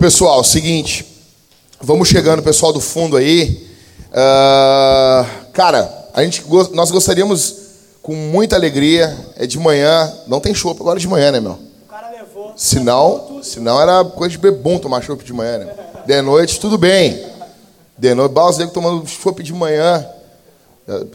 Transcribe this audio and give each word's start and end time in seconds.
pessoal, 0.00 0.42
seguinte. 0.42 1.04
Vamos 1.78 2.08
chegando, 2.08 2.42
pessoal 2.42 2.72
do 2.72 2.80
fundo 2.80 3.18
aí. 3.18 3.68
Ah, 4.12 5.26
cara, 5.52 6.08
a 6.14 6.24
gente, 6.24 6.42
nós 6.72 6.90
gostaríamos, 6.90 7.56
com 8.02 8.14
muita 8.14 8.56
alegria, 8.56 9.14
é 9.36 9.46
de 9.46 9.58
manhã. 9.58 10.10
Não 10.26 10.40
tem 10.40 10.54
chopp 10.54 10.80
agora 10.80 10.98
de 10.98 11.06
manhã, 11.06 11.30
né, 11.30 11.38
meu? 11.38 11.52
O 11.52 11.88
cara 11.90 12.10
levou. 12.10 12.54
Senão, 12.56 13.40
senão 13.42 13.80
era 13.80 14.02
coisa 14.04 14.32
de 14.32 14.38
bebum 14.38 14.78
tomar 14.78 15.02
chopp 15.02 15.22
de 15.22 15.34
manhã, 15.34 15.58
né? 15.58 15.74
De 16.06 16.22
noite, 16.22 16.58
tudo 16.58 16.78
bem. 16.78 17.22
De 17.98 18.14
noite, 18.14 18.34
negros 18.58 18.72
tomando 18.72 19.06
chopp 19.06 19.42
de 19.42 19.52
manhã. 19.52 20.06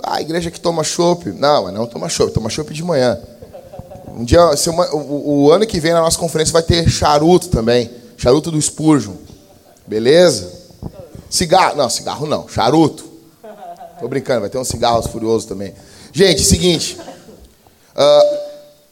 Ah, 0.04 0.16
a 0.18 0.22
igreja 0.22 0.52
que 0.52 0.60
toma 0.60 0.84
chopp. 0.84 1.32
Não, 1.32 1.64
mas 1.64 1.74
não 1.74 1.88
toma 1.88 2.08
chopp, 2.08 2.32
toma 2.32 2.52
chopp 2.52 2.72
de 2.72 2.84
manhã. 2.84 3.18
Um 4.16 4.24
dia, 4.24 4.56
sema- 4.56 4.90
o, 4.94 5.46
o 5.46 5.52
ano 5.52 5.66
que 5.66 5.80
vem 5.80 5.92
na 5.92 6.02
nossa 6.02 6.20
conferência 6.20 6.54
vai 6.54 6.62
ter 6.62 6.88
charuto 6.88 7.50
também. 7.50 7.90
Charuto 8.18 8.52
do 8.52 8.62
Spurgeon. 8.62 9.14
Beleza? 9.88 10.52
Cigarro. 11.30 11.76
Não, 11.78 11.90
cigarro 11.90 12.26
não. 12.28 12.48
Charuto. 12.48 13.06
Tô 14.00 14.08
brincando, 14.08 14.42
vai 14.42 14.50
ter 14.50 14.58
uns 14.58 14.68
cigarros 14.68 15.08
furiosos 15.08 15.46
também. 15.46 15.74
Gente, 16.12 16.42
seguinte. 16.44 16.98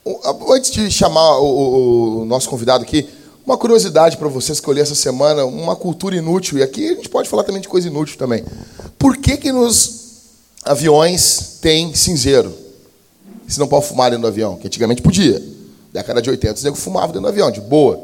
o- 0.05 0.54
antes 0.54 0.72
de 0.72 0.90
chamar 0.91 1.40
o, 1.40 1.46
o- 1.46 2.22
o 2.22 2.26
nosso 2.26 2.49
convidado 2.49 2.84
aqui, 2.84 3.08
uma 3.46 3.58
curiosidade 3.58 4.16
para 4.18 4.27
eu 4.70 4.73
li 4.73 4.80
essa 4.82 4.96
semana, 4.96 5.46
uma 5.46 5.76
cultura 5.76 6.15
inútil. 6.15 6.58
E 6.58 6.63
aqui 6.63 6.90
a 6.90 6.96
gente 6.96 7.10
pode 7.10 7.27
falar 7.30 7.43
também 7.43 7.62
de 7.62 7.68
coisa 7.68 7.87
inútil 7.87 8.18
também. 8.18 8.43
Por 8.98 9.18
que, 9.18 9.35
que 9.37 9.52
nos 9.52 10.02
aviões 10.63 11.58
tem 11.62 11.93
cinzeiro? 11.93 12.54
Se 13.48 13.60
não 13.60 13.68
pode 13.68 13.85
fumar 13.87 14.10
dentro 14.10 14.21
do 14.21 14.27
avião, 14.27 14.55
que 14.55 14.68
antigamente 14.68 15.02
podia. 15.02 15.41
Década 15.91 16.21
de 16.21 16.30
80, 16.30 16.54
os 16.55 16.63
negros 16.63 16.84
fumavam 16.84 17.10
dentro 17.10 17.21
do 17.24 17.27
avião, 17.27 17.52
de 17.52 17.60
boa. 17.62 17.99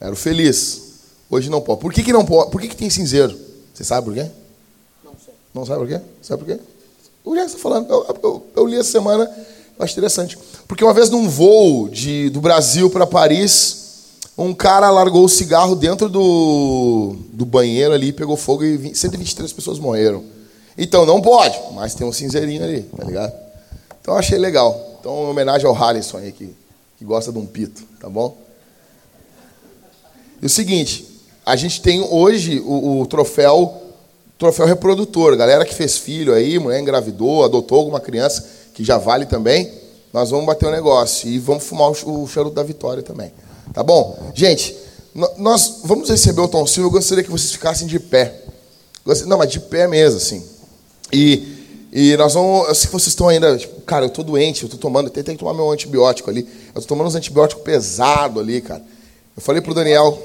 Era 0.00 0.14
feliz. 0.16 0.82
Hoje 1.30 1.50
não 1.50 1.60
pode. 1.60 1.80
Por 1.80 1.92
que, 1.92 2.02
que 2.02 2.12
não 2.12 2.24
pode? 2.24 2.50
Por 2.50 2.60
que, 2.60 2.68
que 2.68 2.76
tem 2.76 2.88
cinzeiro? 2.90 3.36
Você 3.74 3.84
sabe 3.84 4.06
por 4.06 4.14
quê? 4.14 4.26
Não 5.04 5.12
sei. 5.24 5.34
Não 5.54 5.66
sabe 5.66 5.80
por 5.80 5.88
quê? 5.88 6.00
Sabe 6.22 6.44
por 6.44 6.54
quê? 6.54 6.60
O 7.24 7.34
Jackson 7.34 7.56
está 7.56 7.58
falando. 7.68 7.90
Eu, 7.90 8.16
eu- 8.22 8.46
eu 8.56 8.66
li 8.66 8.76
essa 8.78 8.90
semana, 8.92 9.24
eu 9.78 9.84
acho 9.84 9.92
interessante. 9.94 10.38
Porque 10.68 10.84
uma 10.84 10.94
vez 10.94 11.10
num 11.10 11.28
voo 11.28 11.88
de, 11.88 12.30
do 12.30 12.40
Brasil 12.40 12.88
para 12.90 13.06
Paris, 13.06 14.04
um 14.38 14.54
cara 14.54 14.90
largou 14.90 15.24
o 15.24 15.28
cigarro 15.28 15.74
dentro 15.74 16.08
do, 16.08 17.16
do 17.32 17.44
banheiro 17.44 17.92
ali, 17.94 18.12
pegou 18.12 18.36
fogo 18.36 18.62
e 18.64 18.76
20 18.76 18.96
123 18.96 19.52
pessoas 19.52 19.78
morreram. 19.78 20.22
Então 20.78 21.06
não 21.06 21.20
pode, 21.22 21.58
mas 21.74 21.94
tem 21.94 22.06
um 22.06 22.12
cinzeirinho 22.12 22.62
ali, 22.62 22.82
tá 22.82 23.02
ligado? 23.04 23.32
Então 24.00 24.14
eu 24.14 24.18
achei 24.18 24.38
legal. 24.38 24.98
Então, 25.00 25.24
em 25.24 25.30
homenagem 25.30 25.66
ao 25.66 25.74
Halisson 25.74 26.18
aí, 26.18 26.32
que, 26.32 26.54
que 26.98 27.04
gosta 27.04 27.32
de 27.32 27.38
um 27.38 27.46
pito, 27.46 27.82
tá 28.00 28.08
bom? 28.08 28.36
E 30.40 30.46
o 30.46 30.48
seguinte, 30.48 31.06
a 31.44 31.56
gente 31.56 31.80
tem 31.80 32.00
hoje 32.00 32.60
o, 32.60 33.00
o 33.00 33.06
troféu 33.06 33.82
troféu 34.38 34.66
reprodutor. 34.66 35.34
Galera 35.36 35.64
que 35.64 35.74
fez 35.74 35.96
filho 35.96 36.34
aí, 36.34 36.58
mulher 36.58 36.80
engravidou, 36.80 37.42
adotou 37.44 37.78
alguma 37.78 38.00
criança, 38.00 38.46
que 38.74 38.84
já 38.84 38.98
vale 38.98 39.24
também. 39.26 39.72
Nós 40.12 40.30
vamos 40.30 40.46
bater 40.46 40.66
o 40.66 40.70
negócio 40.70 41.28
e 41.28 41.38
vamos 41.38 41.64
fumar 41.64 41.90
o, 41.90 41.94
ch- 41.94 42.04
o 42.06 42.26
charuto 42.26 42.54
da 42.54 42.62
vitória 42.62 43.02
também. 43.02 43.32
Tá 43.72 43.82
bom? 43.82 44.18
Gente, 44.34 44.76
nós 45.38 45.80
vamos 45.84 46.08
receber 46.08 46.40
o 46.40 46.48
Tom 46.48 46.66
Silva. 46.66 46.88
Eu 46.88 46.92
gostaria 46.92 47.24
que 47.24 47.30
vocês 47.30 47.52
ficassem 47.52 47.86
de 47.86 47.98
pé. 47.98 48.42
Não, 49.26 49.38
mas 49.38 49.50
de 49.50 49.60
pé 49.60 49.86
mesmo, 49.86 50.18
assim. 50.18 50.44
E, 51.12 51.88
e 51.92 52.16
nós 52.16 52.34
vamos. 52.34 52.66
Que 52.84 52.88
vocês 52.88 53.08
estão 53.08 53.28
ainda. 53.28 53.56
Tipo, 53.56 53.80
cara, 53.82 54.04
eu 54.06 54.10
tô 54.10 54.22
doente, 54.22 54.62
eu 54.64 54.68
tô 54.68 54.76
tomando. 54.76 55.10
Tentei 55.10 55.36
tomar 55.36 55.54
meu 55.54 55.70
antibiótico 55.70 56.28
ali. 56.30 56.46
Eu 56.74 56.80
tô 56.82 56.88
tomando 56.88 57.06
uns 57.08 57.14
antibióticos 57.14 57.62
pesados 57.62 58.42
ali, 58.42 58.60
cara. 58.60 58.82
Eu 59.36 59.42
falei 59.42 59.60
pro 59.60 59.74
Daniel. 59.74 60.18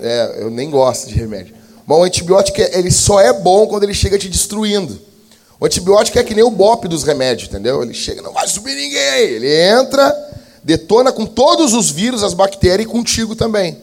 É, 0.00 0.38
eu 0.42 0.50
nem 0.50 0.70
gosto 0.70 1.08
de 1.08 1.14
remédio. 1.14 1.54
Mas 1.86 1.98
o 1.98 2.02
antibiótico, 2.02 2.60
é- 2.60 2.78
ele 2.78 2.90
só 2.90 3.20
é 3.20 3.32
bom 3.32 3.66
quando 3.66 3.84
ele 3.84 3.94
chega 3.94 4.18
te 4.18 4.28
destruindo. 4.28 4.98
O 5.58 5.64
antibiótico 5.64 6.18
é 6.18 6.22
que 6.24 6.34
nem 6.34 6.44
o 6.44 6.50
bope 6.50 6.86
dos 6.88 7.02
remédios, 7.02 7.48
entendeu? 7.48 7.82
Ele 7.82 7.94
chega, 7.94 8.20
não 8.20 8.32
vai 8.32 8.46
subir 8.46 8.74
ninguém. 8.74 9.20
Ele 9.20 9.48
entra, 9.70 10.14
detona 10.62 11.12
com 11.12 11.24
todos 11.24 11.72
os 11.72 11.90
vírus, 11.90 12.22
as 12.22 12.34
bactérias 12.34 12.86
e 12.88 12.90
contigo 12.92 13.34
também. 13.34 13.78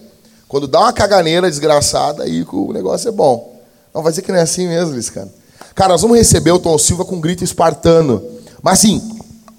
Quando 0.47 0.67
dá 0.67 0.81
uma 0.81 0.93
caganeira 0.93 1.49
desgraçada, 1.49 2.23
aí 2.23 2.45
o 2.51 2.71
negócio 2.73 3.07
é 3.09 3.11
bom. 3.11 3.53
Não, 3.93 4.03
vai 4.03 4.11
dizer 4.11 4.21
que 4.21 4.31
não 4.31 4.37
é 4.39 4.43
assim 4.43 4.67
mesmo, 4.67 4.93
Liscano. 4.95 5.31
Cara, 5.73 5.89
nós 5.93 6.01
vamos 6.01 6.17
receber 6.17 6.51
o 6.51 6.59
Tom 6.59 6.77
Silva 6.77 7.05
com 7.05 7.15
um 7.15 7.21
grito 7.21 7.43
espartano. 7.43 8.21
Mas 8.61 8.79
assim, 8.79 9.01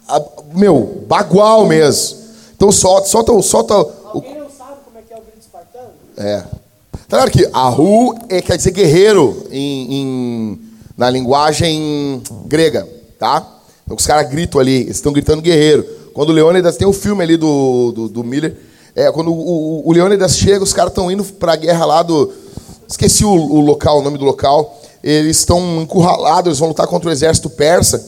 a- 0.06 0.22
meu, 0.54 1.02
bagual 1.08 1.66
mesmo. 1.66 2.18
Então 2.54 2.70
solta, 2.70 3.08
solta, 3.08 3.42
solta 3.42 3.74
o, 3.76 3.92
Alguém 4.14 4.38
não 4.38 4.48
sabe 4.50 4.76
como 4.84 4.96
é 4.98 5.02
que 5.02 5.12
é 5.12 5.16
o 5.16 5.20
grito 5.22 5.40
espartano? 5.40 5.90
É. 6.16 6.42
Ligado 7.10 7.30
que 7.30 7.48
Ahu 7.52 8.14
é, 8.28 8.40
quer 8.42 8.56
dizer 8.56 8.70
guerreiro 8.72 9.46
em, 9.50 9.94
em- 10.00 10.60
na 10.96 11.08
linguagem 11.10 12.22
grega, 12.46 12.88
tá? 13.18 13.46
Então 13.84 13.96
os 13.96 14.06
caras 14.06 14.28
gritam 14.30 14.60
ali, 14.60 14.82
eles 14.82 14.96
estão 14.96 15.12
gritando 15.12 15.42
guerreiro. 15.42 15.84
Quando 16.12 16.30
o 16.30 16.32
Leônidas, 16.32 16.76
tem 16.76 16.86
um 16.86 16.92
filme 16.92 17.22
ali 17.22 17.36
do, 17.36 17.92
do, 17.92 18.08
do 18.08 18.24
Miller, 18.24 18.56
é, 18.94 19.10
quando 19.12 19.32
o, 19.32 19.82
o, 19.82 19.88
o 19.88 19.92
Leônidas 19.92 20.36
chega, 20.36 20.62
os 20.62 20.72
caras 20.72 20.90
estão 20.92 21.10
indo 21.10 21.24
pra 21.24 21.56
guerra 21.56 21.84
lá 21.84 22.02
do... 22.02 22.32
Esqueci 22.88 23.24
o, 23.24 23.30
o 23.30 23.60
local, 23.60 23.98
o 23.98 24.02
nome 24.02 24.18
do 24.18 24.24
local. 24.24 24.80
Eles 25.02 25.38
estão 25.38 25.82
encurralados, 25.82 26.46
eles 26.46 26.58
vão 26.58 26.68
lutar 26.68 26.86
contra 26.86 27.08
o 27.08 27.12
exército 27.12 27.50
persa. 27.50 28.04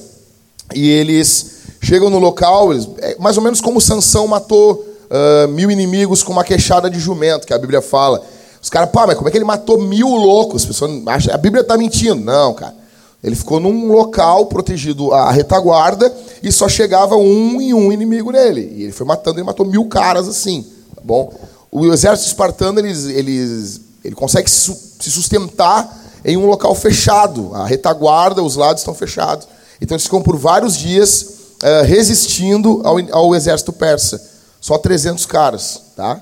E 0.74 0.88
eles 0.88 1.56
chegam 1.82 2.08
no 2.08 2.18
local, 2.18 2.72
eles- 2.72 2.88
é 2.98 3.16
mais 3.18 3.36
ou 3.36 3.42
menos 3.42 3.60
como 3.60 3.80
Sansão 3.80 4.26
matou 4.28 4.84
ah, 5.10 5.46
mil 5.48 5.70
inimigos 5.70 6.22
com 6.22 6.32
uma 6.32 6.44
queixada 6.44 6.88
de 6.90 6.98
jumento, 6.98 7.46
que 7.46 7.54
a 7.54 7.58
Bíblia 7.58 7.80
fala. 7.82 8.22
Os 8.62 8.70
caras, 8.70 8.90
pá, 8.90 9.06
mas 9.06 9.16
como 9.16 9.28
é 9.28 9.30
que 9.30 9.38
ele 9.38 9.44
matou 9.44 9.80
mil 9.80 10.08
loucos? 10.08 10.62
As 10.62 10.66
pessoas 10.66 10.90
acham, 11.06 11.32
a 11.34 11.38
Bíblia 11.38 11.62
está 11.62 11.76
mentindo. 11.76 12.16
Não, 12.16 12.52
cara. 12.54 12.74
Ele 13.22 13.34
ficou 13.34 13.58
num 13.58 13.90
local 13.90 14.46
protegido 14.46 15.12
à 15.12 15.30
retaguarda 15.30 16.12
e 16.42 16.52
só 16.52 16.68
chegava 16.68 17.16
um 17.16 17.60
e 17.60 17.72
um 17.74 17.90
inimigo 17.92 18.30
nele. 18.30 18.72
E 18.76 18.82
ele 18.84 18.92
foi 18.92 19.06
matando, 19.06 19.38
ele 19.38 19.46
matou 19.46 19.66
mil 19.66 19.86
caras 19.86 20.28
assim. 20.28 20.64
Tá 20.94 21.02
bom? 21.02 21.32
O 21.70 21.92
exército 21.92 22.28
espartano, 22.28 22.78
eles, 22.78 23.04
eles, 23.06 23.80
ele 24.04 24.14
consegue 24.14 24.48
se 24.50 24.60
su- 24.60 24.78
se 25.00 25.10
sustentar 25.10 26.04
em 26.24 26.36
um 26.36 26.46
local 26.46 26.74
fechado. 26.74 27.52
A 27.54 27.66
retaguarda, 27.66 28.42
os 28.42 28.54
lados 28.54 28.82
estão 28.82 28.94
fechados. 28.94 29.48
Então 29.80 29.94
eles 29.96 30.04
ficam 30.04 30.22
por 30.22 30.36
vários 30.36 30.76
dias 30.76 31.26
eh, 31.62 31.82
resistindo 31.82 32.80
ao, 32.84 32.96
ao 33.12 33.34
exército 33.34 33.72
persa. 33.72 34.20
Só 34.66 34.76
300 34.76 35.24
caras, 35.26 35.80
tá? 35.94 36.20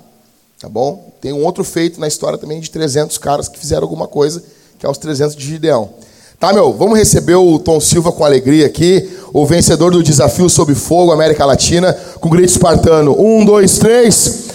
Tá 0.60 0.68
bom? 0.68 1.14
Tem 1.18 1.32
um 1.32 1.42
outro 1.46 1.64
feito 1.64 1.98
na 1.98 2.06
história 2.06 2.36
também 2.36 2.60
de 2.60 2.70
300 2.70 3.16
caras 3.16 3.48
que 3.48 3.58
fizeram 3.58 3.84
alguma 3.84 4.06
coisa, 4.06 4.44
que 4.78 4.84
é 4.84 4.88
os 4.90 4.98
300 4.98 5.34
de 5.34 5.46
Gideão. 5.46 5.94
Tá, 6.38 6.52
meu? 6.52 6.70
Vamos 6.74 6.98
receber 6.98 7.36
o 7.36 7.58
Tom 7.58 7.80
Silva 7.80 8.12
com 8.12 8.22
alegria 8.22 8.66
aqui, 8.66 9.10
o 9.32 9.46
vencedor 9.46 9.92
do 9.92 10.02
desafio 10.02 10.50
sob 10.50 10.74
fogo 10.74 11.10
América 11.10 11.46
Latina, 11.46 11.94
com 12.20 12.28
grito 12.28 12.50
espartano. 12.50 13.18
Um, 13.18 13.46
dois, 13.46 13.78
três. 13.78 14.48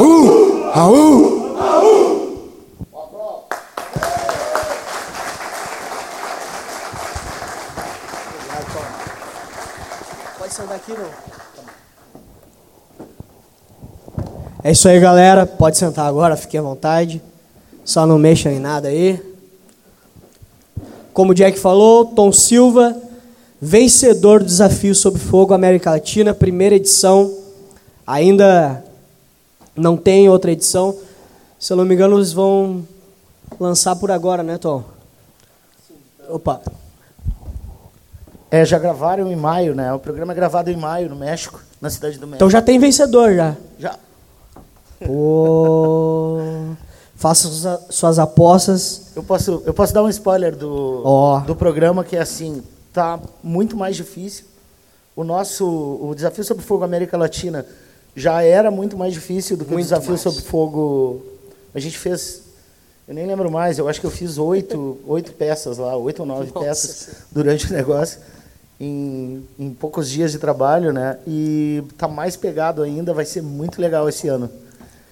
Uh! 0.00 0.64
Aú! 0.74 1.46
Pode 10.36 10.52
sentar 10.52 10.74
aqui, 10.74 10.90
não? 10.90 11.36
É 14.66 14.72
isso 14.72 14.88
aí, 14.88 14.98
galera. 14.98 15.46
Pode 15.46 15.78
sentar 15.78 16.08
agora, 16.08 16.36
fique 16.36 16.58
à 16.58 16.60
vontade. 16.60 17.22
Só 17.84 18.04
não 18.04 18.18
mexa 18.18 18.50
em 18.50 18.58
nada 18.58 18.88
aí. 18.88 19.22
Como 21.12 21.30
o 21.30 21.34
Jack 21.36 21.56
falou, 21.56 22.06
Tom 22.06 22.32
Silva, 22.32 23.00
vencedor 23.62 24.40
do 24.40 24.46
Desafio 24.46 24.92
Sob 24.92 25.20
Fogo 25.20 25.54
América 25.54 25.92
Latina, 25.92 26.34
primeira 26.34 26.74
edição. 26.74 27.32
Ainda 28.04 28.82
não 29.76 29.96
tem 29.96 30.28
outra 30.28 30.50
edição. 30.50 30.98
Se 31.60 31.72
eu 31.72 31.76
não 31.76 31.84
me 31.84 31.94
engano, 31.94 32.16
eles 32.16 32.32
vão 32.32 32.84
lançar 33.60 33.94
por 33.94 34.10
agora, 34.10 34.42
né, 34.42 34.58
Tom? 34.58 34.82
Opa. 36.28 36.60
É, 38.50 38.64
já 38.64 38.80
gravaram 38.80 39.30
em 39.30 39.36
maio, 39.36 39.76
né? 39.76 39.92
O 39.92 40.00
programa 40.00 40.32
é 40.32 40.34
gravado 40.34 40.72
em 40.72 40.76
maio, 40.76 41.08
no 41.08 41.14
México, 41.14 41.62
na 41.80 41.88
cidade 41.88 42.18
do 42.18 42.26
México. 42.26 42.38
Então 42.38 42.50
já 42.50 42.60
tem 42.60 42.80
vencedor 42.80 43.32
já. 43.32 43.54
Já. 43.78 43.96
Pô. 45.04 46.38
Faça 47.14 47.48
suas- 47.90 48.18
apostas. 48.18 49.08
Eu 49.16 49.22
posso, 49.22 49.62
eu 49.64 49.72
posso 49.72 49.92
dar 49.92 50.02
um 50.02 50.08
spoiler 50.08 50.54
do, 50.54 51.02
Ó. 51.04 51.40
do 51.40 51.56
programa, 51.56 52.04
que 52.04 52.14
é 52.16 52.20
assim, 52.20 52.62
tá 52.92 53.18
muito 53.42 53.76
mais 53.76 53.96
difícil. 53.96 54.44
O 55.14 55.24
nosso, 55.24 55.64
o 55.66 56.12
Desafio 56.14 56.44
sobre 56.44 56.62
Fogo 56.62 56.84
América 56.84 57.16
Latina 57.16 57.64
já 58.14 58.42
era 58.42 58.70
muito 58.70 58.96
mais 58.98 59.14
difícil 59.14 59.56
do 59.56 59.64
que 59.64 59.70
o 59.70 59.74
Muito 59.74 59.84
Desafio 59.84 60.10
mais. 60.10 60.20
sobre 60.20 60.42
Fogo... 60.42 61.22
A 61.74 61.80
gente 61.80 61.98
fez, 61.98 62.42
eu 63.08 63.14
nem 63.14 63.26
lembro 63.26 63.50
mais, 63.50 63.78
eu 63.78 63.88
acho 63.88 64.00
que 64.00 64.06
eu 64.06 64.10
fiz 64.10 64.36
oito, 64.38 64.98
oito 65.08 65.32
peças 65.32 65.78
lá, 65.78 65.96
oito 65.96 66.20
ou 66.20 66.26
nove 66.26 66.50
Nossa 66.54 66.66
peças 66.66 67.08
durante 67.32 67.70
o 67.70 67.74
negócio, 67.74 68.18
em, 68.78 69.42
em 69.58 69.70
poucos 69.72 70.08
dias 70.10 70.32
de 70.32 70.38
trabalho, 70.38 70.92
né? 70.92 71.18
E 71.26 71.82
tá 71.96 72.06
mais 72.08 72.36
pegado 72.36 72.82
ainda, 72.82 73.12
vai 73.14 73.24
ser 73.24 73.42
muito 73.42 73.80
legal 73.80 74.06
esse 74.08 74.28
ano. 74.28 74.50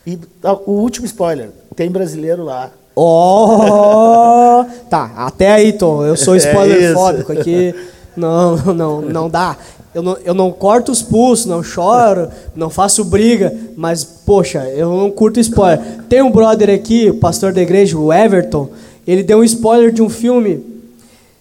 E 0.06 0.18
ah, 0.42 0.54
o 0.66 0.72
último 0.72 1.06
spoiler, 1.06 1.50
tem 1.74 1.90
brasileiro 1.90 2.44
lá. 2.44 2.70
Oh! 2.94 4.64
Tá, 4.88 5.10
até 5.16 5.50
aí, 5.50 5.72
Tom. 5.72 6.04
Eu 6.04 6.16
sou 6.16 6.34
É 6.34 6.38
spoiler 6.38 6.82
isso. 6.82 6.94
fóbico 6.94 7.32
aqui. 7.32 7.74
Não, 8.16 8.56
não, 8.72 9.00
não 9.00 9.28
dá. 9.28 9.56
Eu 9.94 10.02
não, 10.02 10.16
eu 10.24 10.34
não 10.34 10.50
corto 10.52 10.90
os 10.92 11.02
pulsos, 11.02 11.46
não 11.46 11.62
choro, 11.62 12.28
não 12.54 12.68
faço 12.70 13.04
briga, 13.04 13.52
mas, 13.76 14.04
poxa, 14.04 14.64
eu 14.70 14.88
não 14.96 15.10
curto 15.10 15.38
spoiler. 15.40 15.80
Tem 16.08 16.22
um 16.22 16.30
brother 16.30 16.70
aqui, 16.70 17.10
o 17.10 17.14
pastor 17.18 17.52
da 17.52 17.62
igreja, 17.62 17.96
o 17.98 18.12
Everton, 18.12 18.68
ele 19.06 19.22
deu 19.22 19.38
um 19.38 19.44
spoiler 19.44 19.92
de 19.92 20.02
um 20.02 20.08
filme. 20.08 20.64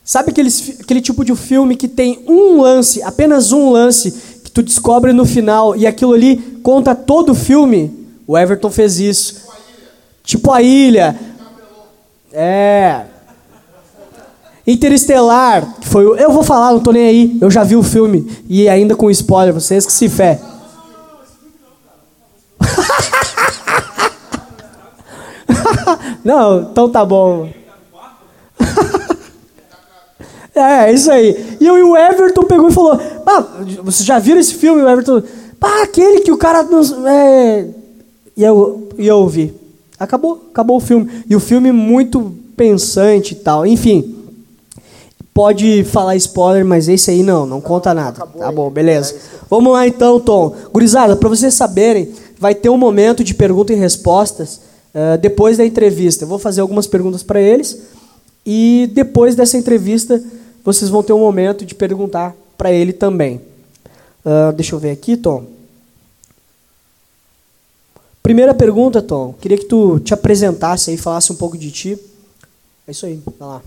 Sabe 0.04 0.32
aqueles, 0.32 0.80
aquele 0.82 1.02
tipo 1.02 1.24
de 1.24 1.36
filme 1.36 1.76
que 1.76 1.88
tem 1.88 2.24
um 2.28 2.62
lance, 2.62 3.02
apenas 3.02 3.52
um 3.52 3.72
lance, 3.72 4.12
que 4.44 4.52
tu 4.52 4.62
descobre 4.62 5.14
no 5.14 5.26
final 5.26 5.76
e 5.76 5.88
aquilo 5.88 6.14
ali 6.14 6.38
conta 6.62 6.94
todo 6.94 7.32
o 7.32 7.36
filme? 7.36 8.03
O 8.28 8.38
Everton 8.38 8.70
fez 8.70 9.00
isso. 9.00 9.42
Tipo 10.24 10.52
a 10.52 10.62
ilha. 10.62 11.16
É. 12.32 13.02
Interestelar, 14.66 15.76
que 15.82 15.88
foi 15.88 16.06
o- 16.06 16.16
Eu 16.16 16.32
vou 16.32 16.44
falar, 16.44 16.72
não 16.72 16.80
tô 16.80 16.92
nem 16.92 17.06
aí. 17.06 17.38
Eu 17.42 17.52
já 17.52 17.64
vi 17.64 17.76
o 17.76 17.84
filme. 17.84 18.44
E 18.48 18.70
ainda 18.70 18.96
com 18.96 19.10
spoiler, 19.12 19.54
vocês 19.54 19.86
que 19.86 19.92
se 19.92 20.08
fé. 20.08 20.40
não, 26.24 26.62
então 26.72 26.90
tá 26.90 27.06
bom. 27.06 27.50
É, 30.56 30.94
isso 30.94 31.12
aí. 31.12 31.58
E 31.60 31.68
o 31.68 31.98
Everton 31.98 32.44
pegou 32.44 32.70
e 32.70 32.72
falou: 32.72 32.92
ah, 33.26 33.40
vocês 33.84 34.06
já 34.06 34.20
viram 34.20 34.40
esse 34.40 34.54
filme? 34.54 34.84
O 34.84 34.88
Everton, 34.88 35.24
pá, 35.60 35.82
aquele 35.82 36.20
que 36.22 36.32
o 36.32 36.38
cara. 36.38 36.64
É... 37.08 37.66
E 38.36 38.44
eu, 38.44 38.90
e 38.98 39.08
eu 39.08 39.18
ouvi. 39.18 39.54
Acabou, 40.00 40.48
acabou 40.52 40.78
o 40.78 40.80
filme. 40.80 41.24
E 41.30 41.36
o 41.36 41.40
filme 41.40 41.72
muito 41.72 42.34
pensante 42.56 43.34
e 43.34 43.36
tal. 43.36 43.66
Enfim, 43.66 44.16
pode 45.34 45.84
falar 45.84 46.16
spoiler, 46.16 46.66
mas 46.66 46.88
esse 46.88 47.12
aí 47.12 47.24
não, 47.24 47.46
não 47.46 47.62
conta 47.62 47.94
nada. 47.94 48.26
Tá 48.26 48.52
bom, 48.52 48.70
beleza. 48.70 49.16
Vamos 49.50 49.72
lá 49.72 49.88
então, 49.88 50.20
Tom. 50.20 50.56
Gurizada, 50.72 51.16
para 51.16 51.30
vocês 51.30 51.54
saberem, 51.54 52.12
vai 52.40 52.54
ter 52.56 52.70
um 52.70 52.78
momento 52.78 53.24
de 53.24 53.34
pergunta 53.34 53.74
e 53.74 53.76
respostas 53.76 54.62
eh, 54.94 55.18
depois 55.18 55.58
da 55.58 55.66
entrevista. 55.66 56.24
Eu 56.24 56.28
vou 56.28 56.40
fazer 56.40 56.62
algumas 56.62 56.88
perguntas 56.88 57.24
para 57.24 57.42
eles 57.42 57.80
e 58.46 58.90
depois 58.94 59.36
dessa 59.36 59.58
entrevista 59.58 60.22
vocês 60.64 60.90
vão 60.90 61.04
ter 61.04 61.14
um 61.14 61.20
momento 61.20 61.66
de 61.66 61.76
perguntar 61.76 62.36
para 62.58 62.72
ele 62.72 62.94
também. 62.94 63.42
Ah, 64.26 64.54
deixa 64.56 64.76
eu 64.76 64.80
ver 64.80 64.92
aqui, 64.92 65.18
Tom. 65.18 65.44
Primeira 68.24 68.54
pergunta, 68.54 69.02
Tom. 69.02 69.34
Queria 69.34 69.58
que 69.58 69.66
tu 69.66 70.00
te 70.00 70.14
apresentasse 70.14 70.90
aí, 70.90 70.96
falasse 70.96 71.34
um 71.34 71.36
pouco 71.36 71.58
de 71.58 71.70
ti. 71.70 72.00
É 72.88 72.92
isso 72.92 73.06
aí, 73.06 73.22
vai 73.38 73.50
lá. 73.50 73.62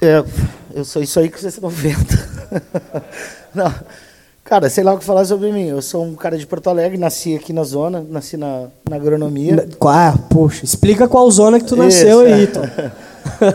É, 0.00 0.24
eu 0.74 0.82
sou 0.82 1.02
isso 1.02 1.20
aí 1.20 1.28
que 1.28 1.38
vocês 1.38 1.52
estão 1.52 1.68
vendo. 1.68 1.98
Não, 3.54 3.70
cara, 4.42 4.70
sei 4.70 4.82
lá 4.82 4.94
o 4.94 4.98
que 4.98 5.04
falar 5.04 5.26
sobre 5.26 5.52
mim. 5.52 5.66
Eu 5.66 5.82
sou 5.82 6.02
um 6.02 6.14
cara 6.14 6.38
de 6.38 6.46
Porto 6.46 6.70
Alegre, 6.70 6.96
nasci 6.96 7.36
aqui 7.36 7.52
na 7.52 7.62
zona, 7.62 8.02
nasci 8.08 8.38
na, 8.38 8.68
na 8.88 8.96
agronomia. 8.96 9.68
Ah, 9.82 10.18
poxa, 10.30 10.64
explica 10.64 11.06
qual 11.06 11.30
zona 11.30 11.60
que 11.60 11.66
tu 11.66 11.76
nasceu 11.76 12.26
Isso, 12.26 12.34
aí, 12.34 12.44
é. 12.44 12.46
Tom. 12.46 12.62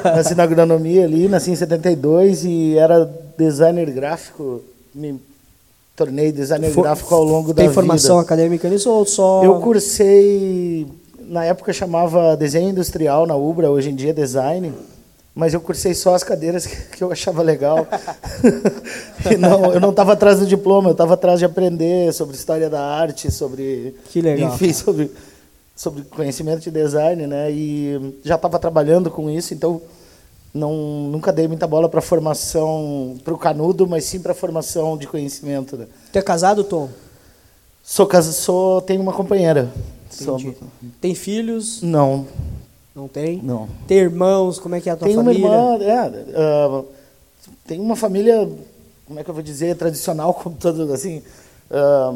nasci 0.15 0.35
na 0.35 0.43
agronomia 0.43 1.05
ali, 1.05 1.27
nasci 1.27 1.49
em 1.49 1.55
72 1.55 2.45
e 2.45 2.77
era 2.77 3.09
designer 3.35 3.89
gráfico. 3.89 4.61
Me 4.93 5.19
tornei 5.95 6.31
designer 6.31 6.71
For- 6.71 6.83
gráfico 6.83 7.13
ao 7.15 7.24
longo 7.24 7.53
da 7.53 7.63
Tem 7.63 7.71
formação 7.71 8.18
vida. 8.18 8.25
acadêmica 8.25 8.69
nisso 8.69 8.89
ou 8.92 9.06
só... 9.06 9.44
Eu 9.44 9.59
cursei, 9.59 10.88
na 11.19 11.45
época 11.45 11.71
chamava 11.74 12.36
desenho 12.36 12.69
industrial 12.69 13.25
na 13.25 13.36
Ubra, 13.36 13.69
hoje 13.71 13.89
em 13.89 13.95
dia 13.95 14.09
é 14.09 14.13
design, 14.13 14.74
mas 15.33 15.53
eu 15.53 15.62
cursei 15.62 15.94
só 15.94 16.13
as 16.13 16.24
cadeiras 16.24 16.65
que, 16.92 17.01
eu 17.03 17.12
achava 17.12 17.42
legal. 17.42 17.88
e 19.31 19.38
não, 19.38 19.74
eu 19.74 19.80
não 19.80 19.89
estava 19.92 20.13
atrás 20.13 20.39
do 20.39 20.45
diploma, 20.45 20.89
eu 20.89 20.94
estava 20.94 21.13
atrás 21.13 21.39
de 21.39 21.45
aprender 21.45 22.13
sobre 22.13 22.36
história 22.36 22.69
da 22.69 22.81
arte, 22.81 23.31
sobre 23.31 23.95
Que 24.12 24.21
legal. 24.21 24.53
enfim, 24.53 24.74
sobre 24.74 25.12
sobre 25.75 26.03
conhecimento 26.03 26.62
de 26.62 26.71
design, 26.71 27.27
né? 27.27 27.51
E 27.51 28.15
já 28.24 28.36
estava 28.36 28.57
trabalhando 28.57 29.12
com 29.12 29.30
isso, 29.30 29.53
então 29.53 29.81
não 30.56 30.74
nunca 31.12 31.31
dei 31.34 31.48
muita 31.48 31.68
bola 31.68 31.90
para 31.90 32.02
formação 32.02 33.18
para 33.24 33.34
o 33.34 33.38
canudo, 33.38 33.86
mas 33.86 34.06
sim 34.06 34.19
para 34.19 34.34
formação 34.34 34.98
de 34.98 35.06
conhecimento. 35.06 35.75
Né? 35.78 35.86
Tu 36.12 36.18
é 36.18 36.22
casado, 36.22 36.63
Tom? 36.63 36.90
Sou 37.84 38.07
casa, 38.07 38.31
sou 38.31 38.81
tenho 38.81 39.02
uma 39.02 39.13
companheira. 39.13 39.69
Sou-. 40.10 40.40
Tem 41.02 41.13
filhos? 41.13 41.81
não, 41.81 42.25
Não 42.96 43.07
tem? 43.07 43.42
não. 43.44 43.68
Tem 43.88 43.98
irmãos? 43.98 44.57
Como 44.57 44.74
é 44.75 44.81
que 44.81 44.90
é 44.90 44.94
a 44.94 44.96
tua 44.96 45.07
Tem 45.07 45.18
uma 45.18 45.25
família? 45.25 45.46
irmã, 45.46 45.78
é, 45.84 45.98
ah, 46.36 46.84
tem 47.68 47.80
uma 47.80 47.96
família, 47.96 48.50
como 49.06 49.19
é 49.19 49.24
que 49.24 49.30
eu 49.30 49.34
vou 49.34 49.44
dizer, 49.44 49.75
tradicional, 49.75 50.34
como 50.42 50.56
todo 50.56 50.92
assim. 50.94 51.22
ah, 51.69 52.13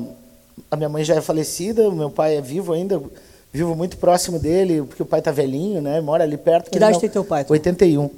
a 0.71 0.75
minha 0.77 0.89
mãe 0.89 1.03
já 1.03 1.15
é 1.15 1.21
falecida, 1.21 1.91
meu 1.91 2.09
pai 2.09 2.37
é 2.37 2.41
vivo 2.41 2.71
ainda, 2.73 3.01
vivo 3.51 3.75
muito 3.75 3.97
próximo 3.97 4.39
dele, 4.39 4.81
porque 4.83 5.03
o 5.03 5.05
pai 5.05 5.21
tá 5.21 5.31
velhinho, 5.31 5.81
né? 5.81 5.99
Mora 6.01 6.23
ali 6.23 6.37
perto. 6.37 6.69
Que 6.71 6.77
idade 6.77 6.93
não- 6.93 6.99
tem 7.01 7.09
teu 7.09 7.23
pai, 7.23 7.43
Tom? 7.43 7.53
81. 7.53 8.09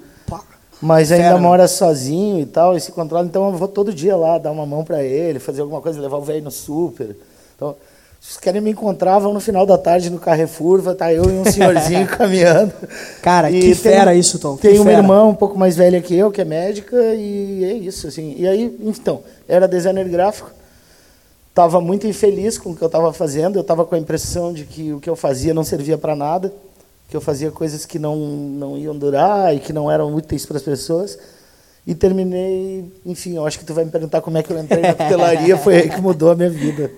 Mas 0.81 1.11
ainda 1.11 1.25
Fera, 1.25 1.35
né? 1.35 1.41
mora 1.41 1.67
sozinho 1.67 2.39
e 2.39 2.45
tal, 2.45 2.75
e 2.75 2.81
se 2.81 2.91
controla. 2.91 3.25
Então 3.25 3.47
eu 3.51 3.53
vou 3.57 3.67
todo 3.67 3.93
dia 3.93 4.15
lá 4.15 4.37
dar 4.37 4.51
uma 4.51 4.65
mão 4.65 4.83
para 4.83 5.03
ele, 5.03 5.37
fazer 5.39 5.61
alguma 5.61 5.79
coisa, 5.81 6.01
levar 6.01 6.17
o 6.17 6.21
velho 6.21 6.43
no 6.43 6.49
super. 6.51 7.15
Então, 7.55 7.75
se 8.19 8.29
vocês 8.33 8.39
querem 8.39 8.61
me 8.61 8.71
encontrar, 8.71 9.19
vão 9.19 9.33
no 9.33 9.39
final 9.39 9.65
da 9.65 9.77
tarde 9.77 10.09
no 10.09 10.19
Carrefour, 10.19 10.81
vai 10.81 10.93
estar 10.93 11.13
eu 11.13 11.23
e 11.25 11.33
um 11.33 11.45
senhorzinho 11.45 12.07
caminhando. 12.09 12.73
Cara, 13.21 13.49
E 13.51 13.59
que 13.59 13.65
tem- 13.67 13.75
fera 13.75 14.15
isso, 14.15 14.39
Tom. 14.39 14.55
que 14.55 14.63
Tem 14.63 14.77
uma 14.79 14.85
fera. 14.85 14.97
irmã 14.99 15.23
um 15.25 15.35
pouco 15.35 15.57
mais 15.57 15.75
velha 15.75 16.01
que 16.01 16.15
eu, 16.15 16.31
que 16.31 16.41
é 16.41 16.45
médica, 16.45 16.95
e 17.15 17.63
é 17.63 17.73
isso, 17.73 18.07
assim. 18.07 18.35
E 18.37 18.47
aí, 18.47 18.75
então, 18.81 19.21
era 19.47 19.67
designer 19.67 20.07
gráfico, 20.09 20.51
estava 21.49 21.81
muito 21.81 22.07
infeliz 22.07 22.57
com 22.57 22.71
o 22.71 22.75
que 22.75 22.81
eu 22.81 22.87
estava 22.87 23.11
fazendo, 23.11 23.57
eu 23.57 23.61
estava 23.61 23.85
com 23.85 23.93
a 23.95 23.99
impressão 23.99 24.53
de 24.53 24.65
que 24.65 24.93
o 24.93 24.99
que 24.99 25.09
eu 25.09 25.15
fazia 25.15 25.53
não 25.53 25.63
servia 25.63 25.97
para 25.97 26.15
nada, 26.15 26.53
que 27.11 27.17
eu 27.17 27.19
fazia 27.19 27.51
coisas 27.51 27.85
que 27.85 27.99
não, 27.99 28.15
não 28.15 28.77
iam 28.77 28.97
durar 28.97 29.53
e 29.53 29.59
que 29.59 29.73
não 29.73 29.91
eram 29.91 30.15
úteis 30.15 30.45
para 30.45 30.55
as 30.55 30.63
pessoas. 30.63 31.19
E 31.85 31.93
terminei, 31.93 32.89
enfim, 33.05 33.35
eu 33.35 33.45
acho 33.45 33.59
que 33.59 33.65
tu 33.65 33.73
vai 33.73 33.83
me 33.83 33.91
perguntar 33.91 34.21
como 34.21 34.37
é 34.37 34.43
que 34.43 34.49
eu 34.49 34.57
entrei 34.57 34.81
na 34.81 34.93
tutelaria, 34.93 35.57
foi 35.57 35.75
aí 35.75 35.89
que 35.89 35.99
mudou 35.99 36.31
a 36.31 36.35
minha 36.35 36.49
vida. 36.49 36.89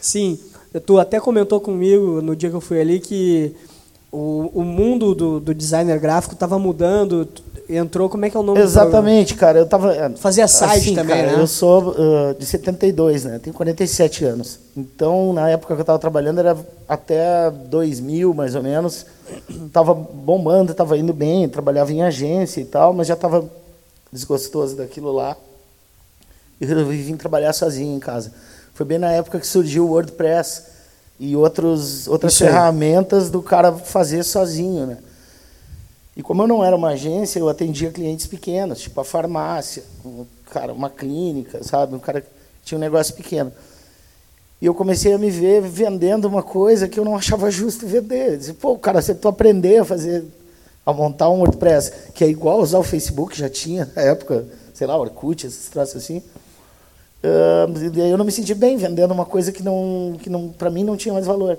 Sim, 0.00 0.36
tu 0.84 0.98
até 0.98 1.20
comentou 1.20 1.60
comigo 1.60 2.20
no 2.20 2.34
dia 2.34 2.50
que 2.50 2.56
eu 2.56 2.60
fui 2.60 2.80
ali 2.80 2.98
que 2.98 3.54
o, 4.10 4.50
o 4.52 4.64
mundo 4.64 5.14
do, 5.14 5.38
do 5.38 5.54
designer 5.54 6.00
gráfico 6.00 6.34
estava 6.34 6.58
mudando. 6.58 7.28
Entrou, 7.76 8.08
como 8.08 8.24
é 8.24 8.30
que 8.30 8.36
é 8.36 8.40
o 8.40 8.42
nome 8.42 8.58
do 8.58 8.64
Exatamente, 8.64 9.34
cara. 9.34 9.58
Eu 9.58 9.66
tava. 9.66 9.94
é, 9.94 10.10
Fazia 10.10 10.46
site 10.46 10.94
também, 10.94 11.16
cara, 11.16 11.36
né? 11.36 11.42
Eu 11.42 11.46
sou 11.46 11.94
ah, 11.96 12.34
de 12.38 12.44
72, 12.44 13.24
né? 13.24 13.38
Tenho 13.38 13.54
47 13.54 14.24
anos. 14.24 14.58
Então, 14.76 15.32
na 15.32 15.48
época 15.48 15.74
que 15.74 15.80
eu 15.80 15.82
estava 15.82 15.98
trabalhando, 15.98 16.38
era 16.40 16.56
até 16.88 17.50
2000, 17.50 18.34
mais 18.34 18.54
ou 18.54 18.62
menos. 18.62 19.06
Tava 19.72 19.94
bombando, 19.94 20.74
tava 20.74 20.98
indo 20.98 21.12
bem, 21.12 21.48
trabalhava 21.48 21.92
em 21.92 22.02
agência 22.02 22.60
e 22.60 22.64
tal, 22.64 22.92
mas 22.92 23.06
já 23.06 23.16
tava 23.16 23.48
desgostoso 24.12 24.76
daquilo 24.76 25.10
lá. 25.10 25.36
E 26.60 26.66
resolvi 26.66 26.98
vir 26.98 27.16
trabalhar 27.16 27.52
sozinho 27.52 27.96
em 27.96 28.00
casa. 28.00 28.32
Foi 28.74 28.86
bem 28.86 28.98
na 28.98 29.10
época 29.12 29.40
que 29.40 29.46
surgiu 29.46 29.86
o 29.86 29.90
WordPress 29.92 30.64
e 31.18 31.36
outros, 31.36 32.08
outras 32.08 32.34
Isso 32.34 32.44
aí. 32.44 32.50
ferramentas 32.50 33.30
do 33.30 33.42
cara 33.42 33.72
fazer 33.72 34.22
sozinho, 34.22 34.86
né? 34.86 34.98
E 36.16 36.22
como 36.22 36.42
eu 36.42 36.46
não 36.46 36.64
era 36.64 36.76
uma 36.76 36.88
agência, 36.88 37.38
eu 37.38 37.48
atendia 37.48 37.90
clientes 37.90 38.26
pequenos, 38.26 38.80
tipo 38.80 39.00
a 39.00 39.04
farmácia, 39.04 39.82
um 40.04 40.26
cara, 40.50 40.72
uma 40.72 40.90
clínica, 40.90 41.64
sabe? 41.64 41.94
Um 41.94 41.98
cara 41.98 42.24
tinha 42.62 42.76
um 42.76 42.80
negócio 42.80 43.14
pequeno. 43.14 43.52
E 44.60 44.66
eu 44.66 44.74
comecei 44.74 45.12
a 45.12 45.18
me 45.18 45.30
ver 45.30 45.60
vendendo 45.62 46.26
uma 46.26 46.42
coisa 46.42 46.86
que 46.86 47.00
eu 47.00 47.04
não 47.04 47.16
achava 47.16 47.50
justo 47.50 47.86
vender. 47.86 48.34
Eu 48.34 48.36
disse, 48.36 48.52
pô, 48.52 48.78
cara, 48.78 49.02
se 49.02 49.14
tu 49.14 49.26
aprender 49.26 49.78
a 49.78 49.84
fazer, 49.84 50.24
a 50.86 50.92
montar 50.92 51.30
um 51.30 51.38
WordPress, 51.38 51.92
que 52.14 52.22
é 52.22 52.28
igual 52.28 52.60
usar 52.60 52.78
o 52.78 52.84
Facebook, 52.84 53.36
já 53.36 53.48
tinha 53.48 53.90
na 53.96 54.02
época, 54.02 54.46
sei 54.72 54.86
lá, 54.86 54.96
Orkut, 54.96 55.46
esses 55.46 55.68
troços 55.68 55.96
assim. 55.96 56.22
aí 58.00 58.10
eu 58.10 58.18
não 58.18 58.24
me 58.24 58.30
senti 58.30 58.54
bem 58.54 58.76
vendendo 58.76 59.12
uma 59.12 59.24
coisa 59.24 59.50
que 59.50 59.62
não, 59.62 60.16
que 60.20 60.30
não, 60.30 60.50
para 60.50 60.70
mim 60.70 60.84
não 60.84 60.96
tinha 60.96 61.14
mais 61.14 61.26
valor. 61.26 61.58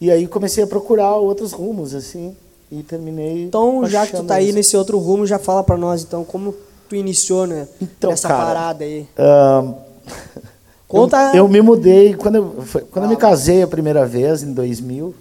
E 0.00 0.10
aí 0.10 0.26
comecei 0.26 0.64
a 0.64 0.66
procurar 0.66 1.16
outros 1.16 1.52
rumos, 1.52 1.94
assim, 1.94 2.34
e 2.72 2.82
terminei. 2.82 3.44
Então, 3.44 3.84
já 3.86 4.06
que 4.06 4.16
tu 4.16 4.24
tá 4.24 4.34
aí 4.36 4.46
isso. 4.46 4.54
nesse 4.54 4.76
outro 4.76 4.98
rumo, 4.98 5.26
já 5.26 5.38
fala 5.38 5.62
pra 5.62 5.76
nós, 5.76 6.02
então, 6.02 6.24
como 6.24 6.54
tu 6.88 6.96
iniciou, 6.96 7.46
né? 7.46 7.68
Então, 7.80 8.10
nessa 8.10 8.28
cara, 8.28 8.44
parada 8.44 8.84
aí. 8.84 9.06
Ah, 9.18 9.72
Conta- 10.88 11.30
Eu, 11.34 11.44
eu 11.44 11.48
me 11.48 11.60
mudei 11.62 12.14
quando 12.14 12.34
eu, 12.36 12.62
foi- 12.62 12.82
quando 12.82 13.04
eu 13.06 13.08
me 13.10 13.16
casei 13.16 13.62
a 13.62 13.66
primeira 13.66 14.04
vez 14.06 14.42
em 14.42 14.52
2000. 14.52 15.14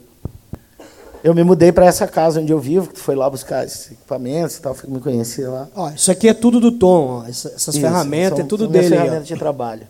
Eu 1.24 1.36
me 1.36 1.44
mudei 1.44 1.72
para 1.72 1.86
essa 1.86 2.08
casa 2.08 2.42
onde 2.42 2.52
eu 2.52 2.58
vivo, 2.60 2.88
que 2.88 2.96
tu 2.96 3.00
foi 3.00 3.16
lá 3.16 3.30
buscar 3.30 3.64
esses 3.64 3.92
equipamentos 3.92 4.58
e 4.58 4.62
tal, 4.62 4.74
fui 4.74 4.90
me 4.90 5.00
conhecer 5.00 5.48
lá. 5.48 5.68
Ó, 5.76 5.90
isso 5.92 6.10
aqui 6.12 6.28
é 6.28 6.34
tudo 6.34 6.60
do 6.60 6.72
Tom, 6.72 7.22
ó. 7.24 7.28
Essa- 7.28 7.50
essas 7.50 7.76
Isso, 7.76 7.80
ferramentas 7.82 8.38
são- 8.40 8.46
é 8.46 8.50
tudo 8.50 8.68
dele. 8.68 8.90
ferramentas 8.90 9.28
de 9.28 9.36
trabalho. 9.38 9.88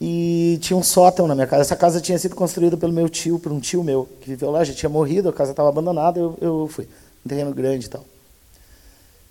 E 0.00 0.58
tinha 0.60 0.76
um 0.76 0.82
sótão 0.82 1.26
na 1.26 1.34
minha 1.34 1.46
casa. 1.46 1.62
Essa 1.62 1.76
casa 1.76 2.00
tinha 2.00 2.18
sido 2.18 2.34
construída 2.34 2.76
pelo 2.76 2.92
meu 2.92 3.08
tio, 3.08 3.38
por 3.38 3.50
um 3.50 3.60
tio 3.60 3.82
meu, 3.82 4.08
que 4.20 4.28
viveu 4.28 4.50
lá, 4.50 4.62
já 4.62 4.74
tinha 4.74 4.90
morrido, 4.90 5.28
a 5.28 5.32
casa 5.32 5.52
estava 5.52 5.68
abandonada, 5.68 6.18
eu, 6.18 6.36
eu 6.40 6.68
fui. 6.70 6.86
Um 7.24 7.28
terreno 7.28 7.54
grande 7.54 7.86
e 7.86 7.88
tal. 7.88 8.04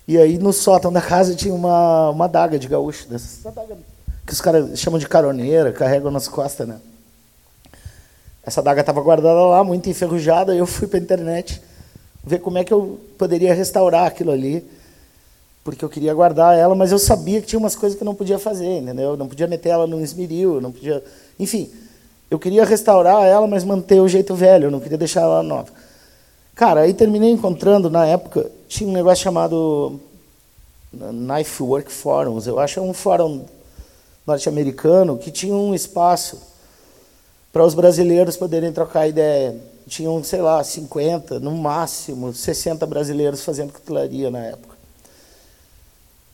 E 0.07 0.17
aí 0.17 0.37
no 0.37 0.53
sótão 0.53 0.91
da 0.91 1.01
casa 1.01 1.35
tinha 1.35 1.53
uma, 1.53 2.09
uma 2.09 2.25
adaga 2.25 2.59
de 2.59 2.67
gaúcho, 2.67 3.07
dessas 3.07 3.43
que 4.25 4.33
os 4.33 4.41
caras 4.41 4.79
chamam 4.79 4.99
de 4.99 5.07
caroneira, 5.07 5.71
carregam 5.71 6.09
nas 6.11 6.27
costas, 6.27 6.67
né? 6.67 6.79
Essa 8.43 8.59
adaga 8.59 8.81
estava 8.81 9.01
guardada 9.01 9.41
lá, 9.41 9.63
muito 9.63 9.89
enferrujada, 9.89 10.55
eu 10.55 10.65
fui 10.65 10.87
para 10.87 10.99
a 10.99 11.01
internet 11.01 11.61
ver 12.23 12.39
como 12.39 12.57
é 12.57 12.63
que 12.63 12.73
eu 12.73 12.99
poderia 13.17 13.53
restaurar 13.53 14.07
aquilo 14.07 14.31
ali, 14.31 14.67
porque 15.65 15.83
eu 15.83 15.89
queria 15.89 16.13
guardar 16.13 16.55
ela, 16.55 16.75
mas 16.75 16.91
eu 16.91 16.99
sabia 16.99 17.41
que 17.41 17.47
tinha 17.47 17.57
umas 17.57 17.75
coisas 17.75 17.97
que 17.97 18.03
eu 18.03 18.05
não 18.05 18.13
podia 18.13 18.37
fazer, 18.37 18.77
entendeu? 18.77 19.09
Eu 19.09 19.17
não 19.17 19.27
podia 19.27 19.47
meter 19.47 19.69
ela 19.69 19.87
num 19.87 19.99
esmeril, 19.99 20.61
não 20.61 20.71
podia... 20.71 21.03
Enfim, 21.39 21.71
eu 22.29 22.37
queria 22.37 22.63
restaurar 22.63 23.25
ela, 23.25 23.47
mas 23.47 23.63
manter 23.63 23.99
o 23.99 24.07
jeito 24.07 24.35
velho, 24.35 24.65
eu 24.65 24.71
não 24.71 24.79
queria 24.79 24.97
deixar 24.97 25.21
ela 25.21 25.41
nova. 25.41 25.69
Cara, 26.53 26.81
aí 26.81 26.93
terminei 26.93 27.31
encontrando, 27.31 27.89
na 27.89 28.05
época, 28.05 28.49
tinha 28.67 28.87
um 28.87 28.93
negócio 28.93 29.23
chamado 29.23 29.99
Knife 30.93 31.63
Work 31.63 31.91
Forums, 31.91 32.45
eu 32.45 32.59
acho 32.59 32.75
que 32.75 32.79
é 32.79 32.83
um 32.83 32.93
fórum 32.93 33.43
norte-americano 34.25 35.17
que 35.17 35.31
tinha 35.31 35.55
um 35.55 35.73
espaço 35.73 36.39
para 37.51 37.65
os 37.65 37.73
brasileiros 37.73 38.37
poderem 38.37 38.71
trocar 38.71 39.07
ideia. 39.07 39.59
Tinham, 39.87 40.23
sei 40.23 40.41
lá, 40.41 40.63
50, 40.63 41.39
no 41.39 41.51
máximo 41.55 42.31
60 42.31 42.85
brasileiros 42.85 43.43
fazendo 43.43 43.73
cutelaria 43.73 44.29
na 44.29 44.45
época. 44.45 44.74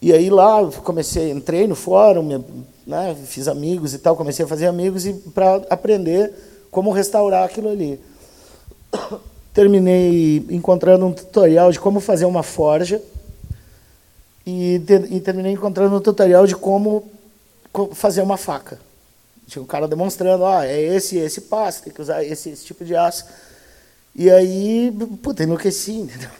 E 0.01 0.11
aí 0.11 0.31
lá 0.31 0.65
comecei, 0.83 1.29
entrei 1.29 1.67
no 1.67 1.75
fórum, 1.75 2.43
né, 2.87 3.15
fiz 3.27 3.47
amigos 3.47 3.93
e 3.93 3.99
tal, 3.99 4.17
comecei 4.17 4.43
a 4.43 4.47
fazer 4.47 4.65
amigos 4.65 5.05
e 5.05 5.13
para 5.13 5.57
aprender 5.69 6.33
como 6.71 6.91
restaurar 6.91 7.43
aquilo 7.43 7.69
ali. 7.69 7.99
Terminei 9.53 10.43
encontrando 10.49 11.05
um 11.05 11.13
tutorial 11.13 11.71
de 11.71 11.79
como 11.79 11.99
fazer 11.99 12.25
uma 12.25 12.41
forja 12.41 13.01
e, 14.45 14.81
e 15.09 15.19
terminei 15.19 15.51
encontrando 15.51 15.95
um 15.95 15.99
tutorial 15.99 16.47
de 16.47 16.55
como 16.55 17.11
fazer 17.93 18.21
uma 18.21 18.37
faca. 18.37 18.79
Tinha 19.45 19.61
um 19.61 19.65
cara 19.65 19.87
demonstrando, 19.87 20.43
ó, 20.45 20.63
é 20.63 20.79
esse 20.81 21.17
esse 21.17 21.41
passo, 21.41 21.83
tem 21.83 21.93
que 21.93 22.01
usar 22.01 22.23
esse, 22.23 22.49
esse 22.49 22.65
tipo 22.65 22.85
de 22.85 22.95
aço. 22.95 23.25
E 24.15 24.31
aí, 24.31 24.91
puta, 25.21 25.43
enlouqueci, 25.43 25.91
entendeu? 25.91 26.31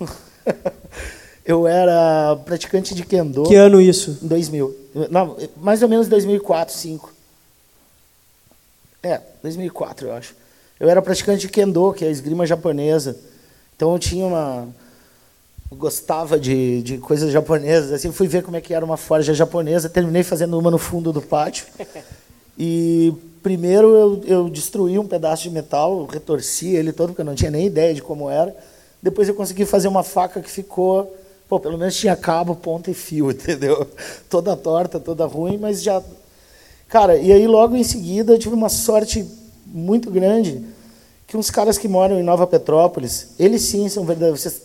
Eu 1.51 1.67
era 1.67 2.37
praticante 2.45 2.95
de 2.95 3.05
kendo. 3.05 3.43
Que 3.43 3.55
ano 3.55 3.81
isso? 3.81 4.19
Em 4.23 4.27
2000. 4.27 4.75
Não, 5.09 5.35
mais 5.57 5.83
ou 5.83 5.89
menos 5.89 6.07
2004, 6.07 6.73
2005. 6.73 7.13
É, 9.03 9.19
2004, 9.43 10.07
eu 10.07 10.13
acho. 10.13 10.33
Eu 10.79 10.89
era 10.89 11.01
praticante 11.01 11.41
de 11.41 11.49
kendo, 11.49 11.91
que 11.91 12.05
é 12.05 12.07
a 12.07 12.11
esgrima 12.11 12.45
japonesa. 12.45 13.17
Então 13.75 13.91
eu 13.91 13.99
tinha 13.99 14.25
uma 14.25 14.67
gostava 15.71 16.39
de, 16.39 16.81
de 16.83 16.97
coisas 16.97 17.31
japonesas. 17.31 17.91
Assim, 17.91 18.11
fui 18.13 18.27
ver 18.27 18.43
como 18.43 18.55
é 18.55 18.61
que 18.61 18.73
era 18.73 18.85
uma 18.85 18.97
forja 18.97 19.33
japonesa. 19.33 19.89
Terminei 19.89 20.23
fazendo 20.23 20.57
uma 20.57 20.71
no 20.71 20.77
fundo 20.77 21.11
do 21.11 21.21
pátio. 21.21 21.65
E 22.57 23.13
primeiro 23.43 23.95
eu, 23.95 24.23
eu 24.25 24.49
destruí 24.49 24.99
um 24.99 25.07
pedaço 25.07 25.43
de 25.43 25.49
metal, 25.49 26.05
retorci 26.05 26.75
ele 26.75 26.93
todo, 26.93 27.09
porque 27.09 27.21
eu 27.21 27.25
não 27.25 27.35
tinha 27.35 27.51
nem 27.51 27.65
ideia 27.65 27.93
de 27.93 28.01
como 28.01 28.29
era. 28.29 28.55
Depois 29.01 29.27
eu 29.27 29.35
consegui 29.35 29.65
fazer 29.65 29.87
uma 29.87 30.03
faca 30.03 30.41
que 30.41 30.51
ficou, 30.51 31.11
pô, 31.51 31.59
pelo 31.59 31.77
menos 31.77 31.97
tinha 31.97 32.15
cabo, 32.15 32.55
ponta 32.55 32.89
e 32.89 32.93
fio, 32.93 33.29
entendeu? 33.31 33.85
Toda 34.29 34.55
torta, 34.55 35.01
toda 35.01 35.25
ruim, 35.25 35.57
mas 35.57 35.83
já. 35.83 36.01
Cara, 36.87 37.17
e 37.17 37.29
aí 37.29 37.45
logo 37.45 37.75
em 37.75 37.83
seguida 37.83 38.31
eu 38.31 38.39
tive 38.39 38.55
uma 38.55 38.69
sorte 38.69 39.27
muito 39.65 40.09
grande 40.09 40.63
que 41.27 41.35
uns 41.35 41.51
caras 41.51 41.77
que 41.77 41.89
moram 41.89 42.17
em 42.17 42.23
Nova 42.23 42.47
Petrópolis, 42.47 43.31
eles 43.37 43.63
sim 43.63 43.89
são 43.89 44.05
verdadeiros. 44.05 44.39
Vocês 44.39 44.61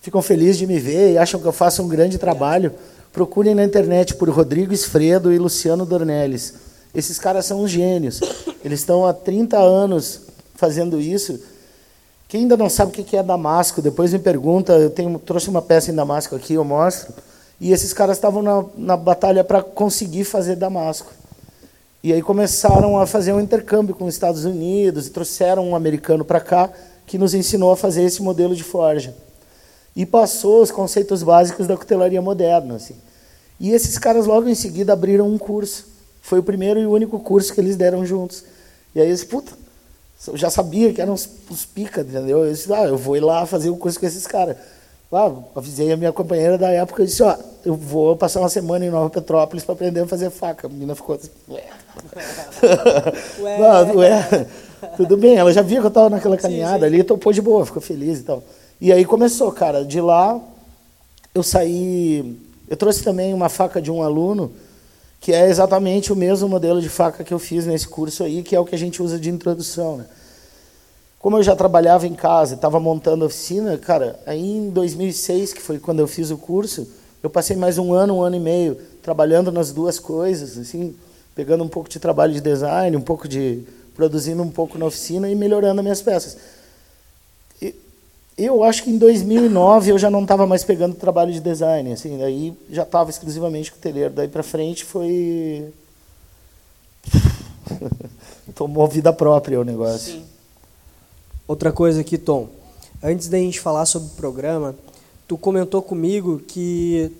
ficam 0.00 0.22
felizes 0.22 0.58
de 0.58 0.66
me 0.66 0.78
ver 0.78 1.12
e 1.12 1.18
acham 1.18 1.40
que 1.40 1.46
eu 1.46 1.52
faço 1.52 1.82
um 1.82 1.88
grande 1.88 2.18
trabalho. 2.18 2.72
Procurem 3.12 3.52
na 3.52 3.64
internet 3.64 4.14
por 4.14 4.28
Rodrigo 4.30 4.72
Esfredo 4.72 5.32
e 5.32 5.38
Luciano 5.38 5.84
Dornelles. 5.84 6.54
Esses 6.94 7.18
caras 7.18 7.46
são 7.46 7.62
uns 7.64 7.70
gênios. 7.72 8.20
Eles 8.64 8.78
estão 8.78 9.04
há 9.04 9.12
30 9.12 9.58
anos 9.58 10.20
fazendo 10.54 11.00
isso. 11.00 11.40
Quem 12.32 12.44
ainda 12.44 12.56
não 12.56 12.70
sabe 12.70 12.98
o 12.98 13.04
que 13.04 13.14
é 13.14 13.22
Damasco, 13.22 13.82
depois 13.82 14.10
me 14.10 14.18
pergunta. 14.18 14.72
Eu 14.72 14.88
tenho, 14.88 15.18
trouxe 15.18 15.50
uma 15.50 15.60
peça 15.60 15.92
em 15.92 15.94
Damasco 15.94 16.34
aqui, 16.34 16.54
eu 16.54 16.64
mostro. 16.64 17.12
E 17.60 17.72
esses 17.72 17.92
caras 17.92 18.16
estavam 18.16 18.40
na, 18.40 18.64
na 18.74 18.96
batalha 18.96 19.44
para 19.44 19.62
conseguir 19.62 20.24
fazer 20.24 20.56
Damasco. 20.56 21.12
E 22.02 22.10
aí 22.10 22.22
começaram 22.22 22.98
a 22.98 23.06
fazer 23.06 23.34
um 23.34 23.40
intercâmbio 23.40 23.94
com 23.94 24.06
os 24.06 24.14
Estados 24.14 24.46
Unidos 24.46 25.06
e 25.06 25.10
trouxeram 25.10 25.68
um 25.68 25.76
americano 25.76 26.24
para 26.24 26.40
cá 26.40 26.70
que 27.06 27.18
nos 27.18 27.34
ensinou 27.34 27.70
a 27.70 27.76
fazer 27.76 28.02
esse 28.02 28.22
modelo 28.22 28.56
de 28.56 28.64
forja 28.64 29.14
e 29.94 30.06
passou 30.06 30.62
os 30.62 30.70
conceitos 30.70 31.22
básicos 31.22 31.66
da 31.66 31.76
cutelaria 31.76 32.22
moderna. 32.22 32.76
Assim. 32.76 32.96
E 33.60 33.72
esses 33.72 33.98
caras 33.98 34.24
logo 34.24 34.48
em 34.48 34.54
seguida 34.54 34.94
abriram 34.94 35.28
um 35.28 35.36
curso. 35.36 35.84
Foi 36.22 36.38
o 36.38 36.42
primeiro 36.42 36.80
e 36.80 36.86
único 36.86 37.20
curso 37.20 37.52
que 37.52 37.60
eles 37.60 37.76
deram 37.76 38.06
juntos. 38.06 38.42
E 38.94 39.02
aí 39.02 39.12
disse, 39.12 39.26
puta, 39.26 39.52
eu 40.28 40.36
já 40.36 40.50
sabia 40.50 40.92
que 40.92 41.00
eram 41.00 41.14
os, 41.14 41.28
os 41.50 41.64
pica, 41.64 42.02
entendeu? 42.02 42.44
Eu 42.44 42.52
disse, 42.52 42.72
ah, 42.72 42.84
eu 42.84 42.96
vou 42.96 43.16
ir 43.16 43.20
lá 43.20 43.44
fazer 43.46 43.70
um 43.70 43.76
curso 43.76 43.98
com 43.98 44.06
esses 44.06 44.26
caras. 44.26 44.56
Ah, 45.12 45.30
avisei 45.54 45.92
a 45.92 45.96
minha 45.96 46.12
companheira 46.12 46.56
da 46.56 46.70
época 46.70 47.02
e 47.02 47.06
disse, 47.06 47.22
ó, 47.22 47.36
eu 47.64 47.74
vou 47.74 48.16
passar 48.16 48.40
uma 48.40 48.48
semana 48.48 48.86
em 48.86 48.90
Nova 48.90 49.10
Petrópolis 49.10 49.62
para 49.64 49.74
aprender 49.74 50.00
a 50.00 50.06
fazer 50.06 50.30
faca. 50.30 50.66
A 50.66 50.70
menina 50.70 50.94
ficou 50.94 51.16
assim, 51.16 51.28
ué. 51.50 51.64
ué. 53.40 53.58
Não, 53.86 53.96
ué. 53.96 54.46
Tudo 54.96 55.16
bem, 55.16 55.36
ela 55.36 55.52
já 55.52 55.60
via 55.60 55.80
que 55.80 55.86
eu 55.86 55.88
estava 55.88 56.08
naquela 56.08 56.36
caminhada 56.36 56.86
sim, 56.86 56.90
sim. 56.90 56.96
ali, 56.96 57.04
topou 57.04 57.32
de 57.32 57.42
boa, 57.42 57.66
ficou 57.66 57.82
feliz 57.82 58.20
e 58.20 58.22
tal. 58.22 58.42
E 58.80 58.92
aí 58.92 59.04
começou, 59.04 59.52
cara. 59.52 59.84
De 59.84 60.00
lá 60.00 60.40
eu 61.34 61.42
saí. 61.42 62.36
Eu 62.68 62.76
trouxe 62.76 63.02
também 63.02 63.34
uma 63.34 63.48
faca 63.48 63.80
de 63.80 63.90
um 63.90 64.02
aluno 64.02 64.52
que 65.22 65.32
é 65.32 65.48
exatamente 65.48 66.12
o 66.12 66.16
mesmo 66.16 66.48
modelo 66.48 66.82
de 66.82 66.88
faca 66.88 67.22
que 67.22 67.32
eu 67.32 67.38
fiz 67.38 67.64
nesse 67.64 67.86
curso 67.86 68.24
aí, 68.24 68.42
que 68.42 68.56
é 68.56 68.60
o 68.60 68.64
que 68.64 68.74
a 68.74 68.78
gente 68.78 69.00
usa 69.00 69.20
de 69.20 69.30
introdução. 69.30 69.98
Né? 69.98 70.04
Como 71.20 71.36
eu 71.36 71.44
já 71.44 71.54
trabalhava 71.54 72.08
em 72.08 72.14
casa, 72.14 72.56
estava 72.56 72.80
montando 72.80 73.24
oficina, 73.24 73.78
cara, 73.78 74.18
aí 74.26 74.44
em 74.44 74.70
2006, 74.70 75.52
que 75.52 75.62
foi 75.62 75.78
quando 75.78 76.00
eu 76.00 76.08
fiz 76.08 76.32
o 76.32 76.36
curso, 76.36 76.88
eu 77.22 77.30
passei 77.30 77.56
mais 77.56 77.78
um 77.78 77.94
ano, 77.94 78.16
um 78.16 78.20
ano 78.20 78.34
e 78.34 78.40
meio 78.40 78.76
trabalhando 79.00 79.52
nas 79.52 79.72
duas 79.72 80.00
coisas, 80.00 80.58
assim, 80.58 80.92
pegando 81.36 81.62
um 81.62 81.68
pouco 81.68 81.88
de 81.88 82.00
trabalho 82.00 82.32
de 82.32 82.40
design, 82.40 82.96
um 82.96 83.00
pouco 83.00 83.28
de 83.28 83.62
produzindo 83.94 84.42
um 84.42 84.50
pouco 84.50 84.76
na 84.76 84.86
oficina 84.86 85.30
e 85.30 85.36
melhorando 85.36 85.78
as 85.78 85.84
minhas 85.84 86.02
peças. 86.02 86.36
Eu 88.36 88.64
acho 88.64 88.84
que 88.84 88.90
em 88.90 88.98
2009 88.98 89.90
eu 89.90 89.98
já 89.98 90.10
não 90.10 90.22
estava 90.22 90.46
mais 90.46 90.64
pegando 90.64 90.94
trabalho 90.94 91.32
de 91.32 91.40
design, 91.40 91.92
assim, 91.92 92.18
daí 92.18 92.54
já 92.70 92.82
estava 92.82 93.10
exclusivamente 93.10 93.70
com 93.70 93.78
o 93.78 93.80
telheiro. 93.80 94.14
Daí 94.14 94.28
para 94.28 94.42
frente 94.42 94.84
foi 94.84 95.72
tomou 98.54 98.86
vida 98.88 99.12
própria 99.12 99.60
o 99.60 99.64
negócio. 99.64 100.14
Sim. 100.14 100.24
Outra 101.46 101.72
coisa 101.72 102.00
aqui, 102.00 102.16
Tom. 102.16 102.48
Antes 103.02 103.28
da 103.28 103.36
gente 103.36 103.60
falar 103.60 103.84
sobre 103.84 104.08
o 104.08 104.12
programa, 104.12 104.74
tu 105.26 105.36
comentou 105.36 105.82
comigo 105.82 106.40
que 106.46 107.10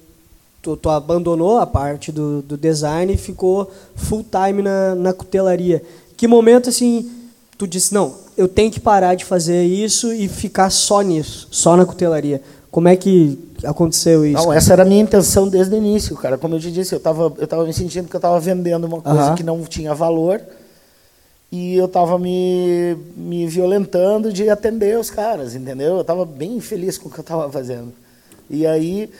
tu, 0.63 0.77
tu 0.77 0.89
abandonou 0.89 1.59
a 1.59 1.67
parte 1.67 2.13
do, 2.13 2.41
do 2.41 2.57
design 2.57 3.13
e 3.13 3.19
ficou 3.19 3.71
full 3.97 4.25
time 4.25 4.63
na, 4.63 4.95
na 4.95 5.13
cutelaria. 5.13 5.83
Que 6.17 6.27
momento 6.27 6.69
assim 6.69 7.11
tu 7.59 7.67
disse, 7.67 7.93
não, 7.93 8.15
eu 8.37 8.49
tenho 8.49 8.71
que 8.71 8.81
parar 8.81 9.15
de 9.15 9.25
fazer 9.25 9.65
isso 9.65 10.13
e 10.13 10.29
ficar 10.29 10.71
só 10.71 11.01
nisso, 11.03 11.49
só 11.51 11.77
na 11.77 11.85
cutelaria. 11.85 12.41
Como 12.71 12.89
é 12.89 12.97
que 12.97 13.39
aconteceu 13.65 14.25
isso? 14.25 14.43
Não, 14.43 14.53
essa 14.53 14.73
era 14.73 14.83
a 14.83 14.87
minha 14.87 15.03
intenção 15.03 15.49
desde 15.49 15.75
o 15.75 15.79
início, 15.79 16.17
cara. 16.17 16.39
Como 16.39 16.55
eu 16.55 16.61
te 16.61 16.73
disse, 16.73 16.95
eu 16.95 16.99
estava 16.99 17.33
eu 17.39 17.47
tava 17.47 17.65
me 17.65 17.73
sentindo 17.73 18.09
que 18.09 18.17
eu 18.17 18.19
estava 18.19 18.41
vendendo 18.41 18.85
uma 18.85 19.01
coisa 19.01 19.31
uhum. 19.31 19.35
que 19.35 19.43
não 19.43 19.63
tinha 19.65 19.95
valor 19.95 20.41
e 21.53 21.77
eu 21.77 21.85
estava 21.85 22.19
me, 22.19 22.97
me 23.15 23.47
violentando 23.47 24.33
de 24.33 24.49
atender 24.49 24.99
os 24.99 25.11
caras, 25.11 25.55
entendeu? 25.55 25.97
Eu 25.97 26.01
estava 26.01 26.25
bem 26.25 26.59
feliz 26.61 26.97
com 26.97 27.11
o 27.11 27.13
que 27.13 27.19
eu 27.19 27.23
estava 27.23 27.51
fazendo. 27.51 27.93
E 28.49 28.67
aí, 28.67 29.11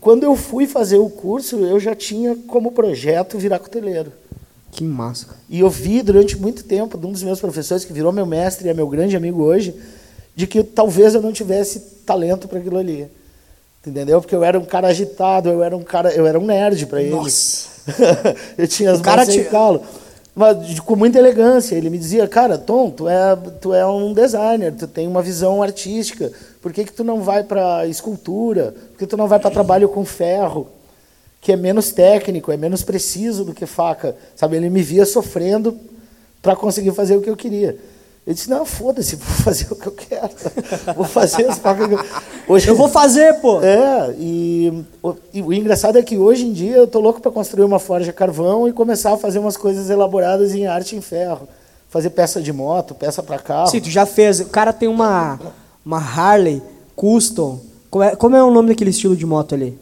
quando 0.00 0.22
eu 0.22 0.36
fui 0.36 0.68
fazer 0.68 0.98
o 0.98 1.10
curso, 1.10 1.56
eu 1.56 1.80
já 1.80 1.96
tinha 1.96 2.36
como 2.46 2.70
projeto 2.70 3.38
virar 3.38 3.58
cuteleiro. 3.58 4.12
Que 4.70 4.84
massa. 4.84 5.26
E 5.48 5.60
eu 5.60 5.68
vi 5.68 6.02
durante 6.02 6.36
muito 6.36 6.64
tempo, 6.64 6.96
de 6.96 7.06
um 7.06 7.12
dos 7.12 7.22
meus 7.22 7.40
professores, 7.40 7.84
que 7.84 7.92
virou 7.92 8.12
meu 8.12 8.26
mestre 8.26 8.68
e 8.68 8.70
é 8.70 8.74
meu 8.74 8.88
grande 8.88 9.16
amigo 9.16 9.42
hoje, 9.42 9.74
de 10.34 10.46
que 10.46 10.62
talvez 10.62 11.14
eu 11.14 11.20
não 11.20 11.32
tivesse 11.32 11.80
talento 12.06 12.46
para 12.46 12.58
aquilo 12.58 12.78
ali. 12.78 13.08
Entendeu? 13.84 14.20
Porque 14.20 14.34
eu 14.34 14.44
era 14.44 14.58
um 14.58 14.64
cara 14.64 14.88
agitado, 14.88 15.48
eu 15.48 15.62
era 15.62 15.76
um 15.76 15.82
cara, 15.82 16.12
eu 16.12 16.26
era 16.26 16.38
um 16.38 16.44
nerd 16.44 16.86
para 16.86 17.02
ele. 17.02 17.10
Nossa. 17.10 17.68
eu 18.56 18.68
tinha 18.68 18.92
as 18.92 19.00
mãos 19.00 19.26
sem 19.26 19.44
calo. 19.44 19.82
Mas 20.34 20.78
com 20.80 20.94
muita 20.94 21.18
elegância. 21.18 21.74
Ele 21.74 21.90
me 21.90 21.98
dizia, 21.98 22.28
cara, 22.28 22.56
Tom, 22.56 22.90
tu 22.90 23.08
é, 23.08 23.36
tu 23.60 23.74
é 23.74 23.86
um 23.86 24.12
designer, 24.12 24.74
tu 24.74 24.86
tem 24.86 25.08
uma 25.08 25.22
visão 25.22 25.62
artística. 25.62 26.30
Por 26.62 26.72
que, 26.72 26.84
que 26.84 26.92
tu 26.92 27.02
não 27.02 27.22
vai 27.22 27.42
para 27.42 27.86
escultura? 27.86 28.74
Por 28.90 28.98
que 28.98 29.06
tu 29.06 29.16
não 29.16 29.26
vai 29.26 29.38
para 29.38 29.50
trabalho 29.50 29.88
com 29.88 30.04
ferro? 30.04 30.68
Que 31.40 31.52
é 31.52 31.56
menos 31.56 31.90
técnico, 31.90 32.52
é 32.52 32.56
menos 32.56 32.82
preciso 32.82 33.44
do 33.44 33.54
que 33.54 33.66
faca. 33.66 34.14
Sabe, 34.36 34.56
ele 34.56 34.68
me 34.68 34.82
via 34.82 35.06
sofrendo 35.06 35.76
para 36.42 36.54
conseguir 36.54 36.92
fazer 36.92 37.16
o 37.16 37.22
que 37.22 37.30
eu 37.30 37.36
queria. 37.36 37.78
Eu 38.26 38.34
disse, 38.34 38.50
não, 38.50 38.66
foda-se, 38.66 39.16
vou 39.16 39.26
fazer 39.26 39.66
o 39.70 39.76
que 39.76 39.86
eu 39.86 39.92
quero. 39.92 40.30
Vou 40.94 41.06
fazer 41.06 41.46
as 41.46 41.58
facas 41.58 41.88
que 41.88 41.94
eu... 41.94 42.04
Hoje... 42.46 42.68
Eu 42.68 42.76
vou 42.76 42.88
fazer, 42.88 43.34
pô! 43.40 43.60
É, 43.62 44.14
e, 44.18 44.84
e 45.32 45.42
o 45.42 45.52
engraçado 45.52 45.96
é 45.96 46.02
que 46.02 46.18
hoje 46.18 46.46
em 46.46 46.52
dia 46.52 46.76
eu 46.76 46.86
tô 46.86 47.00
louco 47.00 47.20
para 47.20 47.30
construir 47.30 47.64
uma 47.64 47.78
forja 47.78 48.12
carvão 48.12 48.68
e 48.68 48.72
começar 48.72 49.14
a 49.14 49.16
fazer 49.16 49.38
umas 49.38 49.56
coisas 49.56 49.88
elaboradas 49.88 50.54
em 50.54 50.66
arte 50.66 50.94
em 50.94 51.00
ferro. 51.00 51.48
Fazer 51.88 52.10
peça 52.10 52.40
de 52.40 52.52
moto, 52.52 52.94
peça 52.94 53.22
para 53.22 53.38
carro. 53.38 53.66
Sim, 53.68 53.80
tu 53.80 53.90
já 53.90 54.06
fez. 54.06 54.38
O 54.40 54.46
cara 54.46 54.72
tem 54.72 54.88
uma, 54.88 55.40
uma 55.84 55.98
Harley 55.98 56.62
Custom. 56.94 57.58
Como 57.90 58.04
é, 58.04 58.14
como 58.14 58.36
é 58.36 58.44
o 58.44 58.50
nome 58.50 58.68
daquele 58.68 58.90
estilo 58.90 59.16
de 59.16 59.26
moto 59.26 59.56
ali? 59.56 59.76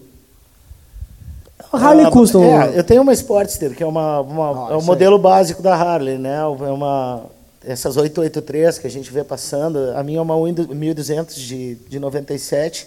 Harley 1.72 2.06
Ah, 2.06 2.10
Custom. 2.10 2.44
É, 2.44 2.78
eu 2.78 2.84
tenho 2.84 3.02
uma 3.02 3.12
Sportster, 3.12 3.74
que 3.74 3.82
é, 3.82 3.86
uma, 3.86 4.20
uma- 4.20 4.68
Ah, 4.68 4.72
é 4.72 4.76
o 4.76 4.82
modelo 4.82 5.18
básico 5.18 5.62
da 5.62 5.74
Harley, 5.74 6.18
né? 6.18 6.36
É 6.38 6.70
uma 6.72 7.24
essas 7.66 7.96
883 7.96 8.78
que 8.78 8.86
a 8.86 8.90
gente 8.90 9.10
vê 9.12 9.22
passando. 9.24 9.92
A 9.94 10.02
minha 10.02 10.18
é 10.18 10.22
uma 10.22 10.36
1200 10.36 11.34
de, 11.34 11.74
de 11.74 11.98
97. 11.98 12.86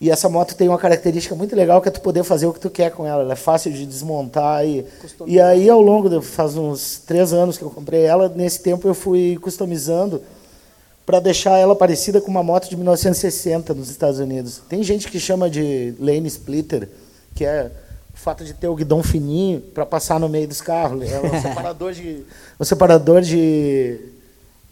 E 0.00 0.10
essa 0.10 0.28
moto 0.28 0.54
tem 0.54 0.68
uma 0.68 0.78
característica 0.78 1.34
muito 1.34 1.56
legal 1.56 1.82
que 1.82 1.88
é 1.88 1.90
tu 1.90 2.00
poder 2.00 2.22
fazer 2.22 2.46
o 2.46 2.52
que 2.52 2.60
tu 2.60 2.70
quer 2.70 2.92
com 2.92 3.04
ela. 3.04 3.22
Ela 3.22 3.32
é 3.32 3.36
fácil 3.36 3.72
de 3.72 3.84
desmontar 3.84 4.64
e 4.64 4.86
e 5.26 5.40
aí 5.40 5.68
ao 5.68 5.80
longo 5.80 6.08
de, 6.08 6.24
faz 6.24 6.56
uns 6.56 6.98
três 7.04 7.32
anos 7.32 7.58
que 7.58 7.64
eu 7.64 7.70
comprei 7.70 8.04
ela. 8.04 8.28
Nesse 8.28 8.60
tempo 8.62 8.86
eu 8.86 8.94
fui 8.94 9.36
customizando 9.42 10.22
para 11.04 11.18
deixar 11.18 11.58
ela 11.58 11.74
parecida 11.74 12.20
com 12.20 12.30
uma 12.30 12.42
moto 12.44 12.68
de 12.70 12.76
1960 12.76 13.74
nos 13.74 13.90
Estados 13.90 14.20
Unidos. 14.20 14.60
Tem 14.68 14.82
gente 14.84 15.10
que 15.10 15.18
chama 15.18 15.50
de 15.50 15.94
lane 15.98 16.28
splitter, 16.28 16.88
que 17.38 17.44
é 17.44 17.70
o 18.12 18.18
fato 18.18 18.44
de 18.44 18.52
ter 18.52 18.66
o 18.66 18.74
guidão 18.74 19.00
fininho 19.02 19.60
para 19.60 19.86
passar 19.86 20.18
no 20.18 20.28
meio 20.28 20.48
dos 20.48 20.60
carros. 20.60 21.02
É 21.10 21.20
um 21.20 21.30
separador 21.40 21.92
de, 21.92 22.22
um 22.58 22.64
separador 22.64 23.20
de, 23.22 24.00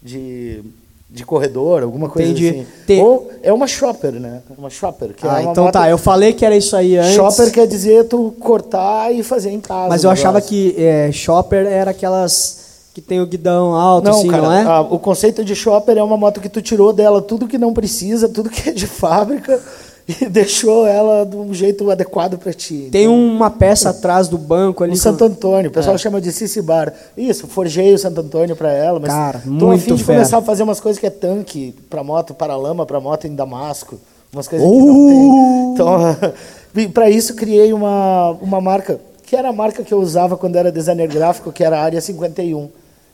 de, 0.03 0.63
de 1.09 1.25
corredor, 1.25 1.83
alguma 1.83 2.09
coisa 2.09 2.29
Entendi. 2.29 2.49
assim. 2.49 2.67
Tem- 2.85 3.01
Ou 3.01 3.31
é 3.41 3.51
uma 3.53 3.65
shopper, 3.67 4.11
né? 4.13 4.41
Uma 4.57 4.69
shopper. 4.69 5.13
Que 5.13 5.25
é 5.25 5.29
Ah, 5.29 5.33
uma 5.39 5.51
então 5.51 5.63
moto- 5.63 5.73
tá. 5.73 5.89
Eu 5.89 5.97
falei 5.97 6.33
que 6.33 6.45
era 6.45 6.55
isso 6.57 6.75
aí 6.75 6.97
antes. 6.97 7.13
Shopper 7.15 7.51
quer 7.51 7.67
dizer 7.67 8.05
tu 8.09 8.33
cortar 8.39 9.13
e 9.13 9.23
fazer 9.23 9.51
em 9.51 9.61
casa. 9.61 9.87
Mas 9.89 10.03
eu 10.03 10.09
achava 10.09 10.39
negócio. 10.39 10.49
que 10.49 10.75
é, 10.77 11.11
shopper 11.11 11.65
era 11.65 11.91
aquelas 11.91 12.65
que 12.93 13.01
tem 13.01 13.21
o 13.21 13.27
guidão 13.27 13.75
alto, 13.75 14.05
Não, 14.09 14.17
assim, 14.19 14.27
cara, 14.27 14.41
não 14.41 14.51
é? 14.53 14.63
a- 14.63 14.81
o 14.81 14.97
conceito 14.97 15.45
de 15.45 15.55
shopper 15.55 15.97
é 15.97 16.03
uma 16.03 16.17
moto 16.17 16.41
que 16.41 16.49
tu 16.49 16.61
tirou 16.63 16.91
dela 16.91 17.21
tudo 17.21 17.47
que 17.47 17.57
não 17.57 17.71
precisa, 17.71 18.27
tudo 18.27 18.49
que 18.49 18.69
é 18.69 18.73
de 18.73 18.87
fábrica 18.87 19.61
e 20.21 20.25
deixou 20.29 20.87
ela 20.87 21.25
de 21.25 21.35
um 21.35 21.53
jeito 21.53 21.89
adequado 21.91 22.37
para 22.37 22.53
ti. 22.53 22.87
Tem 22.91 23.07
uma 23.07 23.49
peça 23.49 23.89
atrás 23.89 24.27
do 24.29 24.37
banco 24.37 24.83
ali. 24.83 24.93
O 24.93 24.97
Santo 24.97 25.25
Antônio, 25.25 25.69
o 25.69 25.73
pessoal 25.73 25.97
chama 25.97 26.21
de 26.21 26.31
Cici 26.31 26.61
Bar. 26.61 26.93
Isso, 27.17 27.45
forjei 27.47 27.93
o 27.93 27.97
Santo 27.99 28.21
Antônio 28.21 28.55
para 28.55 28.71
ela, 28.71 28.99
mas 28.99 29.11
Cara, 29.11 29.39
tô 29.39 29.49
a 29.49 29.67
muito 29.69 29.83
fim 29.83 29.95
de 29.95 30.03
fera. 30.03 30.19
começar 30.19 30.37
a 30.37 30.41
fazer 30.41 30.63
umas 30.63 30.79
coisas 30.79 30.99
que 30.99 31.05
é 31.05 31.09
tanque 31.09 31.75
para 31.89 32.03
moto, 32.03 32.33
para 32.33 32.55
lama, 32.55 32.85
para 32.85 32.99
moto 33.01 33.25
em 33.27 33.35
Damasco, 33.35 33.99
umas 34.31 34.47
coisas 34.47 34.65
Uh! 34.65 34.71
que 34.71 34.85
não 34.85 35.07
tem. 35.07 35.73
Então, 35.73 36.89
para 36.93 37.09
isso 37.09 37.35
criei 37.35 37.73
uma, 37.73 38.31
uma 38.41 38.61
marca, 38.61 39.01
que 39.25 39.35
era 39.35 39.49
a 39.49 39.53
marca 39.53 39.83
que 39.83 39.93
eu 39.93 39.99
usava 39.99 40.37
quando 40.37 40.55
era 40.55 40.71
designer 40.71 41.07
gráfico, 41.09 41.51
que 41.51 41.63
era 41.65 41.79
a 41.79 41.83
Área 41.83 41.99
51. 41.99 42.69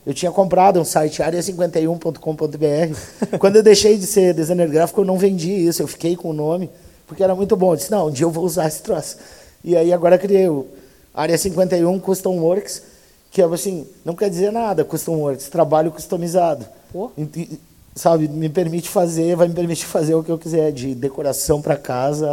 Eu 0.06 0.12
tinha 0.12 0.30
comprado 0.30 0.78
um 0.78 0.84
site 0.84 1.22
área51.com.br. 1.22 2.96
Quando 3.38 3.56
eu 3.56 3.62
deixei 3.62 3.96
de 3.96 4.06
ser 4.06 4.34
designer 4.34 4.68
gráfico, 4.68 5.00
eu 5.00 5.04
não 5.04 5.16
vendi 5.16 5.50
isso, 5.50 5.82
eu 5.82 5.88
fiquei 5.88 6.14
com 6.14 6.28
o 6.28 6.32
nome, 6.34 6.68
porque 7.06 7.22
era 7.22 7.34
muito 7.34 7.56
bom. 7.56 7.72
Eu 7.72 7.76
disse, 7.76 7.90
não, 7.90 8.08
um 8.08 8.10
dia 8.10 8.24
eu 8.26 8.30
vou 8.30 8.44
usar 8.44 8.66
esse 8.68 8.82
troço. 8.82 9.16
E 9.62 9.76
aí 9.76 9.92
agora 9.92 10.18
criei 10.18 10.48
o 10.48 10.66
Área 11.14 11.36
51 11.38 11.98
Custom 12.00 12.38
Works, 12.38 12.82
que 13.30 13.40
é 13.42 13.44
assim, 13.44 13.86
não 14.04 14.14
quer 14.14 14.30
dizer 14.30 14.52
nada 14.52 14.84
Custom 14.84 15.16
Works, 15.16 15.48
trabalho 15.48 15.90
customizado. 15.90 16.66
Pô. 16.92 17.10
E- 17.18 17.58
Sabe, 17.96 18.26
me 18.26 18.48
permite 18.48 18.88
fazer, 18.88 19.36
vai 19.36 19.46
me 19.46 19.54
permitir 19.54 19.86
fazer 19.86 20.16
o 20.16 20.24
que 20.24 20.28
eu 20.32 20.36
quiser, 20.36 20.72
de 20.72 20.96
decoração 20.96 21.62
para 21.62 21.76
casa 21.76 22.28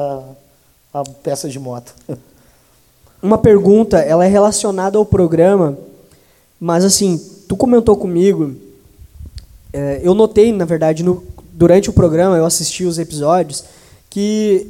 a, 0.92 1.02
a 1.02 1.04
peça 1.04 1.48
de 1.48 1.60
moto. 1.60 1.94
Uma 3.22 3.38
pergunta, 3.38 4.00
ela 4.00 4.26
é 4.26 4.28
relacionada 4.28 4.98
ao 4.98 5.06
programa, 5.06 5.78
mas 6.60 6.84
assim, 6.84 7.16
tu 7.48 7.56
comentou 7.56 7.96
comigo, 7.96 8.56
é, 9.72 10.00
eu 10.04 10.16
notei, 10.16 10.52
na 10.52 10.66
verdade, 10.66 11.04
no- 11.04 11.24
durante 11.54 11.92
o 11.92 11.94
programa, 11.94 12.36
eu 12.38 12.46
assisti 12.46 12.84
os 12.84 12.98
episódios, 12.98 13.64
que 14.12 14.68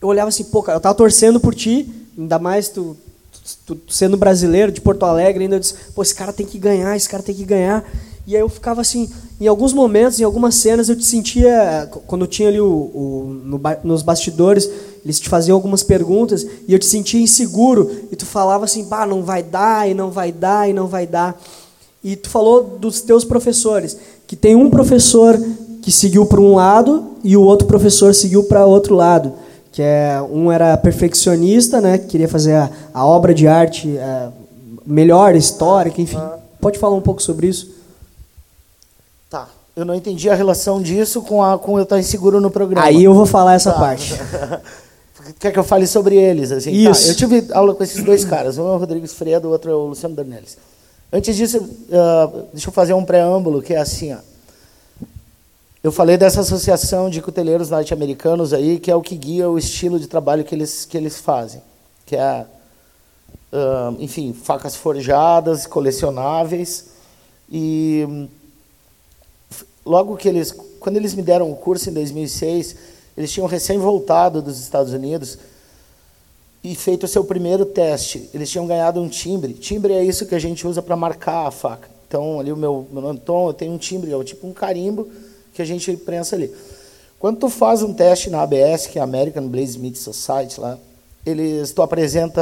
eu 0.00 0.06
olhava 0.08 0.28
assim, 0.28 0.44
pô, 0.44 0.62
cara, 0.62 0.76
eu 0.76 0.80
tava 0.80 0.94
torcendo 0.94 1.40
por 1.40 1.54
ti, 1.54 1.88
ainda 2.16 2.38
mais 2.38 2.68
tu, 2.68 2.96
tu- 3.66 3.74
tu 3.74 3.92
sendo 3.92 4.16
brasileiro, 4.16 4.70
de 4.70 4.80
Porto 4.80 5.04
Alegre, 5.04 5.42
ainda 5.44 5.56
eu 5.56 5.60
disse, 5.60 5.74
pô, 5.94 6.02
esse 6.02 6.14
cara 6.14 6.32
tem 6.32 6.46
que 6.46 6.58
ganhar, 6.58 6.94
esse 6.96 7.08
cara 7.08 7.22
tem 7.22 7.34
que 7.34 7.44
ganhar. 7.44 7.84
E 8.26 8.36
aí 8.36 8.40
eu 8.42 8.48
ficava 8.48 8.80
assim, 8.80 9.10
em 9.40 9.48
alguns 9.48 9.72
momentos, 9.72 10.20
em 10.20 10.24
algumas 10.24 10.54
cenas, 10.54 10.88
eu 10.88 10.94
te 10.94 11.04
sentia, 11.04 11.90
quando 12.06 12.26
tinha 12.26 12.48
ali 12.48 12.60
o, 12.60 12.66
o- 12.66 13.40
no 13.44 13.60
nos 13.82 14.02
bastidores, 14.02 14.68
eles 15.04 15.18
te 15.18 15.28
faziam 15.28 15.56
algumas 15.56 15.82
perguntas, 15.82 16.46
e 16.68 16.72
eu 16.72 16.78
te 16.78 16.86
sentia 16.86 17.20
inseguro, 17.20 17.90
e 18.12 18.14
tu 18.16 18.26
falava 18.26 18.64
assim, 18.66 18.84
bah, 18.84 19.06
não 19.06 19.22
vai 19.24 19.42
dar, 19.42 19.88
e 19.90 19.94
não 19.94 20.10
vai 20.10 20.30
dar, 20.30 20.68
e 20.68 20.72
não 20.72 20.86
vai 20.86 21.06
dar. 21.06 21.40
E 22.04 22.14
tu 22.14 22.28
falou 22.28 22.62
dos 22.78 23.00
teus 23.00 23.24
professores, 23.24 23.96
que 24.26 24.36
tem 24.36 24.54
um 24.54 24.68
professor 24.70 25.40
que 25.80 25.90
seguiu 25.90 26.26
para 26.26 26.40
um 26.40 26.54
lado 26.56 27.11
e 27.22 27.36
o 27.36 27.42
outro 27.42 27.66
professor 27.66 28.14
seguiu 28.14 28.44
para 28.44 28.64
outro 28.66 28.94
lado, 28.94 29.32
que 29.70 29.80
é 29.82 30.20
um 30.30 30.50
era 30.50 30.76
perfeccionista, 30.76 31.80
né, 31.80 31.98
que 31.98 32.06
queria 32.06 32.28
fazer 32.28 32.54
a, 32.54 32.70
a 32.92 33.04
obra 33.06 33.32
de 33.32 33.46
arte 33.46 33.96
é, 33.96 34.28
melhor, 34.86 35.34
histórica, 35.34 36.00
enfim. 36.00 36.18
Pode 36.60 36.78
falar 36.78 36.94
um 36.96 37.00
pouco 37.00 37.22
sobre 37.22 37.46
isso? 37.48 37.70
Tá. 39.30 39.48
Eu 39.74 39.84
não 39.84 39.94
entendi 39.94 40.28
a 40.28 40.34
relação 40.34 40.80
disso 40.82 41.22
com, 41.22 41.42
a, 41.42 41.58
com 41.58 41.78
eu 41.78 41.84
estar 41.84 41.98
inseguro 41.98 42.40
no 42.40 42.50
programa. 42.50 42.86
Aí 42.86 43.02
eu 43.04 43.14
vou 43.14 43.26
falar 43.26 43.54
essa 43.54 43.72
Tá. 43.72 43.78
parte. 43.78 44.14
Quer 45.38 45.52
que 45.52 45.58
eu 45.58 45.64
fale 45.64 45.86
sobre 45.86 46.16
eles? 46.16 46.50
Assim? 46.50 46.70
Isso. 46.72 47.04
Tá, 47.04 47.08
eu 47.12 47.14
tive 47.16 47.46
aula 47.52 47.74
com 47.74 47.82
esses 47.82 48.02
dois 48.02 48.24
caras. 48.24 48.58
Um 48.58 48.66
é 48.68 48.72
o 48.74 48.76
Rodrigo 48.76 49.06
Fredo, 49.08 49.48
o 49.48 49.50
outro 49.52 49.70
é 49.70 49.74
o 49.74 49.86
Luciano 49.86 50.14
Dornelles. 50.14 50.58
Antes 51.12 51.36
disso, 51.36 51.60
ah, 51.92 52.28
deixa 52.52 52.68
eu 52.68 52.72
fazer 52.72 52.92
um 52.92 53.04
preâmbulo, 53.04 53.62
que 53.62 53.72
é 53.72 53.78
assim, 53.78 54.12
ó. 54.12 54.16
Eu 55.82 55.90
falei 55.90 56.16
dessa 56.16 56.42
associação 56.42 57.10
de 57.10 57.20
cuteleiros 57.20 57.68
norte-americanos 57.68 58.52
aí, 58.52 58.78
que 58.78 58.88
é 58.88 58.94
o 58.94 59.02
que 59.02 59.16
guia 59.16 59.50
o 59.50 59.58
estilo 59.58 59.98
de 59.98 60.06
trabalho 60.06 60.44
que 60.44 60.54
eles, 60.54 60.84
que 60.84 60.96
eles 60.96 61.18
fazem. 61.18 61.60
Que 62.06 62.14
é, 62.14 62.46
ah, 63.52 63.92
enfim, 63.98 64.32
facas 64.32 64.76
forjadas, 64.76 65.66
colecionáveis. 65.66 66.90
E 67.50 68.28
logo 69.84 70.16
que 70.16 70.28
eles, 70.28 70.52
quando 70.78 70.98
eles 70.98 71.14
me 71.14 71.22
deram 71.22 71.50
o 71.50 71.56
curso 71.56 71.90
em 71.90 71.92
2006, 71.92 72.76
eles 73.16 73.32
tinham 73.32 73.48
recém 73.48 73.76
voltado 73.76 74.40
dos 74.40 74.60
Estados 74.60 74.92
Unidos 74.92 75.36
e 76.62 76.76
feito 76.76 77.06
o 77.06 77.08
seu 77.08 77.24
primeiro 77.24 77.66
teste. 77.66 78.30
Eles 78.32 78.48
tinham 78.48 78.68
ganhado 78.68 79.00
um 79.00 79.08
timbre. 79.08 79.52
Timbre 79.54 79.94
é 79.94 80.04
isso 80.04 80.26
que 80.26 80.34
a 80.36 80.38
gente 80.38 80.64
usa 80.64 80.80
para 80.80 80.94
marcar 80.94 81.48
a 81.48 81.50
faca. 81.50 81.90
Então, 82.06 82.38
ali 82.38 82.52
o 82.52 82.56
meu, 82.56 82.86
meu 82.92 83.02
nome 83.02 83.18
Tom, 83.18 83.48
eu 83.48 83.52
tenho 83.52 83.72
um 83.72 83.78
timbre, 83.78 84.12
é 84.12 84.22
tipo 84.22 84.46
um 84.46 84.52
carimbo 84.52 85.10
que 85.52 85.62
a 85.62 85.64
gente 85.64 85.96
prensa 85.98 86.36
ali. 86.36 86.52
Quando 87.18 87.38
tu 87.38 87.48
faz 87.48 87.82
um 87.82 87.92
teste 87.92 88.30
na 88.30 88.42
ABS, 88.42 88.86
que 88.86 88.98
é 88.98 89.00
a 89.00 89.04
American 89.04 89.46
Bladesmith 89.46 89.96
Society 89.96 90.60
lá, 90.60 90.78
eles 91.24 91.72
tu 91.72 91.82
apresenta, 91.82 92.40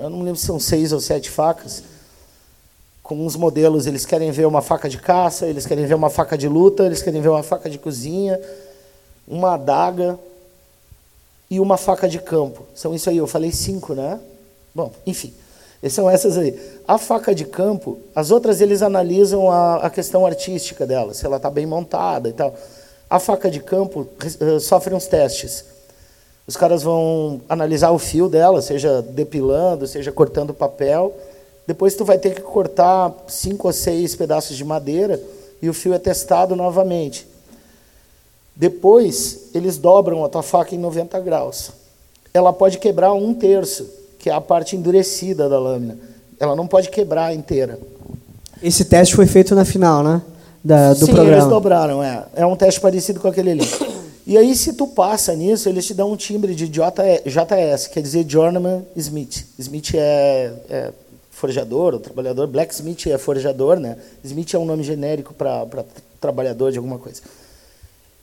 eu 0.00 0.10
não 0.10 0.22
lembro 0.22 0.36
se 0.36 0.46
são 0.46 0.60
seis 0.60 0.92
ou 0.92 1.00
sete 1.00 1.30
facas, 1.30 1.82
com 3.02 3.24
uns 3.24 3.34
modelos, 3.34 3.86
eles 3.86 4.04
querem 4.04 4.30
ver 4.30 4.46
uma 4.46 4.60
faca 4.60 4.86
de 4.86 4.98
caça, 4.98 5.46
eles 5.46 5.64
querem 5.64 5.86
ver 5.86 5.94
uma 5.94 6.10
faca 6.10 6.36
de 6.36 6.46
luta, 6.46 6.84
eles 6.84 7.00
querem 7.00 7.22
ver 7.22 7.30
uma 7.30 7.42
faca 7.42 7.70
de 7.70 7.78
cozinha, 7.78 8.38
uma 9.26 9.54
adaga 9.54 10.18
e 11.50 11.58
uma 11.58 11.78
faca 11.78 12.06
de 12.06 12.18
campo. 12.18 12.66
São 12.74 12.94
isso 12.94 13.08
aí, 13.08 13.16
eu 13.16 13.26
falei 13.26 13.50
cinco, 13.50 13.94
né? 13.94 14.20
Bom, 14.74 14.92
enfim, 15.06 15.32
são 15.86 16.10
essas 16.10 16.36
aí. 16.36 16.58
A 16.86 16.98
faca 16.98 17.34
de 17.34 17.44
campo, 17.44 17.98
as 18.14 18.30
outras 18.30 18.60
eles 18.60 18.82
analisam 18.82 19.50
a, 19.50 19.76
a 19.76 19.90
questão 19.90 20.26
artística 20.26 20.86
dela, 20.86 21.14
se 21.14 21.24
ela 21.24 21.36
está 21.36 21.48
bem 21.48 21.66
montada 21.66 22.28
e 22.28 22.32
tal. 22.32 22.54
A 23.08 23.18
faca 23.18 23.50
de 23.50 23.60
campo 23.60 24.06
eh, 24.40 24.58
sofre 24.58 24.94
uns 24.94 25.06
testes. 25.06 25.64
Os 26.46 26.56
caras 26.56 26.82
vão 26.82 27.40
analisar 27.48 27.90
o 27.90 27.98
fio 27.98 28.28
dela, 28.28 28.60
seja 28.60 29.02
depilando, 29.02 29.86
seja 29.86 30.10
cortando 30.10 30.52
papel. 30.52 31.14
Depois 31.66 31.94
tu 31.94 32.04
vai 32.04 32.18
ter 32.18 32.34
que 32.34 32.40
cortar 32.40 33.14
cinco 33.28 33.66
ou 33.66 33.72
seis 33.72 34.16
pedaços 34.16 34.56
de 34.56 34.64
madeira 34.64 35.20
e 35.60 35.68
o 35.68 35.74
fio 35.74 35.94
é 35.94 35.98
testado 35.98 36.56
novamente. 36.56 37.26
Depois 38.56 39.50
eles 39.54 39.78
dobram 39.78 40.24
a 40.24 40.28
tua 40.28 40.42
faca 40.42 40.74
em 40.74 40.78
90 40.78 41.20
graus. 41.20 41.70
Ela 42.34 42.52
pode 42.52 42.78
quebrar 42.78 43.12
um 43.12 43.32
terço, 43.32 43.88
que 44.18 44.28
é 44.28 44.32
a 44.32 44.40
parte 44.40 44.76
endurecida 44.76 45.48
da 45.48 45.58
lâmina. 45.58 45.98
Ela 46.38 46.56
não 46.56 46.66
pode 46.66 46.88
quebrar 46.88 47.34
inteira. 47.34 47.78
Esse 48.62 48.84
teste 48.84 49.14
foi 49.14 49.26
feito 49.26 49.54
na 49.54 49.64
final, 49.64 50.02
né? 50.02 50.22
Da, 50.62 50.92
do 50.92 51.06
Sim, 51.06 51.12
programa. 51.12 51.32
eles 51.32 51.46
dobraram, 51.46 52.02
é. 52.02 52.24
É 52.34 52.46
um 52.46 52.56
teste 52.56 52.80
parecido 52.80 53.20
com 53.20 53.28
aquele 53.28 53.52
ali. 53.52 53.68
E 54.26 54.36
aí, 54.36 54.54
se 54.54 54.74
tu 54.74 54.86
passa 54.86 55.34
nisso, 55.34 55.68
eles 55.68 55.86
te 55.86 55.94
dão 55.94 56.12
um 56.12 56.16
timbre 56.16 56.54
de 56.54 56.68
JS, 56.68 57.86
quer 57.86 58.02
dizer 58.02 58.26
Journeyman 58.28 58.84
Smith. 58.94 59.46
Smith 59.58 59.94
é, 59.94 60.52
é 60.68 60.92
forjador, 61.30 61.94
ou 61.94 62.00
trabalhador. 62.00 62.46
Blacksmith 62.46 63.06
é 63.06 63.16
forjador, 63.16 63.78
né? 63.78 63.96
Smith 64.22 64.52
é 64.52 64.58
um 64.58 64.64
nome 64.64 64.82
genérico 64.82 65.32
para 65.32 65.64
trabalhador 66.20 66.72
de 66.72 66.78
alguma 66.78 66.98
coisa. 66.98 67.22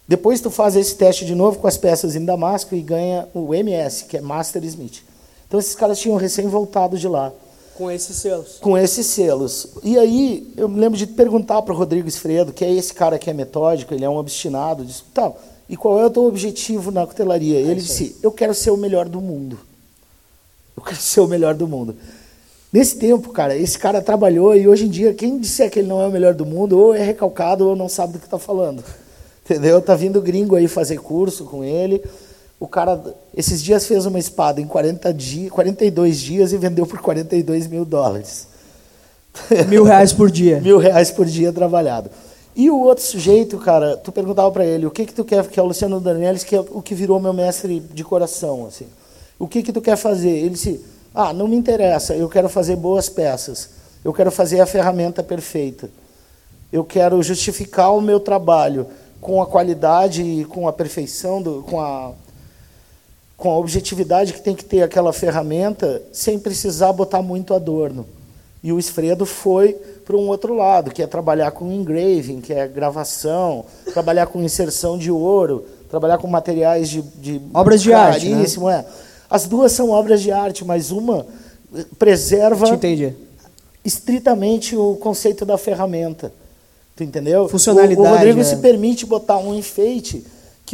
Depois 0.07 0.39
tu 0.39 0.51
faz 0.51 0.75
esse 0.75 0.95
teste 0.95 1.25
de 1.25 1.33
novo 1.33 1.57
com 1.57 1.67
as 1.67 1.77
peças 1.77 2.15
em 2.15 2.23
Damasco 2.23 2.75
e 2.75 2.81
ganha 2.81 3.27
o 3.33 3.55
MS, 3.55 4.05
que 4.05 4.17
é 4.17 4.21
Master 4.21 4.63
Smith. 4.65 5.01
Então 5.47 5.59
esses 5.59 5.75
caras 5.75 5.99
tinham 5.99 6.17
recém 6.17 6.47
voltado 6.47 6.97
de 6.97 7.07
lá 7.07 7.31
Com 7.75 7.89
esses 7.91 8.15
selos. 8.17 8.57
com 8.59 8.77
esses 8.77 9.05
selos. 9.05 9.67
E 9.83 9.97
aí 9.97 10.51
eu 10.57 10.67
me 10.67 10.79
lembro 10.79 10.97
de 10.97 11.07
perguntar 11.07 11.61
para 11.61 11.73
o 11.73 11.77
Rodrigo 11.77 12.07
Esfredo, 12.07 12.51
que 12.53 12.65
é 12.65 12.71
esse 12.71 12.93
cara 12.93 13.19
que 13.19 13.29
é 13.29 13.33
metódico, 13.33 13.93
ele 13.93 14.05
é 14.05 14.09
um 14.09 14.17
obstinado, 14.17 14.83
disse, 14.85 15.03
tal, 15.13 15.39
e 15.69 15.75
qual 15.75 15.99
é 15.99 16.05
o 16.05 16.09
teu 16.09 16.25
objetivo 16.25 16.91
na 16.91 17.05
cutelaria? 17.07 17.59
Ele 17.59 17.81
disse, 17.81 18.17
eu 18.21 18.31
quero 18.31 18.53
ser 18.53 18.71
o 18.71 18.77
melhor 18.77 19.07
do 19.09 19.19
mundo. 19.21 19.57
Eu 20.77 20.83
quero 20.83 20.97
ser 20.97 21.21
o 21.21 21.27
melhor 21.27 21.53
do 21.53 21.67
mundo. 21.67 21.95
Nesse 22.71 22.97
tempo, 22.97 23.31
cara, 23.31 23.55
esse 23.55 23.79
cara 23.79 24.01
trabalhou 24.01 24.53
e 24.55 24.67
hoje 24.67 24.85
em 24.85 24.89
dia, 24.89 25.13
quem 25.13 25.39
disser 25.39 25.71
que 25.71 25.79
ele 25.79 25.87
não 25.87 26.01
é 26.01 26.07
o 26.07 26.11
melhor 26.11 26.33
do 26.33 26.45
mundo, 26.45 26.77
ou 26.77 26.93
é 26.93 27.01
recalcado 27.01 27.67
ou 27.69 27.75
não 27.75 27.87
sabe 27.87 28.13
do 28.13 28.19
que 28.19 28.25
está 28.25 28.37
falando. 28.37 28.83
Entendeu? 29.45 29.81
Tá 29.81 29.95
vindo 29.95 30.21
gringo 30.21 30.55
aí 30.55 30.67
fazer 30.67 30.97
curso 30.97 31.45
com 31.45 31.63
ele. 31.63 32.03
O 32.59 32.67
cara, 32.67 33.01
esses 33.35 33.61
dias, 33.61 33.85
fez 33.85 34.05
uma 34.05 34.17
espada 34.17 34.61
em 34.61 34.67
40 34.67 35.13
dias, 35.13 35.51
42 35.51 36.19
dias 36.19 36.53
e 36.53 36.57
vendeu 36.57 36.85
por 36.85 36.99
42 36.99 37.67
mil 37.67 37.83
dólares. 37.83 38.47
Mil 39.67 39.83
reais 39.83 40.13
por 40.13 40.31
dia. 40.31 40.61
mil 40.61 40.77
reais 40.77 41.11
por 41.11 41.25
dia 41.25 41.51
trabalhado. 41.51 42.09
E 42.55 42.69
o 42.69 42.79
outro 42.79 43.03
sujeito, 43.03 43.57
cara, 43.57 43.97
tu 43.97 44.09
perguntava 44.09 44.49
para 44.49 44.65
ele, 44.65 44.85
o 44.85 44.91
que 44.91 45.05
que 45.05 45.13
tu 45.13 45.25
quer, 45.25 45.45
que 45.47 45.59
é 45.59 45.63
o 45.63 45.65
Luciano 45.65 45.99
Danielis, 45.99 46.45
que 46.45 46.55
é 46.55 46.59
o 46.61 46.81
que 46.81 46.95
virou 46.95 47.19
meu 47.19 47.33
mestre 47.33 47.81
de 47.81 48.01
coração, 48.01 48.65
assim. 48.65 48.87
O 49.37 49.45
que 49.45 49.61
que 49.61 49.73
tu 49.73 49.81
quer 49.81 49.97
fazer? 49.97 50.29
Ele 50.29 50.51
disse, 50.51 50.79
ah, 51.13 51.33
não 51.33 51.49
me 51.49 51.57
interessa, 51.57 52.15
eu 52.15 52.29
quero 52.29 52.47
fazer 52.47 52.77
boas 52.77 53.09
peças. 53.09 53.71
Eu 54.05 54.13
quero 54.13 54.31
fazer 54.31 54.61
a 54.61 54.65
ferramenta 54.65 55.21
perfeita. 55.21 55.89
Eu 56.71 56.85
quero 56.85 57.21
justificar 57.21 57.93
o 57.93 57.99
meu 57.99 58.21
trabalho 58.21 58.87
com 59.19 59.41
a 59.41 59.45
qualidade 59.45 60.21
e 60.21 60.45
com 60.45 60.67
a 60.67 60.71
perfeição, 60.71 61.41
do, 61.41 61.63
com 61.63 61.81
a 61.81 62.13
com 63.37 63.49
a 63.49 63.57
objetividade 63.57 64.33
que 64.33 64.41
tem 64.41 64.55
que 64.55 64.63
ter 64.63 64.81
aquela 64.81 65.11
ferramenta, 65.11 66.01
sem 66.11 66.39
precisar 66.39 66.93
botar 66.93 67.21
muito 67.21 67.53
adorno. 67.53 68.05
E 68.63 68.71
o 68.71 68.79
Esfredo 68.79 69.25
foi 69.25 69.73
para 70.05 70.15
um 70.15 70.27
outro 70.27 70.55
lado, 70.55 70.91
que 70.91 71.03
é 71.03 71.07
trabalhar 71.07 71.51
com 71.51 71.71
engraving, 71.71 72.41
que 72.41 72.53
é 72.53 72.67
gravação, 72.67 73.65
trabalhar 73.93 74.27
com 74.27 74.41
inserção 74.41 74.97
de 74.97 75.11
ouro, 75.11 75.65
trabalhar 75.89 76.17
com 76.17 76.27
materiais 76.27 76.89
de, 76.89 77.01
de 77.01 77.41
Obras 77.53 77.81
de 77.81 77.93
arte, 77.93 78.29
né? 78.29 78.43
é. 78.71 78.85
As 79.29 79.45
duas 79.45 79.71
são 79.71 79.89
obras 79.91 80.21
de 80.21 80.31
arte, 80.31 80.63
mas 80.63 80.91
uma 80.91 81.25
preserva 81.99 82.65
estritamente 83.83 84.75
o 84.75 84.95
conceito 84.95 85.45
da 85.45 85.57
ferramenta. 85.57 86.33
Tu 86.95 87.03
entendeu? 87.03 87.47
Funcionalidade, 87.47 87.99
O, 87.99 88.11
o 88.11 88.15
Rodrigo 88.15 88.39
é. 88.39 88.43
se 88.43 88.55
permite 88.57 89.05
botar 89.05 89.37
um 89.37 89.53
enfeite 89.53 90.25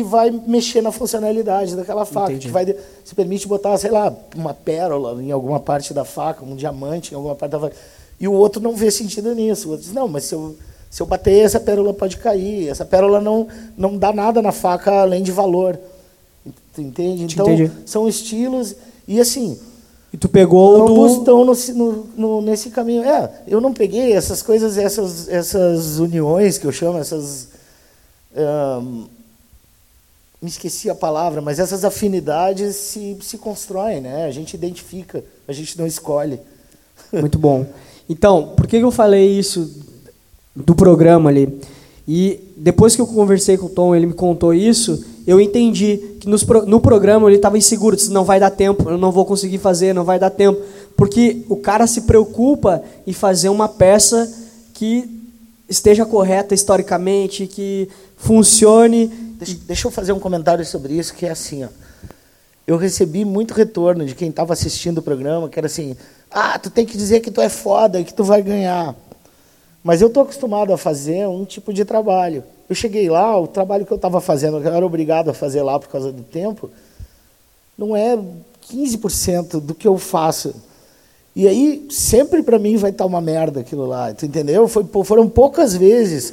que 0.02 0.10
vai 0.10 0.32
mexer 0.32 0.82
na 0.82 0.92
funcionalidade 0.92 1.76
daquela 1.76 2.06
faca, 2.06 2.32
Entendi. 2.32 2.48
que 2.48 2.52
vai 2.52 2.76
se 3.06 3.14
permite 3.14 3.48
botar, 3.48 3.78
sei 3.78 3.92
lá, 3.92 4.12
uma 4.36 4.54
pérola 4.54 5.22
em 5.22 5.32
alguma 5.32 5.60
parte 5.60 5.94
da 5.94 6.04
faca, 6.04 6.44
um 6.44 6.56
diamante 6.56 7.12
em 7.14 7.16
alguma 7.16 7.36
parte 7.36 7.52
da 7.52 7.60
faca. 7.60 7.76
E 8.20 8.28
o 8.28 8.34
outro 8.34 8.62
não 8.62 8.76
vê 8.76 8.90
sentido 8.90 9.34
nisso. 9.36 9.68
O 9.68 9.72
outro 9.72 9.86
diz, 9.86 9.94
não, 9.94 10.08
mas 10.08 10.24
se 10.26 10.34
eu, 10.36 10.56
se 10.90 11.02
eu 11.02 11.06
bater, 11.06 11.40
essa 11.46 11.60
pérola 11.60 11.94
pode 11.94 12.18
cair. 12.18 12.68
Essa 12.70 12.84
pérola 12.86 13.22
não, 13.22 13.48
não 13.78 13.96
dá 13.98 14.12
nada 14.12 14.42
na 14.42 14.52
faca 14.52 15.02
além 15.02 15.22
de 15.24 15.32
valor. 15.32 15.78
Tu 16.74 16.82
entende? 16.82 17.28
Te 17.28 17.34
Então, 17.36 17.46
entendi. 17.52 17.72
são 17.86 18.08
estilos. 18.08 18.76
E 19.08 19.20
assim, 19.20 19.58
E 20.14 20.18
tu 20.18 20.28
pegou 20.30 20.84
ambos 20.84 21.14
do. 21.14 21.20
estão 21.20 21.46
no, 21.46 21.54
no- 21.76 22.06
no- 22.16 22.42
nesse 22.42 22.70
caminho. 22.72 23.04
É, 23.04 23.30
eu 23.48 23.60
não 23.62 23.74
peguei 23.74 24.14
essas 24.14 24.42
coisas, 24.42 24.78
essas, 24.78 25.28
essas 25.30 26.00
uniões 26.00 26.58
que 26.58 26.66
eu 26.66 26.72
chamo, 26.72 26.98
essas. 26.98 27.48
ahn, 28.36 29.06
me 30.42 30.50
esqueci 30.50 30.90
a 30.90 30.96
palavra, 30.96 31.40
mas 31.40 31.60
essas 31.60 31.86
afinidades 31.86 32.76
se, 32.76 33.16
se 33.22 33.38
constroem, 33.38 34.02
né? 34.02 34.26
A 34.26 34.32
gente 34.32 34.56
identifica, 34.56 35.24
a 35.48 35.54
gente 35.54 35.78
não 35.78 35.86
escolhe. 35.86 36.40
Muito 37.14 37.38
bom. 37.38 37.66
Então, 38.10 38.54
por 38.58 38.66
que 38.66 38.78
eu 38.78 38.90
falei 38.90 39.38
isso 39.38 39.80
do 40.56 40.74
programa 40.74 41.30
ali? 41.30 41.62
E 42.08 42.40
depois 42.58 42.96
que 42.96 43.02
eu 43.02 43.08
conversei 43.08 43.56
com 43.56 43.68
o 43.68 43.70
Tom, 43.70 43.96
ele 43.96 44.08
me 44.08 44.14
contou 44.14 44.52
isso, 44.52 45.06
eu 45.28 45.40
entendi 45.40 45.98
que 46.20 46.28
nos 46.28 46.44
no 46.66 46.82
programa 46.82 47.30
ele 47.30 47.36
estava 47.36 47.58
inseguro, 47.58 47.96
disse, 47.96 48.12
não 48.12 48.24
vai 48.24 48.40
dar 48.40 48.50
tempo, 48.50 48.90
eu 48.90 48.98
não 48.98 49.12
vou 49.12 49.26
conseguir 49.26 49.60
fazer, 49.60 49.94
não 49.94 50.04
vai 50.04 50.18
dar 50.18 50.32
tempo. 50.32 50.60
Porque 50.98 51.46
o 51.48 51.56
cara 51.56 51.86
se 51.86 52.02
preocupa 52.02 52.84
em 53.06 53.14
fazer 53.14 53.50
uma 53.50 53.70
peça 53.70 54.32
que 54.74 55.08
esteja 55.70 56.06
correta 56.06 56.56
historicamente, 56.56 57.48
que 57.48 57.88
funcione. 58.18 59.10
Deixa, 59.42 59.58
deixa 59.66 59.88
eu 59.88 59.92
fazer 59.92 60.14
um 60.14 60.20
comentário 60.20 60.64
sobre 60.64 60.94
isso, 60.94 61.16
que 61.16 61.26
é 61.26 61.32
assim, 61.32 61.64
ó. 61.64 61.68
Eu 62.68 62.78
recebi 62.78 63.26
muito 63.26 63.56
retorno 63.56 64.06
de 64.06 64.14
quem 64.14 64.30
estava 64.30 64.54
assistindo 64.54 65.00
o 65.00 65.02
programa, 65.02 65.50
que 65.50 65.60
era 65.60 65.66
assim, 65.66 65.98
ah, 66.30 66.60
tu 66.60 66.70
tem 66.70 66.86
que 66.86 66.96
dizer 66.96 67.22
que 67.22 67.32
tu 67.32 67.42
é 67.42 67.50
foda 67.50 68.00
e 68.00 68.06
que 68.06 68.14
tu 68.14 68.24
vai 68.24 68.44
ganhar. 68.44 68.96
Mas 69.84 70.00
eu 70.00 70.10
estou 70.10 70.22
acostumado 70.22 70.72
a 70.72 70.78
fazer 70.78 71.28
um 71.28 71.44
tipo 71.44 71.74
de 71.74 71.84
trabalho. 71.84 72.44
Eu 72.70 72.76
cheguei 72.76 73.10
lá, 73.10 73.36
o 73.40 73.48
trabalho 73.48 73.84
que 73.84 73.92
eu 73.92 73.96
estava 73.96 74.22
fazendo, 74.22 74.62
que 74.62 74.68
eu 74.68 74.74
era 74.74 74.86
obrigado 74.86 75.32
a 75.32 75.34
fazer 75.34 75.64
lá 75.64 75.80
por 75.80 75.90
causa 75.90 76.12
do 76.12 76.22
tempo, 76.22 76.70
não 77.76 77.96
é 77.98 78.16
15% 78.72 79.60
do 79.60 79.74
que 79.74 79.88
eu 79.88 79.98
faço. 79.98 80.54
E 81.36 81.48
aí, 81.48 81.88
sempre 81.90 82.44
para 82.44 82.60
mim 82.60 82.78
vai 82.78 82.92
estar 82.92 83.08
uma 83.08 83.20
merda 83.20 83.62
aquilo 83.62 83.88
lá, 83.88 84.14
tu 84.14 84.24
entendeu? 84.24 84.68
Foi, 84.68 84.86
foram 85.04 85.28
poucas 85.28 85.76
vezes 85.76 86.32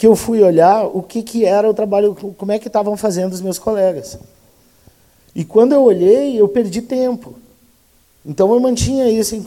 que 0.00 0.06
eu 0.06 0.16
fui 0.16 0.42
olhar 0.42 0.86
o 0.86 1.02
que, 1.02 1.22
que 1.22 1.44
era 1.44 1.68
o 1.68 1.74
trabalho, 1.74 2.16
como 2.38 2.50
é 2.50 2.58
que 2.58 2.68
estavam 2.68 2.96
fazendo 2.96 3.34
os 3.34 3.42
meus 3.42 3.58
colegas. 3.58 4.18
E 5.34 5.44
quando 5.44 5.72
eu 5.72 5.82
olhei, 5.82 6.40
eu 6.40 6.48
perdi 6.48 6.80
tempo. 6.80 7.34
Então 8.24 8.50
eu 8.50 8.58
mantinha 8.60 9.10
isso 9.10 9.36
em, 9.36 9.44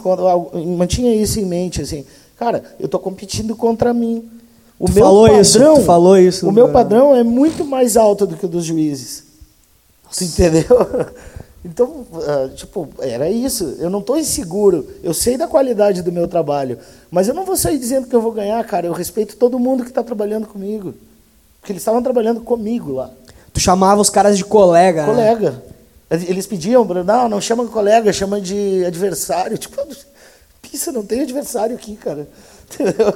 mantinha 0.78 1.12
isso 1.16 1.39
em 1.39 1.46
mente, 1.46 1.82
assim, 1.82 2.06
cara, 2.38 2.63
eu 2.80 2.86
estou 2.86 3.00
competindo 3.00 3.56
contra 3.56 3.96
mim. 3.96 4.30
O 4.78 4.86
Tu 4.86 4.94
falou 4.94 5.39
isso, 5.39 5.58
tu 5.58 5.82
falou 5.82 6.20
isso 6.20 6.48
O 6.48 6.52
meu 6.52 6.70
padrão 6.70 7.16
é 7.16 7.24
muito 7.24 7.66
mais 7.66 7.98
alto 7.98 8.28
do 8.28 8.38
que 8.38 8.46
o 8.46 8.50
dos 8.50 8.63
juízes. 8.63 9.24
Tu 10.16 10.24
entendeu? 10.24 10.68
Então, 11.65 12.06
ah, 12.28 12.49
tipo, 12.54 12.89
era 12.99 13.30
isso. 13.30 13.76
Eu 13.80 13.89
não 13.89 13.99
estou 13.99 14.17
inseguro. 14.17 14.86
Eu 15.02 15.13
sei 15.13 15.38
da 15.38 15.47
qualidade 15.47 16.02
do 16.02 16.12
meu 16.12 16.28
trabalho. 16.28 16.78
Mas 17.10 17.28
eu 17.28 17.34
não 17.34 17.45
vou 17.45 17.56
sair 17.56 17.78
dizendo 17.80 18.08
que 18.08 18.15
eu 18.15 18.21
vou 18.21 18.32
ganhar, 18.34 18.62
cara. 18.65 18.88
Eu 18.88 18.93
respeito 18.93 19.38
todo 19.38 19.58
mundo 19.58 19.84
que 19.84 19.89
está 19.89 20.04
trabalhando 20.04 20.45
comigo. 20.45 20.93
Porque 21.60 21.71
eles 21.71 21.82
estavam 21.82 22.04
trabalhando 22.04 22.41
comigo 22.41 22.91
lá. 22.91 23.10
Tu 23.54 23.60
chamava 23.62 24.02
os 24.02 24.10
caras 24.10 24.38
de 24.38 24.43
colega. 24.43 25.04
né? 25.04 25.08
Colega. 25.08 25.63
Eles 26.10 26.45
pediam, 26.45 26.84
não, 26.86 27.30
não 27.30 27.41
chama 27.41 27.65
de 27.65 27.71
colega, 27.71 28.12
chama 28.12 28.41
de 28.41 28.84
adversário. 28.86 29.58
Tipo, 29.60 29.82
pisa, 30.62 30.91
não 30.91 31.06
tem 31.06 31.21
adversário 31.21 31.76
aqui, 31.76 31.95
cara. 31.95 32.28
Entendeu? 32.73 33.13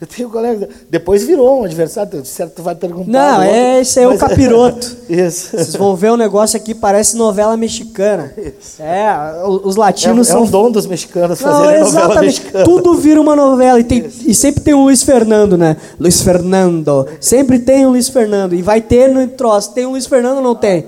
Eu 0.00 0.06
tenho 0.06 0.30
colega. 0.30 0.66
Depois 0.88 1.22
virou 1.24 1.60
um 1.60 1.64
adversário, 1.64 2.24
certo? 2.24 2.54
Tu 2.56 2.62
vai 2.62 2.74
perguntar. 2.74 3.10
Não, 3.10 3.40
o 3.40 3.42
é- 3.42 3.80
esse 3.80 4.00
é 4.00 4.08
o 4.08 4.16
capiroto. 4.16 4.96
Isso. 5.10 5.50
Vocês 5.50 5.76
vão 5.76 5.94
ver 5.94 6.10
um 6.10 6.16
negócio 6.16 6.56
aqui, 6.56 6.74
parece 6.74 7.16
novela 7.18 7.54
mexicana. 7.56 8.32
É, 8.78 9.42
o- 9.44 9.60
os 9.68 9.76
É, 9.76 9.78
latinos 9.80 10.28
é 10.28 10.32
são. 10.32 10.44
um 10.44 10.46
dom 10.46 10.70
dos 10.70 10.86
mexicanos 10.86 11.38
Não, 11.40 11.52
fazerem 11.52 11.80
novela 11.82 12.20
mexicana. 12.22 12.64
Tudo 12.64 12.94
vira 12.94 13.20
uma 13.20 13.36
novela. 13.36 13.78
E, 13.78 13.84
tem, 13.84 14.06
e 14.26 14.34
sempre 14.34 14.62
tem 14.62 14.72
um 14.72 14.84
Luiz 14.84 15.02
Fernando, 15.02 15.58
né? 15.58 15.76
Luiz 15.98 16.22
Fernando. 16.22 17.06
Sempre 17.20 17.58
tem 17.58 17.86
um 17.86 17.90
Luiz 17.90 18.08
Fernando. 18.08 18.54
E 18.54 18.62
vai 18.62 18.80
ter 18.80 19.08
no 19.08 19.26
troço. 19.28 19.72
Tem 19.74 19.84
um 19.84 19.90
Luiz 19.90 20.06
Fernando 20.06 20.38
ou 20.38 20.42
não 20.42 20.54
tem? 20.54 20.86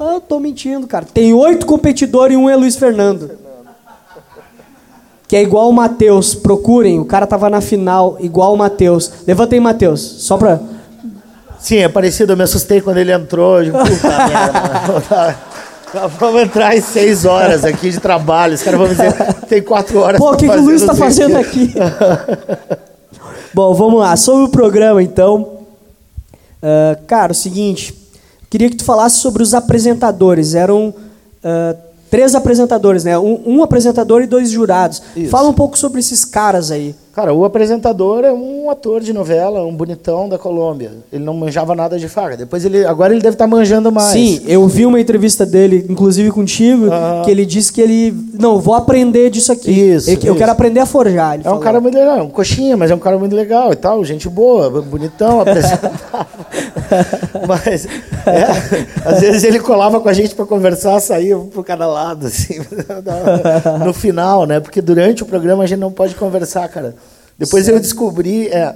Ah, 0.00 0.14
eu 0.14 0.20
tô 0.20 0.40
mentindo, 0.40 0.86
cara. 0.86 1.04
Tem 1.14 1.32
oito 1.32 1.64
competidores 1.64 2.34
e 2.34 2.36
um 2.36 2.48
é 2.50 2.56
Luiz 2.56 2.74
Fernando. 2.76 3.30
Que 5.28 5.36
é 5.36 5.42
igual 5.42 5.68
o 5.68 5.72
Matheus. 5.72 6.34
Procurem. 6.34 6.98
O 6.98 7.04
cara 7.04 7.26
tava 7.26 7.50
na 7.50 7.60
final, 7.60 8.16
igual 8.18 8.54
o 8.54 8.56
Matheus. 8.56 9.12
Levanta 9.26 9.54
aí, 9.54 9.60
Matheus. 9.60 10.00
Só 10.00 10.38
pra. 10.38 10.58
Sim, 11.60 11.76
é 11.76 11.88
parecido. 11.88 12.32
Eu 12.32 12.36
me 12.36 12.44
assustei 12.44 12.80
quando 12.80 12.96
ele 12.96 13.12
entrou. 13.12 13.58
Eu 13.58 13.64
digo, 13.64 13.78
Puta 13.78 14.08
merda. 14.26 15.38
Vamos 16.18 16.42
entrar 16.42 16.76
em 16.76 16.80
seis 16.80 17.24
horas 17.24 17.64
aqui 17.64 17.90
de 17.90 18.00
trabalho. 18.00 18.54
Os 18.54 18.62
caras 18.62 18.78
vão 18.78 18.88
dizer 18.88 19.12
tem 19.48 19.62
quatro 19.62 20.00
horas 20.00 20.18
Pô, 20.18 20.32
o 20.32 20.36
que, 20.36 20.48
que 20.48 20.56
o 20.56 20.62
Luiz 20.62 20.82
está 20.82 20.94
fazendo 20.94 21.36
aqui? 21.36 21.74
Bom, 23.54 23.74
vamos 23.74 24.00
lá. 24.00 24.16
Sobre 24.16 24.44
o 24.44 24.48
programa, 24.48 25.02
então. 25.02 25.58
Ah, 26.62 26.98
cara, 27.06 27.32
o 27.32 27.34
seguinte. 27.34 27.94
Queria 28.50 28.70
que 28.70 28.76
tu 28.76 28.84
falasse 28.84 29.18
sobre 29.18 29.42
os 29.42 29.54
apresentadores. 29.54 30.54
Eram 30.54 30.94
ah, 31.42 31.74
três 32.10 32.34
apresentadores, 32.34 33.04
né? 33.04 33.18
Um, 33.18 33.40
um 33.46 33.62
apresentador 33.62 34.22
e 34.22 34.26
dois 34.26 34.50
jurados. 34.50 35.02
Isso. 35.16 35.30
Fala 35.30 35.48
um 35.48 35.54
pouco 35.54 35.78
sobre 35.78 36.00
esses 36.00 36.24
caras 36.24 36.70
aí. 36.70 36.94
Cara, 37.18 37.34
o 37.34 37.44
apresentador 37.44 38.24
é 38.24 38.32
um 38.32 38.70
ator 38.70 39.00
de 39.00 39.12
novela, 39.12 39.66
um 39.66 39.74
bonitão 39.74 40.28
da 40.28 40.38
Colômbia. 40.38 40.92
Ele 41.12 41.24
não 41.24 41.34
manjava 41.34 41.74
nada 41.74 41.98
de 41.98 42.06
faca. 42.06 42.36
Depois 42.36 42.64
ele, 42.64 42.84
agora 42.84 43.12
ele 43.12 43.20
deve 43.20 43.34
estar 43.34 43.48
manjando 43.48 43.90
mais. 43.90 44.12
Sim, 44.12 44.40
eu 44.46 44.64
vi 44.68 44.86
uma 44.86 45.00
entrevista 45.00 45.44
dele, 45.44 45.84
inclusive 45.88 46.30
contigo, 46.30 46.86
Aham. 46.86 47.22
que 47.24 47.30
ele 47.32 47.44
disse 47.44 47.72
que 47.72 47.80
ele. 47.80 48.14
Não, 48.34 48.60
vou 48.60 48.72
aprender 48.72 49.30
disso 49.30 49.50
aqui. 49.50 49.68
Isso, 49.68 50.08
Eu 50.10 50.14
isso. 50.14 50.34
quero 50.36 50.52
aprender 50.52 50.78
a 50.78 50.86
forjar. 50.86 51.34
É 51.34 51.40
um 51.40 51.42
falou. 51.42 51.58
cara 51.58 51.80
muito 51.80 51.98
legal, 51.98 52.18
é 52.18 52.22
um 52.22 52.30
coxinha, 52.30 52.76
mas 52.76 52.88
é 52.88 52.94
um 52.94 53.00
cara 53.00 53.18
muito 53.18 53.34
legal 53.34 53.72
e 53.72 53.76
tal, 53.76 54.04
gente 54.04 54.28
boa, 54.28 54.70
bonitão, 54.80 55.40
apresentável. 55.42 55.98
mas 57.48 57.84
é, 58.26 59.08
às 59.08 59.20
vezes 59.20 59.42
ele 59.42 59.58
colava 59.58 59.98
com 59.98 60.08
a 60.08 60.12
gente 60.12 60.36
para 60.36 60.46
conversar, 60.46 61.00
saía 61.00 61.36
por 61.36 61.64
cada 61.64 61.88
lado, 61.88 62.28
assim, 62.28 62.60
no 63.84 63.92
final, 63.92 64.46
né? 64.46 64.60
Porque 64.60 64.80
durante 64.80 65.24
o 65.24 65.26
programa 65.26 65.64
a 65.64 65.66
gente 65.66 65.80
não 65.80 65.90
pode 65.90 66.14
conversar, 66.14 66.68
cara. 66.68 66.94
Depois 67.38 67.68
eu 67.68 67.78
descobri, 67.78 68.48
é, 68.48 68.74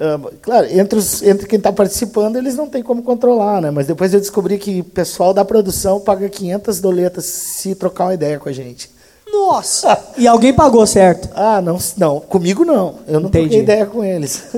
ah, 0.00 0.20
claro, 0.40 0.68
entre, 0.70 0.98
os, 0.98 1.22
entre 1.22 1.46
quem 1.46 1.56
está 1.56 1.72
participando, 1.72 2.36
eles 2.36 2.54
não 2.54 2.68
têm 2.68 2.82
como 2.82 3.02
controlar, 3.02 3.60
né? 3.60 3.70
Mas 3.70 3.86
depois 3.86 4.14
eu 4.14 4.20
descobri 4.20 4.56
que 4.56 4.80
o 4.80 4.84
pessoal 4.84 5.34
da 5.34 5.44
produção 5.44 5.98
paga 5.98 6.28
500 6.28 6.80
doletas 6.80 7.24
se 7.24 7.74
trocar 7.74 8.04
uma 8.04 8.14
ideia 8.14 8.38
com 8.38 8.48
a 8.48 8.52
gente. 8.52 8.90
Nossa! 9.30 9.98
E 10.16 10.26
alguém 10.26 10.52
pagou, 10.52 10.84
certo? 10.86 11.28
Ah, 11.34 11.60
não, 11.60 11.78
não. 11.96 12.18
Comigo 12.20 12.64
não. 12.64 12.96
Eu 13.06 13.20
não 13.20 13.28
Entendi. 13.28 13.44
troquei 13.44 13.60
ideia 13.60 13.86
com 13.86 14.04
eles. 14.04 14.48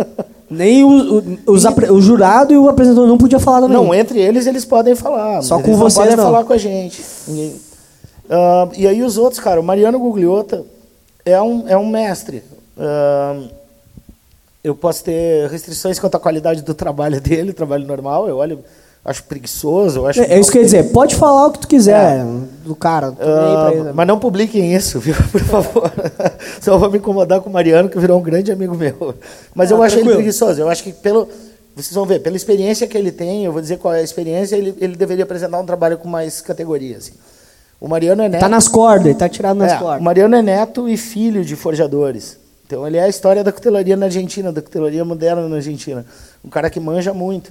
Nem 0.48 0.82
o, 0.82 1.18
o, 1.46 1.52
os 1.52 1.64
o 1.64 2.00
jurado 2.00 2.52
e 2.52 2.58
o 2.58 2.68
apresentador 2.68 3.06
não 3.06 3.18
podia 3.18 3.38
falar 3.38 3.60
também. 3.60 3.76
não, 3.76 3.94
entre 3.94 4.18
eles 4.18 4.46
eles 4.46 4.64
podem 4.64 4.96
falar. 4.96 5.42
Só 5.42 5.60
com 5.60 5.68
eles 5.68 5.78
vocês, 5.78 5.96
não 5.96 6.02
podem 6.02 6.16
não. 6.16 6.24
falar 6.24 6.44
com 6.44 6.52
a 6.52 6.58
gente. 6.58 7.04
Ah, 8.28 8.68
e 8.76 8.86
aí 8.88 9.02
os 9.02 9.16
outros, 9.16 9.38
cara, 9.38 9.60
o 9.60 9.62
Mariano 9.62 9.98
Gugliota 9.98 10.64
é 11.24 11.40
um, 11.40 11.68
é 11.68 11.76
um 11.76 11.86
mestre. 11.86 12.42
Eu 14.62 14.74
posso 14.74 15.02
ter 15.04 15.48
restrições 15.48 15.98
quanto 15.98 16.16
à 16.16 16.20
qualidade 16.20 16.62
do 16.62 16.74
trabalho 16.74 17.20
dele, 17.22 17.52
trabalho 17.52 17.86
normal. 17.86 18.28
Eu 18.28 18.36
olho, 18.36 18.58
acho 19.04 19.24
preguiçoso. 19.24 20.00
Eu 20.00 20.06
acho 20.06 20.20
É, 20.20 20.34
é 20.34 20.38
isso 20.40 20.50
que 20.52 20.58
eu 20.58 20.62
ia 20.62 20.66
dizer. 20.66 20.92
Pode 20.92 21.14
falar 21.16 21.46
o 21.46 21.52
que 21.52 21.60
tu 21.60 21.68
quiser 21.68 22.18
É. 22.20 22.24
do 22.64 22.74
cara. 22.76 23.14
ele. 23.72 23.92
mas 23.94 24.06
não 24.06 24.18
publiquem 24.18 24.74
isso, 24.74 25.00
viu? 25.00 25.14
Por 25.32 25.40
favor. 25.42 25.90
Só 26.60 26.76
vou 26.76 26.90
me 26.90 26.98
incomodar 26.98 27.40
com 27.40 27.48
o 27.48 27.52
Mariano, 27.52 27.88
que 27.88 27.98
virou 27.98 28.18
um 28.18 28.22
grande 28.22 28.52
amigo 28.52 28.76
meu. 28.76 29.14
Mas 29.54 29.72
Ah, 29.72 29.74
eu 29.74 29.82
acho 29.82 29.98
ele 29.98 30.12
preguiçoso. 30.12 30.60
Eu 30.60 30.68
acho 30.68 30.82
que 30.82 30.92
pelo. 30.92 31.28
Vocês 31.74 31.94
vão 31.94 32.04
ver, 32.04 32.18
pela 32.20 32.36
experiência 32.36 32.86
que 32.86 32.98
ele 32.98 33.12
tem, 33.12 33.44
eu 33.44 33.52
vou 33.52 33.62
dizer 33.62 33.78
qual 33.78 33.94
é 33.94 34.00
a 34.00 34.02
experiência, 34.02 34.56
ele, 34.56 34.74
ele 34.80 34.96
deveria 34.96 35.22
apresentar 35.24 35.58
um 35.58 35.64
trabalho 35.64 35.96
com 35.96 36.08
mais 36.08 36.40
categoria. 36.42 36.98
Assim. 36.98 37.12
O 37.80 37.88
Mariano 37.88 38.22
é 38.22 38.28
neto. 38.28 38.40
Tá 38.40 38.48
nas 38.48 38.68
cordas, 38.68 39.06
ele 39.06 39.14
tá 39.14 39.28
tirado 39.28 39.56
nas 39.56 39.72
é, 39.72 39.76
cordas. 39.78 40.00
o 40.00 40.04
Mariano 40.04 40.34
é 40.36 40.42
neto 40.42 40.88
e 40.88 40.96
filho 40.98 41.42
de 41.44 41.56
forjadores. 41.56 42.36
Então 42.70 42.86
ele 42.86 42.98
é 42.98 43.02
a 43.02 43.08
história 43.08 43.42
da 43.42 43.50
cutelaria 43.50 43.96
na 43.96 44.06
Argentina, 44.06 44.52
da 44.52 44.62
cutelaria 44.62 45.04
moderna 45.04 45.48
na 45.48 45.56
Argentina. 45.56 46.06
Um 46.44 46.48
cara 46.48 46.70
que 46.70 46.78
manja 46.78 47.12
muito. 47.12 47.50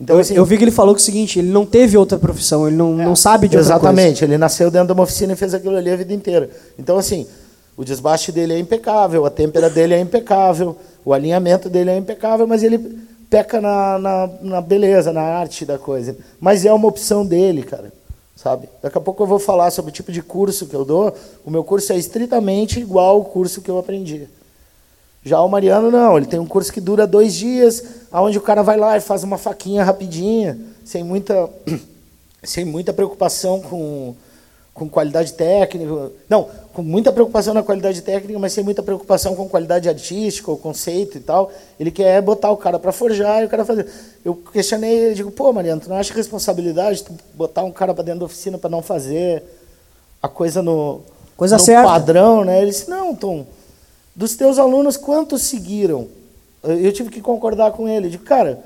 Então, 0.00 0.14
eu, 0.14 0.20
assim, 0.20 0.34
eu 0.34 0.44
vi 0.44 0.56
que 0.56 0.62
ele 0.62 0.70
falou 0.70 0.94
que 0.94 1.00
é 1.00 1.02
o 1.02 1.04
seguinte, 1.04 1.40
ele 1.40 1.50
não 1.50 1.66
teve 1.66 1.98
outra 1.98 2.16
profissão, 2.16 2.68
ele 2.68 2.76
não, 2.76 2.94
não 2.94 3.16
sabe 3.16 3.48
de 3.48 3.56
outra 3.56 3.74
Exatamente, 3.74 4.24
ele 4.24 4.38
nasceu 4.38 4.70
dentro 4.70 4.86
de 4.86 4.92
uma 4.92 5.02
oficina 5.02 5.32
e 5.32 5.36
fez 5.36 5.54
aquilo 5.54 5.76
ali 5.76 5.90
a 5.90 5.96
vida 5.96 6.14
inteira. 6.14 6.48
Então, 6.78 6.96
assim, 6.96 7.26
o 7.76 7.84
desbaste 7.84 8.30
dele 8.30 8.54
é 8.54 8.58
impecável, 8.60 9.26
a 9.26 9.30
têmpera 9.30 9.68
dele 9.68 9.92
é 9.92 9.98
impecável, 9.98 10.76
o 11.04 11.12
alinhamento 11.12 11.68
dele 11.68 11.90
é 11.90 11.96
impecável, 11.96 12.46
mas 12.46 12.62
ele 12.62 12.78
peca 13.28 13.60
na, 13.60 13.98
na, 13.98 14.30
na 14.40 14.60
beleza, 14.60 15.12
na 15.12 15.20
arte 15.20 15.66
da 15.66 15.78
coisa. 15.78 16.16
Mas 16.38 16.64
é 16.64 16.72
uma 16.72 16.86
opção 16.86 17.26
dele, 17.26 17.64
cara. 17.64 17.92
Sabe? 18.36 18.68
Daqui 18.80 18.96
a 18.96 19.00
pouco 19.00 19.22
eu 19.22 19.26
vou 19.26 19.40
falar 19.40 19.70
sobre 19.72 19.90
o 19.90 19.92
tipo 19.92 20.12
de 20.12 20.22
curso 20.22 20.66
que 20.66 20.74
eu 20.74 20.84
dou. 20.84 21.12
O 21.44 21.50
meu 21.50 21.64
curso 21.64 21.92
é 21.92 21.98
estritamente 21.98 22.80
igual 22.80 23.16
ao 23.16 23.24
curso 23.24 23.60
que 23.60 23.70
eu 23.70 23.78
aprendi. 23.78 24.28
Já 25.22 25.40
o 25.42 25.48
Mariano 25.48 25.90
não, 25.90 26.16
ele 26.16 26.26
tem 26.26 26.40
um 26.40 26.46
curso 26.46 26.72
que 26.72 26.80
dura 26.80 27.06
dois 27.06 27.34
dias, 27.34 27.84
aonde 28.10 28.38
o 28.38 28.40
cara 28.40 28.62
vai 28.62 28.78
lá 28.78 28.96
e 28.96 29.00
faz 29.00 29.22
uma 29.22 29.36
faquinha 29.36 29.84
rapidinha, 29.84 30.58
sem 30.84 31.04
muita, 31.04 31.48
sem 32.42 32.64
muita 32.64 32.90
preocupação 32.92 33.60
com, 33.60 34.14
com 34.72 34.88
qualidade 34.88 35.34
técnica. 35.34 36.10
Não, 36.26 36.48
com 36.72 36.82
muita 36.82 37.12
preocupação 37.12 37.52
na 37.52 37.62
qualidade 37.62 38.00
técnica, 38.00 38.38
mas 38.38 38.54
sem 38.54 38.64
muita 38.64 38.82
preocupação 38.82 39.36
com 39.36 39.46
qualidade 39.46 39.90
artística, 39.90 40.50
o 40.50 40.56
conceito 40.56 41.18
e 41.18 41.20
tal. 41.20 41.52
Ele 41.78 41.90
quer 41.90 42.22
botar 42.22 42.50
o 42.50 42.56
cara 42.56 42.78
para 42.78 42.90
forjar 42.90 43.42
e 43.42 43.44
o 43.44 43.48
cara 43.48 43.62
fazer. 43.62 43.86
Eu 44.24 44.34
questionei 44.34 44.90
ele, 44.90 45.14
digo, 45.14 45.30
pô, 45.30 45.52
Mariano, 45.52 45.82
tu 45.82 45.90
não 45.90 45.96
acha 45.96 46.14
responsabilidade 46.14 47.04
tu 47.04 47.12
botar 47.34 47.62
um 47.62 47.72
cara 47.72 47.92
para 47.92 48.04
dentro 48.04 48.20
da 48.20 48.26
oficina 48.26 48.56
para 48.56 48.70
não 48.70 48.80
fazer 48.80 49.42
a 50.22 50.28
coisa 50.28 50.62
no, 50.62 51.02
Coisa 51.36 51.56
no 51.56 51.62
certa. 51.62 51.88
padrão, 51.88 52.44
né? 52.44 52.60
Ele 52.60 52.70
disse, 52.70 52.88
não, 52.88 53.14
Tom, 53.14 53.46
dos 54.20 54.36
teus 54.36 54.58
alunos, 54.58 54.98
quantos 54.98 55.40
seguiram? 55.40 56.06
Eu 56.62 56.92
tive 56.92 57.08
que 57.08 57.22
concordar 57.22 57.72
com 57.72 57.88
ele. 57.88 58.08
Eu 58.08 58.10
digo, 58.10 58.22
cara, 58.22 58.62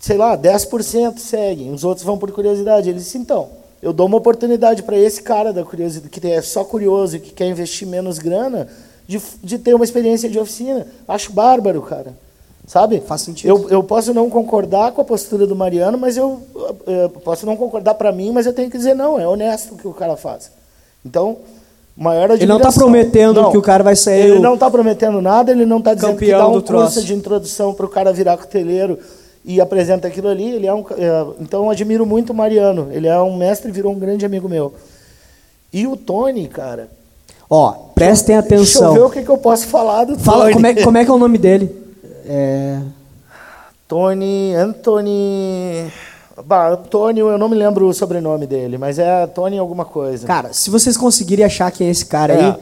sei 0.00 0.16
lá, 0.16 0.34
10% 0.34 1.18
seguem, 1.18 1.70
os 1.74 1.84
outros 1.84 2.06
vão 2.06 2.16
por 2.16 2.32
curiosidade. 2.32 2.88
Ele 2.88 3.00
disse, 3.00 3.18
então, 3.18 3.50
eu 3.82 3.92
dou 3.92 4.06
uma 4.06 4.16
oportunidade 4.16 4.82
para 4.82 4.96
esse 4.96 5.22
cara 5.22 5.52
da 5.52 5.62
curiosidade, 5.62 6.08
que 6.08 6.26
é 6.26 6.40
só 6.40 6.64
curioso 6.64 7.16
e 7.16 7.20
que 7.20 7.32
quer 7.32 7.48
investir 7.48 7.86
menos 7.86 8.18
grana, 8.18 8.66
de, 9.06 9.20
de 9.44 9.58
ter 9.58 9.74
uma 9.74 9.84
experiência 9.84 10.30
de 10.30 10.38
oficina. 10.38 10.86
Acho 11.06 11.30
bárbaro, 11.30 11.82
cara. 11.82 12.16
Sabe? 12.66 13.02
Faz 13.02 13.20
sentido. 13.20 13.50
Eu, 13.50 13.68
eu 13.68 13.84
posso 13.84 14.14
não 14.14 14.30
concordar 14.30 14.92
com 14.92 15.02
a 15.02 15.04
postura 15.04 15.46
do 15.46 15.54
Mariano, 15.54 15.98
mas 15.98 16.16
eu, 16.16 16.40
eh, 16.86 17.08
posso 17.22 17.44
não 17.44 17.58
concordar 17.58 17.92
para 17.92 18.10
mim, 18.10 18.32
mas 18.32 18.46
eu 18.46 18.54
tenho 18.54 18.70
que 18.70 18.78
dizer, 18.78 18.94
não, 18.94 19.20
é 19.20 19.28
honesto 19.28 19.74
o 19.74 19.76
que 19.76 19.86
o 19.86 19.92
cara 19.92 20.16
faz. 20.16 20.50
Então, 21.04 21.36
maior 21.98 22.30
Ele 22.30 22.46
não 22.46 22.58
tá 22.60 22.68
admiração. 22.68 22.82
prometendo 22.84 23.42
Não. 23.42 23.50
que 23.50 23.58
o 23.58 23.62
cara 23.62 23.82
vai 23.82 23.96
sair 23.96 24.26
Ele 24.26 24.38
o 24.38 24.40
não 24.40 24.54
está 24.54 24.70
prometendo 24.70 25.20
nada, 25.20 25.50
ele 25.50 25.66
não 25.66 25.78
está 25.78 25.94
dizendo 25.94 26.16
que 26.16 26.30
dá 26.30 26.46
um 26.48 26.52
do 26.52 26.62
troço. 26.62 26.94
curso 26.94 27.04
de 27.06 27.12
introdução 27.14 27.74
para 27.74 27.84
o 27.86 27.88
cara 27.88 28.12
virar 28.12 28.36
cuteleiro 28.36 28.98
e 29.44 29.60
apresenta 29.60 30.06
aquilo 30.06 30.28
ali. 30.28 30.50
Ele 30.50 30.66
é 30.66 30.72
um, 30.74 30.84
é, 30.96 31.26
então, 31.40 31.64
eu 31.64 31.70
admiro 31.70 32.06
muito 32.06 32.30
o 32.30 32.34
Mariano. 32.34 32.88
Ele 32.92 33.06
é 33.08 33.18
um 33.20 33.36
mestre 33.36 33.68
e 33.70 33.72
virou 33.72 33.92
um 33.92 33.98
grande 33.98 34.24
amigo 34.24 34.48
meu. 34.48 34.72
E 35.72 35.86
o 35.86 35.96
Tony, 35.96 36.46
cara. 36.48 36.88
Ó, 37.50 37.72
prestem 37.94 38.36
Deixa 38.36 38.54
eu 38.54 38.58
atenção. 38.58 38.92
ver 38.94 39.00
o 39.00 39.10
que, 39.10 39.22
que 39.22 39.28
eu 39.30 39.38
posso 39.38 39.66
falar 39.68 40.04
do 40.04 40.18
Fala, 40.18 40.44
Tony. 40.44 40.52
como 40.54 40.66
é, 40.66 40.74
como 40.82 40.98
é 40.98 41.04
que 41.04 41.10
é 41.10 41.14
o 41.14 41.18
nome 41.18 41.38
dele? 41.38 41.74
É, 42.26 42.78
Tony, 43.86 44.54
Anthony. 44.54 45.90
Bah, 46.44 46.76
Tony, 46.76 47.20
eu 47.20 47.38
não 47.38 47.48
me 47.48 47.56
lembro 47.56 47.88
o 47.88 47.94
sobrenome 47.94 48.46
dele, 48.46 48.78
mas 48.78 48.98
é 48.98 49.26
Tony 49.26 49.58
alguma 49.58 49.84
coisa. 49.84 50.26
Cara, 50.26 50.52
se 50.52 50.70
vocês 50.70 50.96
conseguirem 50.96 51.44
achar 51.44 51.70
quem 51.70 51.88
é 51.88 51.90
esse 51.90 52.06
cara 52.06 52.32
É. 52.32 52.44
aí, 52.44 52.54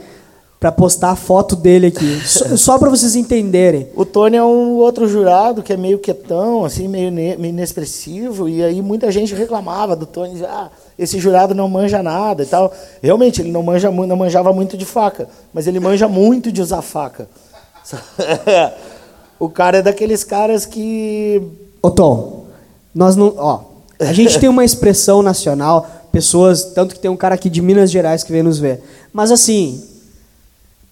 pra 0.58 0.72
postar 0.72 1.10
a 1.10 1.16
foto 1.16 1.54
dele 1.54 1.88
aqui, 1.88 2.20
só, 2.26 2.56
só 2.56 2.78
pra 2.78 2.88
vocês 2.88 3.14
entenderem. 3.14 3.88
O 3.94 4.04
Tony 4.04 4.36
é 4.36 4.42
um 4.42 4.76
outro 4.76 5.06
jurado 5.06 5.62
que 5.62 5.72
é 5.72 5.76
meio 5.76 5.98
quietão, 5.98 6.64
assim, 6.64 6.88
meio, 6.88 7.12
meio 7.12 7.36
inexpressivo, 7.44 8.48
e 8.48 8.64
aí 8.64 8.80
muita 8.80 9.12
gente 9.12 9.34
reclamava 9.34 9.94
do 9.94 10.06
Tony, 10.06 10.42
ah, 10.44 10.70
esse 10.98 11.18
jurado 11.18 11.54
não 11.54 11.68
manja 11.68 12.02
nada 12.02 12.42
e 12.42 12.46
tal. 12.46 12.72
Realmente, 13.02 13.42
ele 13.42 13.52
não, 13.52 13.62
manja, 13.62 13.90
não 13.90 14.16
manjava 14.16 14.52
muito 14.52 14.76
de 14.76 14.86
faca, 14.86 15.28
mas 15.52 15.66
ele 15.66 15.78
manja 15.78 16.08
muito 16.08 16.50
de 16.50 16.62
usar 16.62 16.80
faca. 16.80 17.28
o 19.38 19.50
cara 19.50 19.78
é 19.78 19.82
daqueles 19.82 20.24
caras 20.24 20.64
que... 20.64 21.42
Ô 21.82 21.90
Tom, 21.90 22.45
nós 22.96 23.14
não. 23.14 23.34
Ó, 23.36 23.60
a 24.00 24.12
gente 24.12 24.38
tem 24.38 24.48
uma 24.48 24.64
expressão 24.64 25.22
nacional, 25.22 25.86
pessoas. 26.10 26.64
Tanto 26.72 26.94
que 26.94 27.00
tem 27.00 27.10
um 27.10 27.16
cara 27.16 27.34
aqui 27.34 27.50
de 27.50 27.60
Minas 27.60 27.90
Gerais 27.90 28.24
que 28.24 28.32
vem 28.32 28.42
nos 28.42 28.58
ver. 28.58 28.82
Mas 29.12 29.30
assim. 29.30 29.84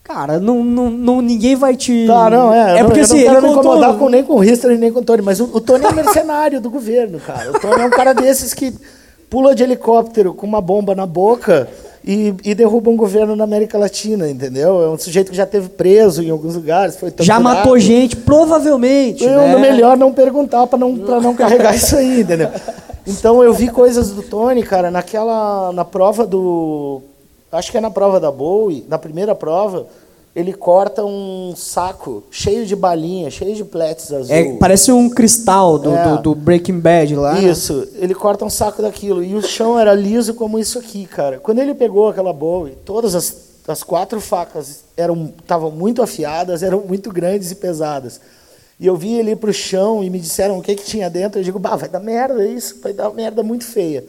Cara, 0.02 0.38
não, 0.38 0.62
não, 0.62 0.90
não- 0.90 1.22
ninguém 1.22 1.56
vai 1.56 1.74
te. 1.74 2.06
Tá, 2.06 2.28
não, 2.28 2.52
é. 2.52 2.76
É 2.76 2.82
eu 2.82 2.84
porque 2.84 3.00
não, 3.00 3.04
assim, 3.06 3.20
eu 3.20 3.24
não 3.24 3.32
quero 3.32 3.46
me 3.46 3.52
incomodar 3.52 3.96
com, 3.96 4.08
nem 4.10 4.22
com 4.22 4.34
o 4.34 4.38
Rister 4.38 4.78
nem 4.78 4.92
com 4.92 5.00
o 5.00 5.02
Tony, 5.04 5.22
mas 5.22 5.40
o, 5.40 5.44
o 5.44 5.60
Tony 5.62 5.86
é 5.86 5.92
mercenário 5.92 6.60
do 6.60 6.68
governo, 6.68 7.18
cara. 7.18 7.50
O 7.50 7.58
Tony 7.58 7.80
é 7.80 7.86
um 7.86 7.90
cara 7.90 8.12
desses 8.12 8.52
que 8.52 8.74
pula 9.30 9.54
de 9.54 9.62
helicóptero 9.62 10.34
com 10.34 10.46
uma 10.46 10.60
bomba 10.60 10.94
na 10.94 11.06
boca 11.06 11.66
e, 12.06 12.34
e 12.44 12.54
derruba 12.54 12.90
um 12.90 12.96
governo 12.96 13.34
na 13.34 13.44
América 13.44 13.78
Latina, 13.78 14.28
entendeu? 14.28 14.82
É 14.82 14.88
um 14.90 14.98
sujeito 14.98 15.30
que 15.30 15.36
já 15.36 15.46
teve 15.46 15.70
preso 15.70 16.22
em 16.22 16.28
alguns 16.28 16.54
lugares, 16.54 16.96
foi 16.96 17.08
Já 17.08 17.16
torturado. 17.16 17.42
matou 17.42 17.78
gente, 17.78 18.14
provavelmente. 18.14 19.24
Eu, 19.24 19.30
né? 19.38 19.56
melhor 19.56 19.96
não 19.96 20.12
perguntar 20.12 20.66
para 20.66 20.78
não, 20.78 20.98
pra 20.98 21.18
não 21.20 21.34
carregar 21.34 21.74
isso 21.74 21.96
aí, 21.96 22.20
entendeu? 22.20 22.50
Então 23.06 23.42
eu 23.42 23.54
vi 23.54 23.68
coisas 23.68 24.10
do 24.10 24.22
Tony, 24.22 24.62
cara, 24.62 24.90
naquela. 24.90 25.72
na 25.72 25.84
prova 25.84 26.26
do. 26.26 27.00
Acho 27.50 27.70
que 27.70 27.78
é 27.78 27.80
na 27.80 27.90
prova 27.90 28.20
da 28.20 28.30
Bowie, 28.30 28.84
na 28.88 28.98
primeira 28.98 29.34
prova, 29.34 29.86
ele 30.34 30.52
corta 30.52 31.04
um 31.04 31.54
saco 31.56 32.24
cheio 32.30 32.66
de 32.66 32.74
balinha, 32.74 33.30
cheio 33.30 33.54
de 33.54 33.64
pletes 33.64 34.12
azul. 34.12 34.34
É, 34.34 34.56
parece 34.56 34.90
um 34.90 35.08
cristal 35.08 35.78
do, 35.78 35.94
É. 35.94 36.08
do, 36.16 36.22
do 36.22 36.34
Breaking 36.34 36.80
Bad 36.80 37.14
lá. 37.14 37.34
né? 37.34 37.44
Isso, 37.44 37.86
ele 37.94 38.14
corta 38.14 38.44
um 38.44 38.50
saco 38.50 38.82
daquilo. 38.82 39.22
E 39.22 39.34
o 39.34 39.42
chão 39.42 39.78
era 39.78 39.94
liso 39.94 40.34
como 40.34 40.58
isso 40.58 40.78
aqui, 40.78 41.06
cara. 41.06 41.38
Quando 41.38 41.60
ele 41.60 41.74
pegou 41.74 42.08
aquela 42.08 42.32
Bowie, 42.32 42.76
todas 42.84 43.14
as, 43.14 43.36
as 43.68 43.82
quatro 43.84 44.20
facas 44.20 44.80
eram 44.96 45.32
estavam 45.40 45.70
muito 45.70 46.02
afiadas, 46.02 46.62
eram 46.64 46.80
muito 46.80 47.10
grandes 47.12 47.52
e 47.52 47.54
pesadas. 47.54 48.20
E 48.80 48.86
eu 48.88 48.96
vi 48.96 49.14
ele 49.14 49.30
ir 49.30 49.36
pro 49.36 49.52
chão 49.52 50.02
e 50.02 50.10
me 50.10 50.18
disseram 50.18 50.58
o 50.58 50.62
que, 50.62 50.74
que 50.74 50.84
tinha 50.84 51.08
dentro. 51.08 51.38
Eu 51.38 51.44
digo, 51.44 51.60
bah, 51.60 51.76
vai 51.76 51.88
dar 51.88 52.00
merda 52.00 52.44
isso, 52.44 52.80
vai 52.82 52.92
dar 52.92 53.08
merda 53.10 53.40
muito 53.44 53.64
feia. 53.64 54.04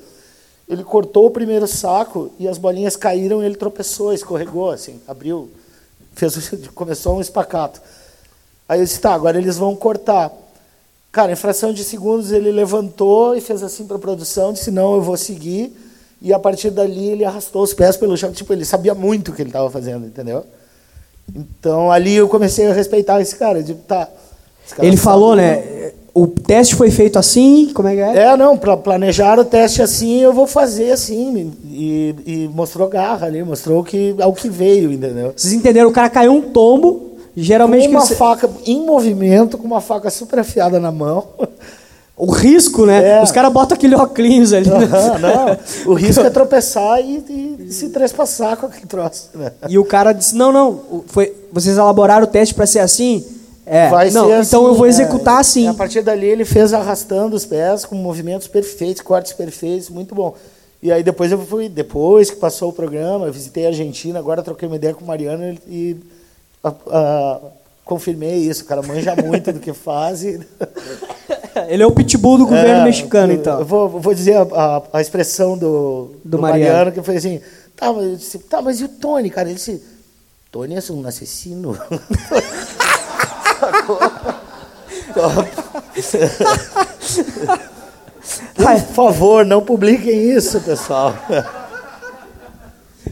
Ele 0.68 0.84
cortou 0.84 1.28
o 1.28 1.30
primeiro 1.32 1.68
saco 1.68 2.32
e 2.40 2.48
as 2.48 2.58
bolinhas 2.58 2.96
caíram 2.96 3.44
e 3.44 3.46
ele 3.46 3.56
tropeçou, 3.56 4.12
escorregou, 4.12 4.72
assim, 4.72 5.00
abriu, 5.08 5.48
fez, 6.16 6.52
começou 6.74 7.18
um 7.18 7.22
espacato. 7.22 7.82
Aí 8.68 8.80
eu 8.80 8.86
disse, 8.86 9.00
tá, 9.00 9.14
agora 9.14 9.38
eles 9.38 9.58
vão 9.58 9.76
cortar. 9.76 10.32
Cara, 11.12 11.32
em 11.32 11.36
fração 11.36 11.72
de 11.72 11.84
segundos 11.84 12.32
ele 12.32 12.52
levantou 12.52 13.36
e 13.36 13.42
fez 13.42 13.64
assim 13.64 13.86
para 13.86 13.98
a 13.98 14.00
produção, 14.00 14.54
disse, 14.54 14.72
não, 14.72 14.96
eu 14.96 15.02
vou 15.02 15.16
seguir. 15.16 15.76
E 16.22 16.34
a 16.34 16.40
partir 16.40 16.72
dali 16.72 17.10
ele 17.10 17.24
arrastou 17.24 17.62
os 17.62 17.74
pés 17.74 17.96
pelo 17.96 18.18
chão, 18.18 18.32
tipo, 18.32 18.52
ele 18.52 18.66
sabia 18.66 18.96
muito 18.96 19.32
o 19.32 19.34
que 19.34 19.42
ele 19.42 19.50
estava 19.50 19.70
fazendo, 19.70 20.08
entendeu? 20.08 20.46
Então 21.34 21.92
ali 21.92 22.16
eu 22.16 22.28
comecei 22.28 22.68
a 22.68 22.74
respeitar 22.74 23.22
esse 23.22 23.36
cara, 23.36 23.64
tá. 23.88 24.10
esse 24.66 24.76
cara 24.76 24.88
Ele 24.88 24.98
falou, 24.98 25.36
né? 25.36 25.94
O 26.18 26.28
teste 26.28 26.76
foi 26.76 26.90
feito 26.90 27.20
assim, 27.20 27.72
como 27.74 27.90
é 27.90 27.94
que 27.96 28.00
é? 28.00 28.18
É, 28.28 28.38
não, 28.38 28.58
para 28.58 28.78
planejar 28.78 29.38
o 29.38 29.44
teste 29.44 29.82
assim, 29.82 30.22
eu 30.22 30.32
vou 30.32 30.48
fazer 30.48 30.94
assim. 30.94 31.52
E, 31.66 32.16
e 32.26 32.50
mostrou 32.54 32.88
garra 32.88 33.28
ali, 33.28 33.44
mostrou 33.44 33.84
que 33.84 34.16
ao 34.22 34.32
que 34.32 34.48
veio, 34.48 34.94
entendeu? 34.94 35.34
Vocês 35.36 35.52
entenderam? 35.54 35.90
O 35.90 35.92
cara 35.92 36.10
caiu 36.10 36.32
um 36.32 36.42
tombo, 36.42 37.18
geralmente 37.36 37.88
Com 37.88 37.92
uma 37.92 38.00
você- 38.00 38.16
faca 38.16 38.50
em 38.66 38.86
movimento, 38.86 39.58
com 39.58 39.68
uma 39.68 39.82
faca 39.82 40.10
super 40.10 40.40
afiada 40.40 40.80
na 40.80 40.90
mão. 40.90 41.28
o 42.16 42.32
risco, 42.32 42.86
né? 42.86 43.20
É. 43.20 43.22
Os 43.22 43.32
caras 43.34 43.52
botam 43.52 43.76
aquele 43.76 43.94
óculos 43.96 44.54
ali. 44.54 44.70
né? 44.70 44.76
Aham, 44.86 45.20
não, 45.86 45.92
o 45.92 45.96
risco 45.96 46.22
é 46.24 46.30
tropeçar 46.30 47.02
e, 47.02 47.58
e 47.60 47.74
se 47.74 47.90
trespassar 47.90 48.56
com 48.56 48.68
aquele 48.68 48.86
troço. 48.86 49.32
Né? 49.36 49.52
E 49.68 49.78
o 49.78 49.84
cara 49.84 50.14
disse: 50.14 50.34
Não, 50.34 50.50
não, 50.54 51.04
foi, 51.08 51.34
vocês 51.52 51.78
elaboraram 51.78 52.24
o 52.24 52.28
teste 52.28 52.54
para 52.56 52.66
ser 52.66 52.80
assim? 52.80 53.22
É, 53.66 53.90
Vai 53.90 54.12
não, 54.12 54.28
ser 54.28 54.42
então 54.44 54.62
assim, 54.62 54.70
eu 54.70 54.76
vou 54.76 54.86
é. 54.86 54.90
executar 54.90 55.40
assim. 55.40 55.68
A 55.68 55.74
partir 55.74 56.02
dali 56.04 56.26
ele 56.28 56.46
fez 56.46 56.74
arrastando 56.74 57.36
os 57.36 57.46
pés 57.46 57.84
com 57.86 57.96
movimentos 57.96 58.48
perfeitos, 58.48 59.02
cortes 59.02 59.34
perfeitos, 59.34 59.90
muito 59.90 60.14
bom. 60.14 60.36
E 60.84 60.92
aí 60.92 61.02
depois 61.02 61.32
eu 61.32 61.40
fui, 61.40 61.68
depois 61.68 62.30
que 62.30 62.36
passou 62.38 62.70
o 62.70 62.74
programa, 62.74 63.26
eu 63.26 63.34
visitei 63.34 63.66
a 63.66 63.70
Argentina, 63.70 64.20
agora 64.20 64.44
troquei 64.44 64.68
uma 64.68 64.76
ideia 64.76 64.94
com 64.94 65.04
o 65.04 65.08
Mariano 65.08 65.58
e 65.68 65.98
a- 66.64 66.74
a- 66.92 67.40
confirmei 67.84 68.36
isso. 68.36 68.64
O 68.64 68.66
cara 68.66 68.84
manja 68.84 69.16
muito 69.16 69.52
do 69.52 69.60
que 69.60 69.74
faz. 69.74 70.24
E, 70.24 70.40
Ele 71.68 71.82
é 71.82 71.88
o 71.88 71.92
pitbull 71.92 72.38
do 72.38 72.46
governo 72.46 72.82
É, 72.82 72.84
mexicano, 72.84 73.32
então. 73.34 73.60
Eu 73.60 73.66
vou, 73.66 73.88
vou 73.90 74.14
dizer 74.14 74.36
a, 74.36 74.84
a- 74.94 75.02
expressão 75.02 75.58
do, 75.58 76.12
Do 76.24 76.38
do, 76.38 76.40
Mariano. 76.40 76.72
Mariano. 76.72 76.92
que 76.92 77.02
foi 77.02 77.16
assim, 77.16 77.40
tá 77.76 77.92
mas, 77.94 78.38
tá, 78.50 78.62
mas 78.62 78.80
e 78.82 78.84
o 78.84 78.90
Tony, 78.90 79.30
cara? 79.32 79.48
Ele 79.48 79.56
disse, 79.56 79.82
Tony 80.52 80.76
é 80.76 80.80
um 80.92 81.08
assassino. 81.08 81.76
Por 88.56 88.80
favor, 88.94 89.46
não 89.46 89.62
publiquem 89.62 90.32
isso, 90.32 90.60
pessoal. 90.62 91.14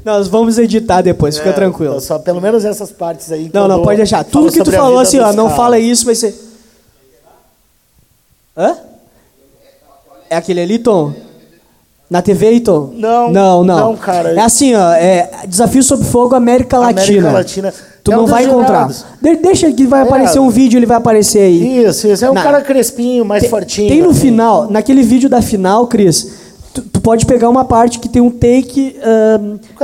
Nós 0.03 0.27
vamos 0.27 0.57
editar 0.57 1.01
depois, 1.01 1.37
fica 1.37 1.51
É, 1.51 1.53
tranquilo. 1.53 1.99
Só 2.01 2.19
pelo 2.19 2.41
menos 2.41 2.65
essas 2.65 2.91
partes 2.91 3.31
aí. 3.31 3.49
Não, 3.53 3.67
não, 3.67 3.81
pode 3.83 3.97
deixar. 3.97 4.23
Tudo 4.23 4.51
que 4.51 4.63
tu 4.63 4.71
falou 4.71 4.99
assim, 4.99 5.19
ó, 5.19 5.31
não 5.31 5.49
fala 5.55 5.79
isso, 5.79 6.05
vai 6.05 6.15
ser. 6.15 6.35
Hã? 8.57 8.77
É 10.29 10.35
aquele 10.35 10.61
ali, 10.61 10.79
Tom? 10.79 11.13
Na 12.13 12.21
TV, 12.21 12.59
Tom? 12.59 12.91
Não, 12.95 13.31
Não, 13.31 13.63
não. 13.63 13.79
não, 13.79 13.97
cara. 13.97 14.33
É 14.35 14.39
assim, 14.39 14.75
ó, 14.75 14.91
é 14.91 15.31
Desafio 15.47 15.81
sob 15.81 16.03
Fogo 16.05 16.35
América 16.35 16.77
América 16.77 17.01
Latina. 17.01 17.31
Latina. 17.31 17.73
Tu 18.03 18.11
É 18.11 18.13
um 18.13 18.17
não 18.17 18.25
dos 18.25 18.31
vai 18.31 18.45
encontrar. 18.45 18.87
De- 19.19 19.35
deixa 19.37 19.71
que 19.71 19.87
vai 19.87 20.01
É. 20.01 20.03
aparecer 20.03 20.37
um 20.37 20.47
vídeo, 20.51 20.77
ele 20.77 20.85
vai 20.85 20.97
aparecer 20.97 21.39
aí. 21.39 21.83
Isso, 21.83 22.07
isso. 22.07 22.23
É 22.23 22.29
um 22.29 22.35
Na- 22.35 22.43
cara 22.43 22.61
crespinho, 22.61 23.25
mais 23.25 23.41
Tem- 23.41 23.49
fortinho. 23.49 23.87
Tem 23.89 24.03
no 24.03 24.11
assim. 24.11 24.19
final, 24.19 24.69
naquele 24.69 25.01
vídeo 25.01 25.27
da 25.27 25.41
final, 25.41 25.87
Cris, 25.87 26.31
tu, 26.73 26.81
tu 26.81 27.01
pode 27.01 27.25
pegar 27.25 27.49
uma 27.49 27.63
parte 27.63 27.99
que 27.99 28.09
tem 28.09 28.21
um 28.21 28.29
take 28.31 28.95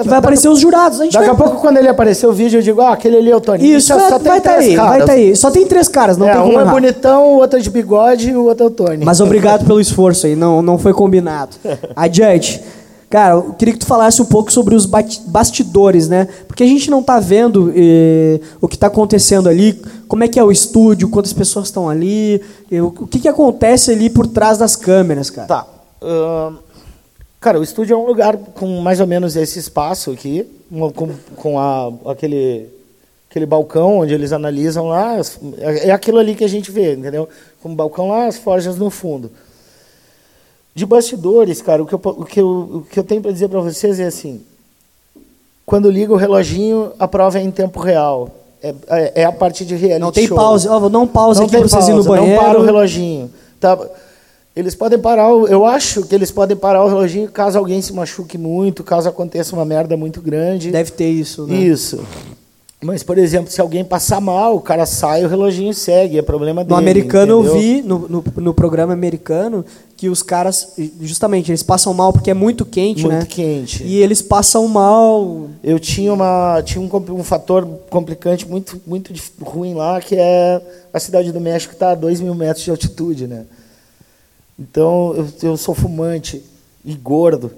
que 0.03 0.09
vai 0.09 0.17
aparecer 0.19 0.49
os 0.49 0.59
jurados. 0.59 0.99
A 0.99 1.03
gente 1.03 1.13
Daqui 1.13 1.25
vai- 1.27 1.35
a 1.35 1.37
pouco, 1.37 1.61
quando 1.61 1.77
ele 1.77 1.87
aparecer 1.87 2.25
o 2.27 2.33
vídeo, 2.33 2.57
eu 2.57 2.63
digo, 2.63 2.81
ah, 2.81 2.93
aquele 2.93 3.17
ali 3.17 3.31
é 3.31 3.35
o 3.35 3.41
Tony. 3.41 3.71
Isso, 3.71 3.87
Só- 3.87 3.97
vai, 3.97 4.09
só 4.09 4.19
tem 4.19 4.31
vai 4.31 4.41
tá 4.41 4.53
três 4.55 4.69
aí, 4.69 4.75
vai 4.75 5.05
tá 5.05 5.11
aí. 5.13 5.35
Só 5.35 5.51
tem 5.51 5.65
três 5.67 5.87
caras, 5.87 6.17
não 6.17 6.27
é, 6.27 6.33
tem 6.33 6.41
como 6.41 6.57
um 6.57 6.59
é 6.61 6.65
bonitão, 6.65 7.33
o 7.33 7.37
outro 7.37 7.59
é 7.59 7.61
de 7.61 7.69
bigode 7.69 8.29
e 8.29 8.35
o 8.35 8.45
outro 8.45 8.63
é 8.65 8.67
o 8.67 8.71
Tony. 8.71 9.05
Mas 9.05 9.19
obrigado 9.21 9.65
pelo 9.65 9.79
esforço 9.79 10.25
aí, 10.25 10.35
não, 10.35 10.61
não 10.61 10.77
foi 10.77 10.93
combinado. 10.93 11.55
Adiante. 11.95 12.61
Cara, 13.09 13.33
eu 13.33 13.55
queria 13.57 13.73
que 13.73 13.79
tu 13.79 13.87
falasse 13.87 14.21
um 14.21 14.25
pouco 14.25 14.51
sobre 14.51 14.75
os 14.75 14.85
bastidores, 14.85 16.07
né? 16.07 16.27
Porque 16.47 16.61
a 16.61 16.67
gente 16.67 16.91
não 16.91 17.01
tá 17.01 17.19
vendo 17.19 17.73
eh, 17.75 18.39
o 18.61 18.67
que 18.67 18.75
está 18.75 18.85
acontecendo 18.85 19.49
ali, 19.49 19.81
como 20.07 20.23
é 20.23 20.27
que 20.27 20.37
é 20.39 20.43
o 20.43 20.51
estúdio, 20.51 21.09
quantas 21.09 21.33
pessoas 21.33 21.69
estão 21.69 21.89
ali, 21.89 22.39
eh, 22.71 22.79
o 22.79 22.91
que, 22.91 23.17
que 23.17 23.27
acontece 23.27 23.89
ali 23.91 24.11
por 24.11 24.27
trás 24.27 24.59
das 24.59 24.75
câmeras, 24.75 25.31
cara. 25.31 25.47
Tá. 25.47 25.65
ahn, 26.03 26.53
cara, 27.39 27.59
o 27.59 27.63
estúdio 27.63 27.93
é 27.93 27.97
um 27.97 28.05
lugar 28.05 28.37
com 28.37 28.67
mais 28.81 28.99
ou 28.99 29.07
menos 29.07 29.35
esse 29.35 29.59
espaço 29.59 30.11
aqui, 30.11 30.45
com, 30.95 31.09
com 31.35 31.59
a- 31.59 31.91
aquele, 32.11 32.67
aquele 33.29 33.45
balcão 33.45 33.99
onde 33.99 34.13
eles 34.13 34.31
analisam 34.31 34.87
lá. 34.87 35.15
as- 35.15 35.39
É 35.59 35.89
é 35.89 35.91
aquilo 35.91 36.19
ali 36.19 36.35
que 36.35 36.43
a 36.43 36.47
gente 36.49 36.71
vê, 36.71 36.93
entendeu? 36.93 37.27
Com 37.61 37.71
o 37.71 37.75
balcão 37.75 38.09
lá, 38.09 38.27
as 38.27 38.37
forjas 38.37 38.77
no 38.77 38.89
fundo. 38.89 39.31
De 40.75 40.85
bastidores, 40.85 41.61
cara, 41.61 41.81
o 41.83 41.85
que 41.85 41.93
eu, 41.95 42.01
o 42.03 42.25
que 42.25 42.39
eu, 42.39 42.47
o 42.47 42.81
que 42.89 42.99
eu 42.99 43.03
tenho 43.03 43.21
para 43.21 43.31
dizer 43.31 43.49
para 43.49 43.59
vocês 43.59 43.99
é 43.99 44.05
assim: 44.05 44.41
quando 45.65 45.89
liga 45.89 46.13
o 46.13 46.15
reloginho, 46.15 46.91
a 46.99 47.07
prova 47.07 47.39
é 47.39 47.41
em 47.41 47.51
tempo 47.51 47.79
real. 47.79 48.29
É, 48.61 48.75
é, 48.89 49.21
é 49.21 49.25
a 49.25 49.31
parte 49.31 49.65
de 49.65 49.73
reality 49.75 49.99
Não 50.01 50.11
tem 50.11 50.27
show. 50.27 50.37
vou 50.79 50.89
dar 50.89 50.99
um 50.99 51.07
pause 51.07 51.39
Não 51.39 51.47
aqui 51.47 51.57
pra 51.57 51.67
vocês 51.67 51.85
irem 51.85 51.95
no 51.97 52.03
pausa, 52.03 52.19
banheiro. 52.21 52.41
Não 52.41 52.49
para 52.49 52.59
o 52.59 52.63
reloginho. 52.63 53.31
Tá? 53.59 53.77
Eles 54.55 54.75
podem 54.75 54.99
parar, 54.99 55.29
eu 55.29 55.65
acho 55.65 56.03
que 56.03 56.13
eles 56.13 56.31
podem 56.31 56.57
parar 56.57 56.83
o 56.83 56.87
reloginho 56.87 57.29
caso 57.29 57.57
alguém 57.57 57.81
se 57.81 57.93
machuque 57.93 58.37
muito, 58.37 58.83
caso 58.83 59.07
aconteça 59.07 59.55
uma 59.55 59.63
merda 59.63 59.95
muito 59.95 60.21
grande. 60.21 60.71
Deve 60.71 60.91
ter 60.91 61.09
isso, 61.09 61.45
né? 61.45 61.55
Isso. 61.55 62.03
Mas, 62.81 63.03
por 63.03 63.17
exemplo, 63.17 63.51
se 63.51 63.59
alguém 63.59 63.83
passar 63.83 64.21
mal, 64.21 64.55
o 64.55 64.61
cara 64.61 64.85
sai, 64.85 65.25
o 65.25 65.27
reloginho 65.27 65.73
segue, 65.73 66.17
é 66.17 66.21
problema 66.21 66.63
dele. 66.63 66.73
No 66.73 66.77
americano 66.77 67.41
entendeu? 67.41 67.55
eu 67.55 67.61
vi, 67.61 67.81
no, 67.81 68.07
no, 68.07 68.23
no 68.37 68.53
programa 68.53 68.93
americano, 68.93 69.65
que 69.97 70.07
os 70.07 70.23
caras, 70.23 70.75
justamente, 71.01 71.51
eles 71.51 71.61
passam 71.61 71.93
mal 71.93 72.13
porque 72.13 72.31
é 72.31 72.33
muito 72.33 72.65
quente, 72.65 73.01
Muito 73.01 73.15
né? 73.15 73.25
quente. 73.29 73.83
E 73.83 73.97
eles 73.97 74.21
passam 74.21 74.65
mal. 74.69 75.49
Eu 75.61 75.77
tinha, 75.77 76.13
uma, 76.13 76.61
tinha 76.63 76.81
um, 76.81 76.89
um 77.19 77.23
fator 77.23 77.67
complicante 77.89 78.47
muito, 78.47 78.81
muito 78.87 79.13
ruim 79.41 79.73
lá, 79.73 79.99
que 79.99 80.15
é 80.15 80.61
a 80.93 80.99
cidade 81.01 81.33
do 81.33 81.41
México 81.41 81.73
está 81.73 81.91
a 81.91 81.95
2 81.95 82.21
mil 82.21 82.33
metros 82.33 82.63
de 82.63 82.71
altitude, 82.71 83.27
né? 83.27 83.43
Então, 84.59 85.13
eu, 85.15 85.51
eu 85.51 85.57
sou 85.57 85.73
fumante 85.73 86.43
e 86.83 86.93
gordo. 86.93 87.51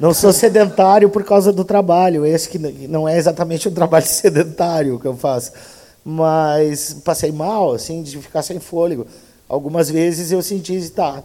Não 0.00 0.14
sou 0.14 0.32
sedentário 0.32 1.10
por 1.10 1.22
causa 1.22 1.52
do 1.52 1.62
trabalho. 1.62 2.24
Esse 2.24 2.48
que 2.48 2.58
não 2.88 3.06
é 3.06 3.18
exatamente 3.18 3.68
um 3.68 3.74
trabalho 3.74 4.06
sedentário 4.08 4.98
que 4.98 5.06
eu 5.06 5.14
faço. 5.14 5.52
Mas 6.02 6.94
passei 7.04 7.30
mal, 7.30 7.74
assim, 7.74 8.02
de 8.02 8.16
ficar 8.18 8.42
sem 8.42 8.58
fôlego. 8.58 9.06
Algumas 9.46 9.90
vezes 9.90 10.32
eu 10.32 10.40
senti, 10.40 10.88
tá, 10.90 11.22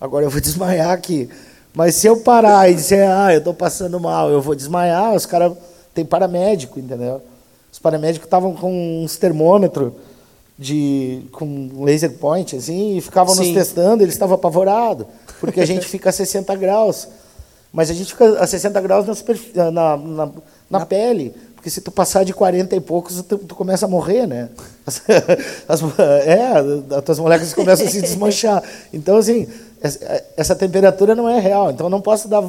agora 0.00 0.24
eu 0.24 0.30
vou 0.30 0.40
desmaiar 0.40 0.92
aqui. 0.92 1.28
Mas 1.74 1.96
se 1.96 2.06
eu 2.06 2.18
parar 2.18 2.70
e 2.70 2.74
dizer, 2.74 3.06
ah, 3.06 3.32
eu 3.32 3.38
estou 3.38 3.52
passando 3.52 3.98
mal, 4.00 4.30
eu 4.30 4.40
vou 4.40 4.54
desmaiar, 4.54 5.12
os 5.14 5.26
caras 5.26 5.52
têm 5.92 6.04
paramédico, 6.04 6.78
entendeu? 6.78 7.20
Os 7.70 7.78
paramédicos 7.80 8.26
estavam 8.26 8.54
com 8.54 9.02
uns 9.02 9.16
termômetros 9.16 9.92
de 10.58 11.22
com 11.32 11.82
laser 11.84 12.12
point 12.12 12.54
assim 12.56 12.96
e 12.96 13.00
ficavam 13.00 13.34
nos 13.34 13.46
Sim. 13.46 13.54
testando, 13.54 14.02
eles 14.04 14.14
estavam 14.14 14.36
apavorados, 14.36 15.06
porque 15.40 15.60
a 15.60 15.66
gente 15.66 15.86
fica 15.88 16.10
a 16.10 16.12
60 16.12 16.54
graus. 16.56 17.08
Mas 17.72 17.90
a 17.90 17.92
gente 17.92 18.12
fica 18.12 18.38
a 18.38 18.46
60 18.46 18.80
graus 18.82 19.04
na, 19.04 19.14
superfí- 19.16 19.50
na, 19.56 19.70
na, 19.96 20.30
na 20.70 20.86
pele, 20.86 21.34
porque 21.56 21.68
se 21.68 21.80
tu 21.80 21.90
passar 21.90 22.24
de 22.24 22.32
40 22.32 22.76
e 22.76 22.80
poucos, 22.80 23.20
tu, 23.22 23.36
tu 23.36 23.54
começa 23.56 23.84
a 23.84 23.88
morrer, 23.88 24.28
né? 24.28 24.48
As, 24.86 25.02
as- 25.66 25.82
é, 26.24 26.96
as 26.96 27.04
tuas 27.04 27.18
moléculas 27.18 27.52
começam 27.52 27.84
a 27.84 27.90
se 27.90 27.98
desmanchar. 28.02 28.62
Então, 28.92 29.16
assim, 29.16 29.48
essa, 29.80 30.24
essa 30.36 30.54
temperatura 30.54 31.16
não 31.16 31.28
é 31.28 31.40
real. 31.40 31.72
Então, 31.72 31.86
eu 31.86 31.90
não 31.90 32.00
posso 32.00 32.28
dar 32.28 32.48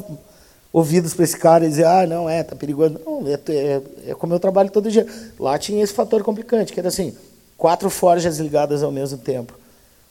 ouvidos 0.72 1.12
para 1.12 1.24
esse 1.24 1.36
cara 1.36 1.66
e 1.66 1.70
dizer, 1.70 1.86
ah, 1.86 2.06
não, 2.06 2.30
é, 2.30 2.44
tá 2.44 2.54
perigoso. 2.54 3.00
Não, 3.04 3.26
é, 3.26 3.32
é, 3.48 3.82
é 4.10 4.14
como 4.14 4.32
eu 4.32 4.38
trabalho 4.38 4.70
todo 4.70 4.88
dia. 4.88 5.04
Lá 5.40 5.58
tinha 5.58 5.82
esse 5.82 5.92
fator 5.92 6.22
complicante, 6.22 6.72
que 6.72 6.78
era 6.78 6.88
assim, 6.88 7.12
quatro 7.56 7.88
forjas 7.90 8.38
ligadas 8.38 8.82
ao 8.82 8.90
mesmo 8.92 9.18
tempo. 9.18 9.52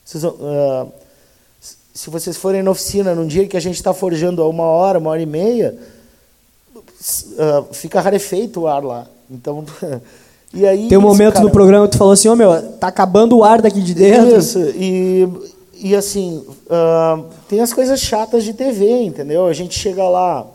Vocês, 0.03 0.23
ah, 0.23 0.87
se 1.93 2.09
vocês 2.09 2.35
forem 2.37 2.61
na 2.61 2.71
oficina 2.71 3.15
num 3.15 3.27
dia 3.27 3.47
que 3.47 3.57
a 3.57 3.59
gente 3.59 3.75
está 3.75 3.93
forjando 3.93 4.41
a 4.41 4.47
uma 4.49 4.63
hora, 4.65 4.99
uma 4.99 5.09
hora 5.09 5.21
e 5.21 5.25
meia, 5.25 5.77
ah, 7.39 7.63
fica 7.71 8.01
rarefeito 8.01 8.61
o 8.61 8.67
ar 8.67 8.83
lá. 8.83 9.07
Então, 9.29 9.65
e 10.53 10.65
aí 10.65 10.87
Tem 10.87 10.97
um 10.97 11.01
momento 11.01 11.33
cara- 11.33 11.45
no 11.45 11.51
programa 11.51 11.85
que 11.87 11.93
tu 11.93 11.97
falou 11.97 12.13
assim, 12.13 12.27
ô 12.29 12.35
meu, 12.35 12.73
tá 12.73 12.87
acabando 12.87 13.37
o 13.37 13.43
ar 13.43 13.61
daqui 13.61 13.81
de 13.81 13.93
dentro. 13.93 14.37
isso, 14.37 14.59
e, 14.75 15.27
e 15.75 15.95
assim, 15.95 16.45
ah, 16.69 17.23
tem 17.47 17.61
as 17.61 17.73
coisas 17.73 17.99
chatas 17.99 18.43
de 18.43 18.53
TV, 18.53 19.03
entendeu? 19.03 19.45
A 19.45 19.53
gente 19.53 19.77
chega 19.77 20.03
lá, 20.07 20.45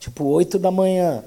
tipo, 0.00 0.24
8 0.24 0.58
da 0.58 0.70
manhã. 0.70 1.22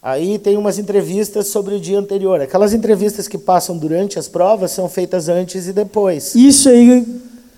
Aí 0.00 0.38
tem 0.38 0.56
umas 0.56 0.78
entrevistas 0.78 1.48
sobre 1.48 1.74
o 1.74 1.80
dia 1.80 1.98
anterior. 1.98 2.40
Aquelas 2.40 2.72
entrevistas 2.72 3.26
que 3.26 3.36
passam 3.36 3.76
durante 3.76 4.18
as 4.18 4.28
provas 4.28 4.70
são 4.70 4.88
feitas 4.88 5.28
antes 5.28 5.66
e 5.66 5.72
depois. 5.72 6.34
Isso 6.34 6.68
aí, 6.68 7.04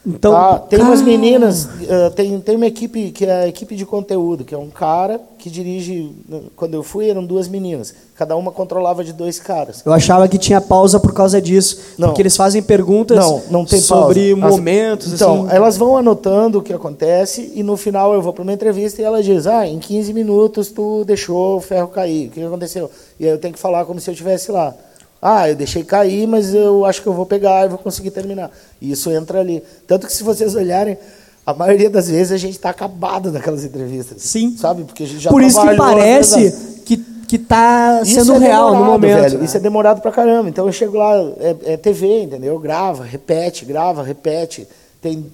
Então, 0.06 0.32
Tá? 0.32 0.58
Tem 0.60 0.80
umas 0.80 1.02
meninas, 1.02 1.68
eh, 1.86 2.08
tem, 2.10 2.40
tem 2.40 2.56
uma 2.56 2.66
equipe 2.66 3.10
que 3.10 3.26
é 3.26 3.42
a 3.42 3.48
equipe 3.48 3.76
de 3.76 3.84
conteúdo, 3.84 4.44
que 4.46 4.54
é 4.54 4.58
um 4.58 4.70
cara 4.70 5.20
que 5.38 5.50
dirige. 5.50 6.10
Quando 6.56 6.72
eu 6.72 6.82
fui, 6.82 7.10
eram 7.10 7.22
duas 7.24 7.46
meninas. 7.48 7.94
Cada 8.16 8.34
uma 8.34 8.50
controlava 8.50 9.04
de 9.04 9.12
dois 9.12 9.38
caras. 9.38 9.82
Eu 9.84 9.92
achava 9.92 10.26
que 10.26 10.38
tinha 10.38 10.58
pausa 10.58 10.98
por 10.98 11.12
causa 11.12 11.40
disso. 11.40 11.78
Não. 11.98 12.08
Porque 12.08 12.22
eles 12.22 12.34
fazem 12.34 12.62
perguntas 12.62 13.18
Não, 13.18 13.42
não 13.50 13.64
tem 13.66 13.78
sobre 13.78 14.30
pausa. 14.34 14.46
As- 14.46 14.52
momentos. 14.58 15.12
Então, 15.12 15.44
assim. 15.46 15.54
elas 15.56 15.76
vão 15.76 15.94
anotando 15.96 16.60
o 16.60 16.62
que 16.62 16.72
acontece 16.72 17.52
e 17.54 17.62
no 17.62 17.76
final 17.76 18.14
eu 18.14 18.22
vou 18.22 18.32
para 18.32 18.42
uma 18.42 18.52
entrevista 18.54 19.02
e 19.02 19.04
ela 19.04 19.22
diz: 19.22 19.46
Ah, 19.46 19.66
em 19.66 19.78
15 19.78 20.14
minutos 20.14 20.70
tu 20.70 21.04
deixou 21.04 21.58
o 21.58 21.60
ferro 21.60 21.88
cair. 21.88 22.28
O 22.28 22.30
que 22.30 22.42
aconteceu? 22.42 22.90
E 23.18 23.26
aí 23.26 23.30
eu 23.32 23.38
tenho 23.38 23.52
que 23.52 23.60
falar 23.60 23.84
como 23.84 24.00
se 24.00 24.08
eu 24.08 24.12
estivesse 24.12 24.50
lá. 24.50 24.74
Ah, 25.22 25.48
eu 25.48 25.54
deixei 25.54 25.84
cair, 25.84 26.26
mas 26.26 26.54
eu 26.54 26.84
acho 26.84 27.02
que 27.02 27.06
eu 27.06 27.12
vou 27.12 27.26
pegar 27.26 27.66
e 27.66 27.68
vou 27.68 27.78
conseguir 27.78 28.10
terminar. 28.10 28.50
E 28.80 28.90
isso 28.92 29.10
entra 29.10 29.40
ali. 29.40 29.62
Tanto 29.86 30.06
que 30.06 30.12
se 30.12 30.22
vocês 30.22 30.54
olharem, 30.54 30.96
a 31.44 31.52
maioria 31.52 31.90
das 31.90 32.08
vezes 32.08 32.32
a 32.32 32.36
gente 32.38 32.54
está 32.54 32.70
acabado 32.70 33.30
naquelas 33.30 33.64
entrevistas. 33.64 34.22
Sim. 34.22 34.56
Sabe? 34.56 34.84
Porque 34.84 35.02
a 35.02 35.06
gente 35.06 35.20
já 35.20 35.30
Por 35.30 35.42
isso 35.42 35.60
que 35.60 35.76
parece 35.76 36.80
que, 36.86 36.96
que 36.96 37.38
tá 37.38 38.00
isso 38.02 38.24
sendo 38.24 38.36
é 38.42 38.48
real 38.48 38.74
no 38.74 38.84
momento. 38.84 39.20
velho. 39.20 39.38
né? 39.38 39.44
Isso 39.44 39.56
é 39.56 39.60
demorado 39.60 40.00
pra 40.00 40.10
caramba. 40.10 40.48
Então 40.48 40.66
eu 40.66 40.72
chego 40.72 40.96
lá, 40.96 41.14
é, 41.38 41.74
é 41.74 41.76
TV, 41.76 42.22
entendeu? 42.22 42.58
Grava, 42.58 43.04
repete, 43.04 43.64
grava, 43.66 44.02
repete. 44.02 44.66
Tem 45.02 45.26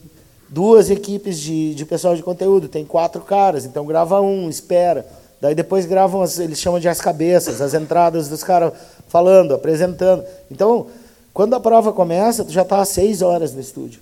duas 0.49 0.91
equipes 0.91 1.39
de, 1.39 1.75
de 1.75 1.85
pessoal 1.85 2.17
de 2.17 2.23
conteúdo, 2.23 2.69
tem 2.69 2.85
quatro 2.85 3.21
caras, 3.23 3.65
então 3.65 3.85
grava 3.85 4.21
um, 4.21 4.49
espera. 4.49 5.07
Daí 5.41 5.55
depois 5.55 5.85
gravam, 5.87 6.23
as, 6.23 6.39
eles 6.39 6.59
chamam 6.59 6.81
de 6.81 6.89
as 6.89 7.01
cabeças, 7.01 7.61
as 7.61 7.75
entradas 7.75 8.29
dos 8.29 8.43
caras 8.43 8.73
falando, 9.09 9.55
apresentando. 9.55 10.25
Então, 10.51 10.87
quando 11.35 11.55
a 11.55 11.61
prova 11.61 11.93
começa, 11.93 12.45
tu 12.45 12.53
já 12.53 12.65
tá 12.65 12.81
às 12.81 12.89
seis 12.89 13.21
horas 13.23 13.53
no 13.53 13.61
estúdio. 13.61 14.01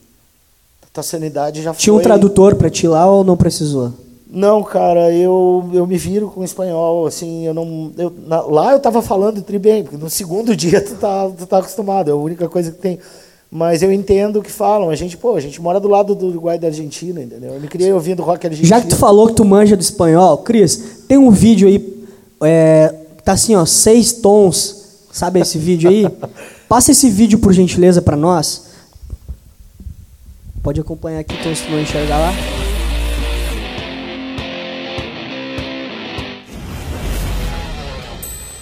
Tua 0.92 1.02
sanidade 1.02 1.60
já 1.60 1.74
Tinha 1.74 1.92
um 1.92 1.96
foi... 1.96 2.04
tradutor 2.04 2.54
pra 2.54 2.70
ti 2.70 2.86
lá 2.86 3.10
ou 3.10 3.24
não 3.24 3.36
precisou? 3.36 3.92
Não, 4.30 4.62
cara, 4.62 5.12
eu, 5.12 5.68
eu 5.72 5.86
me 5.86 5.96
viro 5.98 6.28
com 6.28 6.42
espanhol, 6.44 7.06
assim, 7.06 7.46
eu 7.46 7.52
não. 7.54 7.90
Eu, 7.98 8.12
na- 8.26 8.40
lá 8.42 8.72
eu 8.72 8.78
tava 8.80 9.02
falando 9.02 9.42
tri 9.42 9.58
bem, 9.58 9.82
porque 9.82 9.96
no 9.96 10.08
segundo 10.08 10.54
dia 10.56 10.80
tu 10.80 10.94
tá, 10.94 11.28
tu 11.36 11.46
tá 11.46 11.58
acostumado, 11.58 12.10
é 12.10 12.12
a 12.12 12.16
única 12.16 12.48
coisa 12.48 12.70
que 12.70 12.78
tem. 12.78 12.98
Mas 13.50 13.82
eu 13.82 13.92
entendo 13.92 14.40
o 14.40 14.42
que 14.42 14.50
falam. 14.50 14.90
A 14.90 14.96
gente, 14.96 15.16
pô, 15.16 15.36
a 15.36 15.40
gente 15.40 15.60
mora 15.62 15.78
do 15.78 15.86
lado 15.88 16.14
do 16.14 16.26
Uruguai 16.26 16.58
da 16.58 16.66
Argentina, 16.66 17.22
entendeu? 17.22 17.54
Eu 17.54 17.60
me 17.60 17.68
criei 17.68 17.92
ouvindo 17.92 18.20
rock 18.22 18.44
argentino. 18.46 18.68
Já 18.68 18.80
que 18.80 18.88
tu 18.88 18.96
falou 18.96 19.28
que 19.28 19.34
tu 19.34 19.44
manja 19.44 19.76
do 19.76 19.80
espanhol, 19.80 20.38
Cris, 20.38 20.93
tem 21.08 21.18
um 21.18 21.30
vídeo 21.30 21.68
aí, 21.68 22.06
é, 22.42 22.88
tá 23.24 23.32
assim, 23.32 23.54
ó, 23.54 23.64
seis 23.64 24.12
tons, 24.12 25.06
sabe 25.12 25.40
esse 25.40 25.58
vídeo 25.58 25.88
aí? 25.90 26.06
Passa 26.68 26.90
esse 26.90 27.08
vídeo 27.10 27.38
por 27.38 27.52
gentileza 27.52 28.02
pra 28.02 28.16
nós. 28.16 28.74
Pode 30.62 30.80
acompanhar 30.80 31.20
aqui, 31.20 31.36
então, 31.38 31.54
se 31.54 31.68
não 31.70 31.78
enxergar 31.78 32.18
lá. 32.18 32.32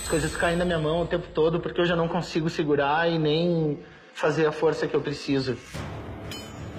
As 0.02 0.08
coisas 0.08 0.36
caem 0.36 0.56
na 0.56 0.64
minha 0.64 0.80
mão 0.80 1.02
o 1.02 1.06
tempo 1.06 1.28
todo 1.32 1.60
porque 1.60 1.80
eu 1.80 1.86
já 1.86 1.96
não 1.96 2.08
consigo 2.08 2.50
segurar 2.50 3.08
e 3.08 3.18
nem 3.18 3.78
fazer 4.14 4.46
a 4.46 4.52
força 4.52 4.86
que 4.86 4.94
eu 4.94 5.00
preciso. 5.00 5.56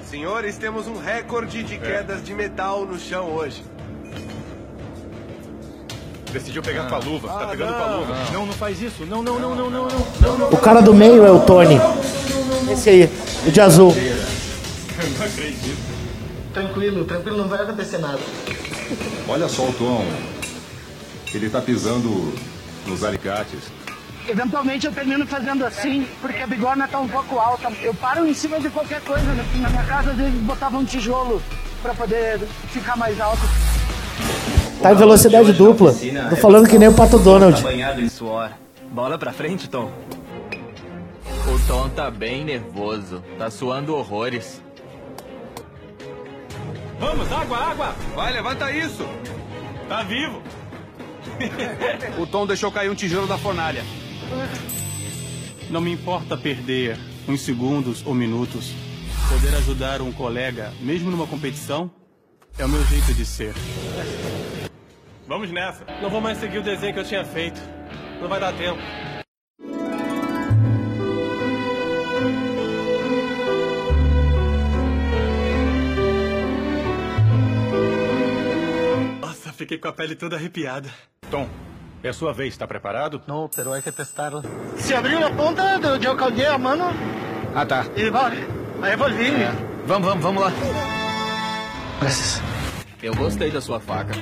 Senhores, 0.03 0.57
temos 0.57 0.87
um 0.87 0.97
recorde 0.97 1.63
de 1.63 1.79
quedas 1.79 2.23
de 2.23 2.33
metal 2.35 2.85
no 2.85 2.99
chão 2.99 3.31
hoje. 3.31 3.63
Decidiu 6.33 6.63
pegar 6.63 6.89
com 6.89 6.95
a 6.95 6.97
luva, 6.97 7.27
tá 7.27 7.45
pegando 7.45 7.73
com 7.73 7.83
a 7.83 7.95
luva. 7.95 8.15
Não, 8.33 8.45
não 8.47 8.53
faz 8.53 8.81
isso. 8.81 9.05
Não, 9.05 9.21
não, 9.21 9.39
não, 9.39 9.53
não, 9.53 9.69
não, 9.69 9.87
não. 10.39 10.49
O 10.49 10.57
cara 10.57 10.81
do 10.81 10.91
meio 10.91 11.23
é 11.23 11.29
o 11.29 11.39
Tony. 11.41 11.79
Esse 12.71 12.89
aí, 12.89 13.09
o 13.45 13.51
de 13.51 13.61
azul. 13.61 13.93
não 13.93 15.25
acredito. 15.27 15.77
Tranquilo, 16.51 17.05
tranquilo, 17.05 17.37
não 17.37 17.47
vai 17.47 17.61
acontecer 17.61 17.99
nada. 17.99 18.19
Olha 19.27 19.47
só 19.47 19.61
o 19.63 19.73
Tom. 19.73 20.03
Ele 21.31 21.51
tá 21.51 21.61
pisando 21.61 22.33
nos 22.87 23.03
alicates. 23.03 23.71
Eventualmente 24.27 24.87
eu 24.87 24.91
termino 24.91 25.27
fazendo 25.27 25.63
assim, 25.63 26.07
porque 26.19 26.39
a 26.39 26.47
bigorna 26.47 26.87
tá 26.87 26.99
um 26.99 27.07
pouco 27.07 27.37
alta. 27.37 27.71
Eu 27.83 27.93
paro 27.93 28.25
em 28.25 28.33
cima 28.33 28.59
de 28.59 28.71
qualquer 28.71 29.01
coisa. 29.01 29.23
Na 29.61 29.69
minha 29.69 29.83
casa, 29.83 30.11
às 30.11 30.17
vezes, 30.17 30.33
botava 30.41 30.77
um 30.77 30.85
tijolo 30.85 31.39
pra 31.83 31.93
poder 31.93 32.39
ficar 32.71 32.95
mais 32.95 33.21
alto. 33.21 33.41
Tá 34.81 34.91
em 34.91 34.95
velocidade 34.95 35.53
dupla. 35.53 35.93
Tô 36.29 36.35
falando 36.35 36.67
que 36.67 36.77
nem 36.77 36.89
o 36.89 36.93
Pato 36.93 37.17
Donald. 37.19 37.61
banhado 37.61 38.01
em 38.01 38.09
suor. 38.09 38.49
Bola 38.91 39.17
pra 39.17 39.31
frente, 39.31 39.69
Tom. 39.69 39.91
O 41.47 41.67
Tom 41.67 41.89
tá 41.89 42.11
bem 42.11 42.43
nervoso. 42.43 43.23
Tá 43.37 43.49
suando 43.49 43.95
horrores. 43.95 44.61
Vamos, 46.99 47.31
água, 47.31 47.57
água. 47.57 47.95
Vai, 48.15 48.31
levanta 48.33 48.71
isso! 48.71 49.05
Tá 49.89 50.03
vivo. 50.03 50.41
O 52.19 52.27
Tom 52.27 52.45
deixou 52.45 52.71
cair 52.71 52.89
um 52.89 52.95
tijolo 52.95 53.27
da 53.27 53.37
fornalha. 53.37 53.83
Não 55.69 55.81
me 55.81 55.91
importa 55.91 56.37
perder 56.37 56.97
uns 57.27 57.41
segundos 57.41 58.03
ou 58.05 58.13
minutos. 58.13 58.73
Poder 59.29 59.55
ajudar 59.55 60.01
um 60.01 60.11
colega, 60.11 60.71
mesmo 60.81 61.09
numa 61.09 61.25
competição, 61.25 61.89
é 62.57 62.65
o 62.65 62.69
meu 62.69 62.83
jeito 62.85 63.13
de 63.13 63.25
ser. 63.25 63.53
Vamos 65.27 65.51
nessa. 65.51 65.85
Não 66.01 66.09
vou 66.09 66.21
mais 66.21 66.37
seguir 66.37 66.57
o 66.59 66.63
desenho 66.63 66.93
que 66.93 66.99
eu 66.99 67.03
tinha 67.05 67.23
feito. 67.25 67.59
Não 68.21 68.27
vai 68.27 68.39
dar 68.39 68.53
tempo. 68.53 68.79
Nossa, 79.21 79.51
fiquei 79.53 79.77
com 79.77 79.87
a 79.87 79.93
pele 79.93 80.15
toda 80.15 80.35
arrepiada. 80.35 80.89
Tom, 81.29 81.47
é 82.03 82.09
a 82.09 82.13
sua 82.13 82.33
vez, 82.33 82.55
tá 82.57 82.67
preparado? 82.67 83.21
No, 83.27 83.49
pero 83.49 83.73
hay 83.73 83.81
que 83.81 83.91
testarlo. 83.91 84.43
Se 84.77 84.93
abriu 84.93 85.19
na 85.19 85.31
ponta 85.31 85.77
do 85.79 85.97
de 85.97 86.07
alcalde 86.07 86.45
a 86.45 86.57
mano 86.57 86.85
Ah, 87.55 87.65
tá. 87.65 87.85
e 87.95 88.09
vai. 88.09 88.37
Aí 88.81 88.95
volvi. 88.95 89.31
Vamos, 89.85 90.07
vamos, 90.07 90.23
vamos 90.23 90.43
lá. 90.43 90.51
Graças. 91.99 92.41
Eu 93.01 93.13
gostei 93.15 93.51
da 93.51 93.61
sua 93.61 93.79
faca. 93.79 94.13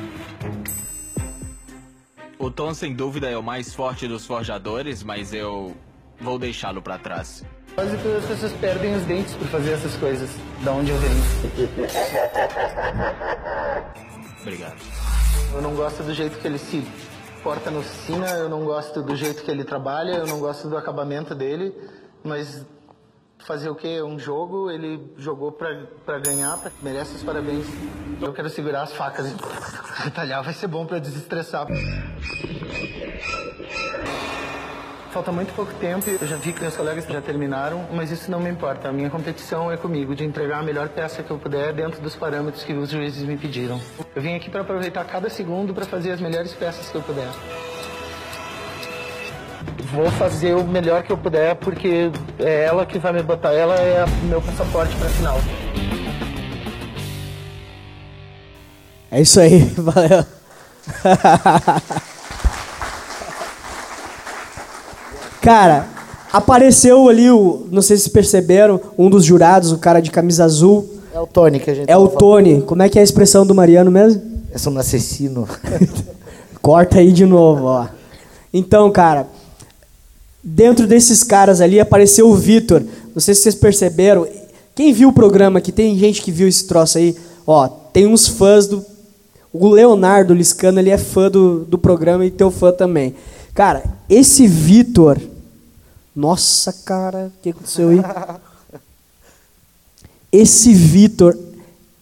O 2.42 2.50
Tom, 2.50 2.74
sem 2.74 2.96
dúvida, 2.96 3.30
é 3.30 3.38
o 3.38 3.44
mais 3.44 3.76
forte 3.76 4.08
dos 4.08 4.26
forjadores, 4.26 5.04
mas 5.04 5.32
eu 5.32 5.78
vou 6.20 6.40
deixá-lo 6.40 6.82
pra 6.82 6.98
trás. 6.98 7.46
Quase 7.76 7.96
todas 7.98 8.24
as 8.24 8.30
pessoas 8.32 8.52
perdem 8.54 8.96
os 8.96 9.04
dentes 9.04 9.36
por 9.36 9.46
fazer 9.48 9.74
essas 9.74 9.96
coisas. 9.98 10.28
Da 10.64 10.72
onde 10.72 10.90
eu 10.90 10.98
venho. 10.98 11.22
Obrigado. 14.42 14.82
Eu 15.54 15.62
não 15.62 15.76
gosto 15.76 16.02
do 16.02 16.16
jeito 16.16 16.40
que 16.40 16.48
ele 16.48 16.58
se 16.58 16.84
porta 17.44 17.70
na 17.70 17.78
oficina, 17.78 18.32
eu 18.32 18.50
não 18.50 18.66
gosto 18.66 19.04
do 19.04 19.16
jeito 19.16 19.44
que 19.44 19.52
ele 19.52 19.64
trabalha, 19.64 20.14
eu 20.14 20.26
não 20.26 20.40
gosto 20.40 20.68
do 20.68 20.76
acabamento 20.76 21.36
dele, 21.36 21.72
mas 22.24 22.66
fazer 23.46 23.70
o 23.70 23.76
quê? 23.76 24.02
Um 24.02 24.20
jogo, 24.20 24.70
ele 24.70 25.14
jogou 25.18 25.52
pra 25.52 26.20
ganhar, 26.20 26.58
pra, 26.58 26.72
merece 26.82 27.16
os 27.16 27.24
parabéns. 27.24 27.66
Eu 28.22 28.34
quero 28.34 28.50
segurar 28.50 28.84
as 28.84 28.94
facas 28.94 29.32
e 29.32 29.36
retalhar, 30.04 30.44
vai 30.44 30.54
ser 30.54 30.68
bom 30.68 30.88
eu 30.90 31.00
desestressar. 31.00 31.68
Falta 35.12 35.30
muito 35.30 35.54
pouco 35.54 35.74
tempo, 35.74 36.10
eu 36.10 36.26
já 36.26 36.38
vi 36.38 36.54
que 36.54 36.62
meus 36.62 36.76
colegas 36.78 37.06
já 37.06 37.22
terminaram, 37.22 37.86
mas 37.92 38.12
isso 38.12 38.32
não 38.32 38.40
me 38.40 38.50
importa. 38.50 38.88
A 38.88 38.94
minha 38.94 39.10
competição 39.10 39.70
é 39.70 39.76
comigo, 39.76 40.16
de 40.16 40.24
entregar 40.24 40.60
a 40.60 40.64
melhor 40.64 40.88
peça 40.88 41.22
que 41.22 41.30
eu 41.30 41.38
puder 41.38 41.74
dentro 41.74 42.02
dos 42.02 42.16
parâmetros 42.16 42.64
que 42.64 42.72
os 42.72 42.90
juízes 42.90 43.24
me 43.24 43.36
pediram. 43.36 43.80
Eu 44.16 44.22
vim 44.22 44.36
aqui 44.36 44.50
para 44.50 44.62
aproveitar 44.62 45.04
cada 45.04 45.30
segundo 45.30 45.74
para 45.74 45.86
fazer 45.86 46.12
as 46.12 46.22
melhores 46.22 46.54
peças 46.54 46.90
que 46.90 46.96
eu 46.96 47.02
puder. 47.02 47.28
Vou 49.94 50.10
fazer 50.12 50.54
o 50.56 50.64
melhor 50.64 51.04
que 51.04 51.12
eu 51.12 51.18
puder, 51.18 51.56
porque 51.56 52.10
é 52.40 52.64
ela 52.64 52.86
que 52.86 52.98
vai 52.98 53.12
me 53.12 53.22
botar, 53.22 53.52
ela 53.54 53.76
é 53.76 54.06
o 54.06 54.26
meu 54.26 54.42
passaporte 54.42 54.96
para 54.96 55.10
final. 55.10 55.38
É 59.12 59.20
isso 59.22 59.40
aí, 59.42 59.60
valeu. 59.76 60.24
Cara, 65.42 65.88
apareceu 66.32 67.10
ali 67.10 67.30
o, 67.30 67.68
não 67.70 67.82
sei 67.82 67.98
se 67.98 68.10
perceberam, 68.10 68.80
um 68.98 69.10
dos 69.10 69.26
jurados, 69.26 69.74
o 69.74 69.78
cara 69.78 70.00
de 70.00 70.10
camisa 70.10 70.46
azul, 70.46 70.90
É 71.14 71.20
o 71.20 71.28
Tony 71.28 71.60
que 71.60 71.70
a 71.70 71.74
gente 71.74 71.90
é 71.90 71.98
o 71.98 72.08
tava 72.08 72.20
falando. 72.20 72.20
Tony. 72.20 72.62
Como 72.62 72.82
é 72.82 72.88
que 72.88 72.98
é 72.98 73.02
a 73.02 73.04
expressão 73.04 73.46
do 73.46 73.54
Mariano 73.54 73.92
mesmo? 73.92 74.22
É 74.52 74.70
um 74.70 74.78
assassino. 74.78 75.48
Corta 76.62 77.00
aí 77.00 77.12
de 77.12 77.26
novo, 77.26 77.66
ó. 77.66 77.88
Então, 78.54 78.90
cara, 78.92 79.28
dentro 80.44 80.88
desses 80.88 81.24
caras 81.24 81.62
ali 81.62 81.80
apareceu 81.80 82.30
o 82.30 82.36
Vitor. 82.36 82.84
Não 83.14 83.22
sei 83.22 83.36
se 83.36 83.42
vocês 83.42 83.56
perceberam. 83.56 84.28
Quem 84.76 84.94
viu 84.94 85.10
o 85.10 85.14
programa 85.14 85.60
aqui, 85.60 85.72
tem 85.72 85.98
gente 85.98 86.22
que 86.22 86.32
viu 86.32 86.48
esse 86.48 86.66
troço 86.66 86.98
aí, 86.98 87.16
ó, 87.46 87.68
tem 87.68 88.08
uns 88.08 88.28
fãs 88.28 88.68
do. 88.68 88.86
O 89.54 89.68
Leonardo 89.68 90.34
Liscano, 90.34 90.80
ele 90.80 90.90
é 90.90 90.98
fã 90.98 91.30
do, 91.30 91.66
do 91.66 91.78
programa 91.78 92.26
e 92.26 92.32
teu 92.32 92.50
fã 92.50 92.72
também. 92.72 93.14
Cara, 93.54 93.84
esse 94.10 94.48
Vitor. 94.48 95.20
Nossa, 96.16 96.74
cara, 96.86 97.32
o 97.38 97.42
que 97.42 97.50
aconteceu 97.50 97.90
aí? 97.90 98.02
Esse 100.32 100.74
Vitor 100.74 101.38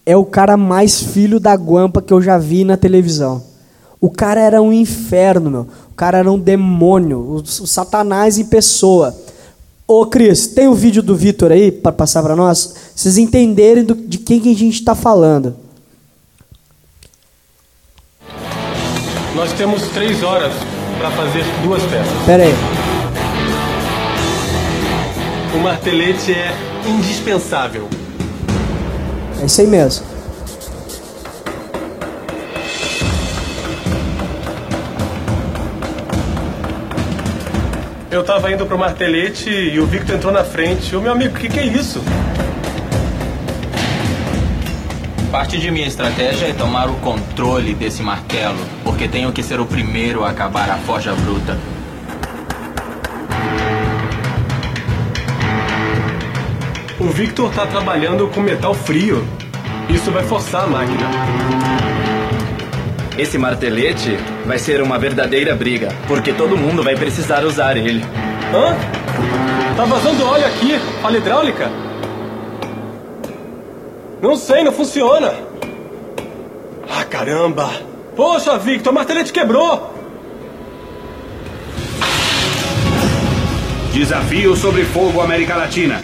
é 0.06 0.16
o 0.16 0.24
cara 0.24 0.56
mais 0.56 1.02
filho 1.02 1.40
da 1.40 1.54
guampa 1.56 2.00
que 2.00 2.12
eu 2.12 2.22
já 2.22 2.38
vi 2.38 2.64
na 2.64 2.76
televisão. 2.76 3.42
O 4.00 4.10
cara 4.10 4.40
era 4.40 4.62
um 4.62 4.72
inferno, 4.72 5.50
meu. 5.50 5.68
O 6.00 6.02
cara 6.02 6.16
era 6.16 6.32
um 6.32 6.38
demônio, 6.38 7.18
o, 7.18 7.34
o 7.34 7.66
satanás 7.66 8.38
em 8.38 8.46
pessoa. 8.46 9.14
Ô, 9.86 10.06
Cris, 10.06 10.46
tem 10.46 10.66
o 10.66 10.70
um 10.70 10.74
vídeo 10.74 11.02
do 11.02 11.14
Vitor 11.14 11.52
aí 11.52 11.70
para 11.70 11.92
passar 11.92 12.22
para 12.22 12.34
nós? 12.34 12.74
Vocês 12.96 13.18
entenderem 13.18 13.84
do, 13.84 13.94
de 13.94 14.16
quem 14.16 14.40
que 14.40 14.50
a 14.50 14.56
gente 14.56 14.76
está 14.76 14.94
falando. 14.94 15.54
Nós 19.34 19.52
temos 19.52 19.82
três 19.88 20.22
horas 20.22 20.54
para 20.98 21.10
fazer 21.10 21.44
duas 21.62 21.82
peças. 21.82 22.24
Pera 22.24 22.44
aí. 22.44 22.54
O 25.54 25.58
martelete 25.58 26.32
é 26.32 26.50
indispensável. 26.88 27.86
É 29.38 29.44
isso 29.44 29.60
aí 29.60 29.66
mesmo. 29.66 30.09
Eu 38.10 38.24
tava 38.24 38.50
indo 38.50 38.66
pro 38.66 38.76
martelete 38.76 39.48
e 39.48 39.78
o 39.78 39.86
Victor 39.86 40.16
entrou 40.16 40.32
na 40.32 40.42
frente. 40.42 40.96
Ô 40.96 41.00
meu 41.00 41.12
amigo, 41.12 41.36
o 41.36 41.38
que, 41.38 41.48
que 41.48 41.60
é 41.60 41.64
isso? 41.64 42.02
Parte 45.30 45.60
de 45.60 45.70
minha 45.70 45.86
estratégia 45.86 46.46
é 46.46 46.52
tomar 46.52 46.90
o 46.90 46.94
controle 46.94 47.72
desse 47.72 48.02
martelo, 48.02 48.58
porque 48.82 49.06
tenho 49.06 49.30
que 49.30 49.44
ser 49.44 49.60
o 49.60 49.64
primeiro 49.64 50.24
a 50.24 50.30
acabar 50.30 50.68
a 50.68 50.76
forja 50.78 51.14
bruta. 51.14 51.56
O 56.98 57.04
Victor 57.10 57.52
tá 57.54 57.64
trabalhando 57.64 58.26
com 58.26 58.40
metal 58.40 58.74
frio. 58.74 59.24
Isso 59.88 60.10
vai 60.10 60.24
forçar 60.24 60.64
a 60.64 60.66
máquina. 60.66 61.08
Esse 63.16 63.38
martelete 63.38 64.18
vai 64.50 64.58
ser 64.58 64.82
uma 64.82 64.98
verdadeira 64.98 65.54
briga, 65.54 65.94
porque 66.08 66.32
todo 66.32 66.56
mundo 66.56 66.82
vai 66.82 66.96
precisar 66.96 67.44
usar 67.44 67.76
ele. 67.76 68.02
Hã? 68.52 68.76
Tá 69.76 69.84
vazando 69.84 70.26
óleo 70.26 70.44
aqui, 70.44 70.76
falha 71.00 71.18
hidráulica? 71.18 71.70
Não 74.20 74.34
sei, 74.34 74.64
não 74.64 74.72
funciona. 74.72 75.32
Ah, 76.90 77.04
caramba! 77.04 77.70
Poxa, 78.16 78.58
Victor, 78.58 78.92
o 78.92 78.94
martelete 78.96 79.32
quebrou! 79.32 79.94
Desafio 83.92 84.56
sobre 84.56 84.84
fogo 84.84 85.20
América 85.20 85.54
Latina. 85.54 86.00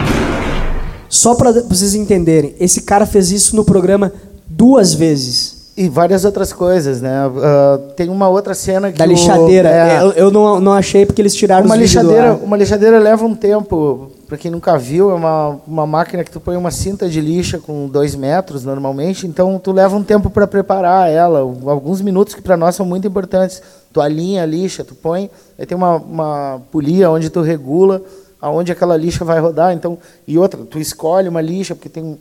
Só 1.08 1.34
para 1.34 1.50
vocês 1.50 1.96
entenderem, 1.96 2.54
esse 2.60 2.82
cara 2.82 3.06
fez 3.06 3.32
isso 3.32 3.56
no 3.56 3.64
programa 3.64 4.12
duas 4.46 4.94
vezes. 4.94 5.55
E 5.76 5.90
várias 5.90 6.24
outras 6.24 6.54
coisas, 6.54 7.02
né? 7.02 7.26
Uh, 7.26 7.92
tem 7.92 8.08
uma 8.08 8.28
outra 8.28 8.54
cena 8.54 8.90
que 8.90 8.96
da 8.96 9.04
lixadeira. 9.04 9.68
O, 9.68 9.72
é, 9.72 10.02
eu, 10.02 10.12
eu 10.12 10.30
não, 10.30 10.58
não 10.58 10.72
achei 10.72 11.04
porque 11.04 11.20
eles 11.20 11.34
tiraram 11.34 11.66
uma 11.66 11.76
lixadeira. 11.76 12.32
Uma 12.32 12.56
lixadeira 12.56 12.98
leva 12.98 13.26
um 13.26 13.34
tempo. 13.34 14.10
Para 14.26 14.38
quem 14.38 14.50
nunca 14.50 14.76
viu, 14.78 15.10
é 15.10 15.14
uma, 15.14 15.60
uma 15.66 15.86
máquina 15.86 16.24
que 16.24 16.30
tu 16.30 16.40
põe 16.40 16.56
uma 16.56 16.70
cinta 16.70 17.08
de 17.08 17.20
lixa 17.20 17.58
com 17.58 17.86
dois 17.88 18.14
metros 18.14 18.64
normalmente. 18.64 19.26
Então 19.26 19.58
tu 19.58 19.70
leva 19.70 19.94
um 19.94 20.02
tempo 20.02 20.30
para 20.30 20.46
preparar 20.46 21.10
ela, 21.10 21.40
alguns 21.40 22.00
minutos 22.00 22.34
que 22.34 22.40
para 22.40 22.56
nós 22.56 22.74
são 22.74 22.86
muito 22.86 23.06
importantes. 23.06 23.62
Tu 23.92 24.00
alinha 24.00 24.42
a 24.42 24.46
lixa, 24.46 24.82
tu 24.82 24.94
põe, 24.94 25.30
aí 25.58 25.66
tem 25.66 25.76
uma, 25.76 25.96
uma 25.96 26.60
polia 26.72 27.10
onde 27.10 27.28
tu 27.28 27.42
regula 27.42 28.02
aonde 28.40 28.72
aquela 28.72 28.96
lixa 28.96 29.24
vai 29.24 29.38
rodar. 29.40 29.74
Então, 29.74 29.98
e 30.26 30.38
outra, 30.38 30.60
tu 30.64 30.78
escolhe 30.78 31.28
uma 31.28 31.40
lixa, 31.40 31.74
porque 31.74 31.88
tem 31.88 32.18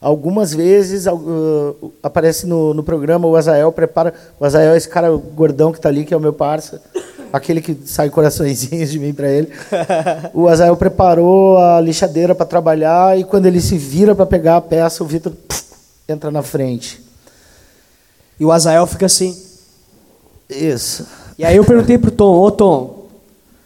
algumas 0.00 0.54
vezes 0.54 1.06
uh, 1.06 1.92
aparece 2.02 2.46
no, 2.46 2.72
no 2.72 2.82
programa 2.82 3.26
o 3.26 3.36
Azael 3.36 3.72
prepara, 3.72 4.14
o 4.38 4.44
Azael 4.44 4.72
é 4.72 4.76
esse 4.76 4.88
cara 4.88 5.10
gordão 5.10 5.72
que 5.72 5.78
está 5.78 5.88
ali, 5.88 6.04
que 6.04 6.14
é 6.14 6.16
o 6.16 6.20
meu 6.20 6.32
parça, 6.32 6.80
aquele 7.32 7.60
que 7.60 7.76
sai 7.84 8.08
coraçõezinhos 8.10 8.90
de 8.90 8.98
mim 8.98 9.12
para 9.12 9.28
ele. 9.28 9.52
O 10.32 10.48
Azael 10.48 10.76
preparou 10.76 11.58
a 11.58 11.80
lixadeira 11.80 12.34
para 12.34 12.46
trabalhar 12.46 13.18
e 13.18 13.24
quando 13.24 13.46
ele 13.46 13.60
se 13.60 13.76
vira 13.76 14.14
para 14.14 14.26
pegar 14.26 14.56
a 14.56 14.60
peça, 14.60 15.02
o 15.02 15.06
Vitor 15.06 15.32
entra 16.08 16.30
na 16.30 16.42
frente. 16.42 17.02
E 18.38 18.44
o 18.44 18.52
Azael 18.52 18.86
fica 18.86 19.06
assim. 19.06 19.36
Isso. 20.48 21.06
E 21.36 21.44
aí 21.44 21.56
eu 21.56 21.64
perguntei 21.64 21.98
pro 21.98 22.10
Tom, 22.10 22.38
ô 22.38 22.50
Tom, 22.50 23.06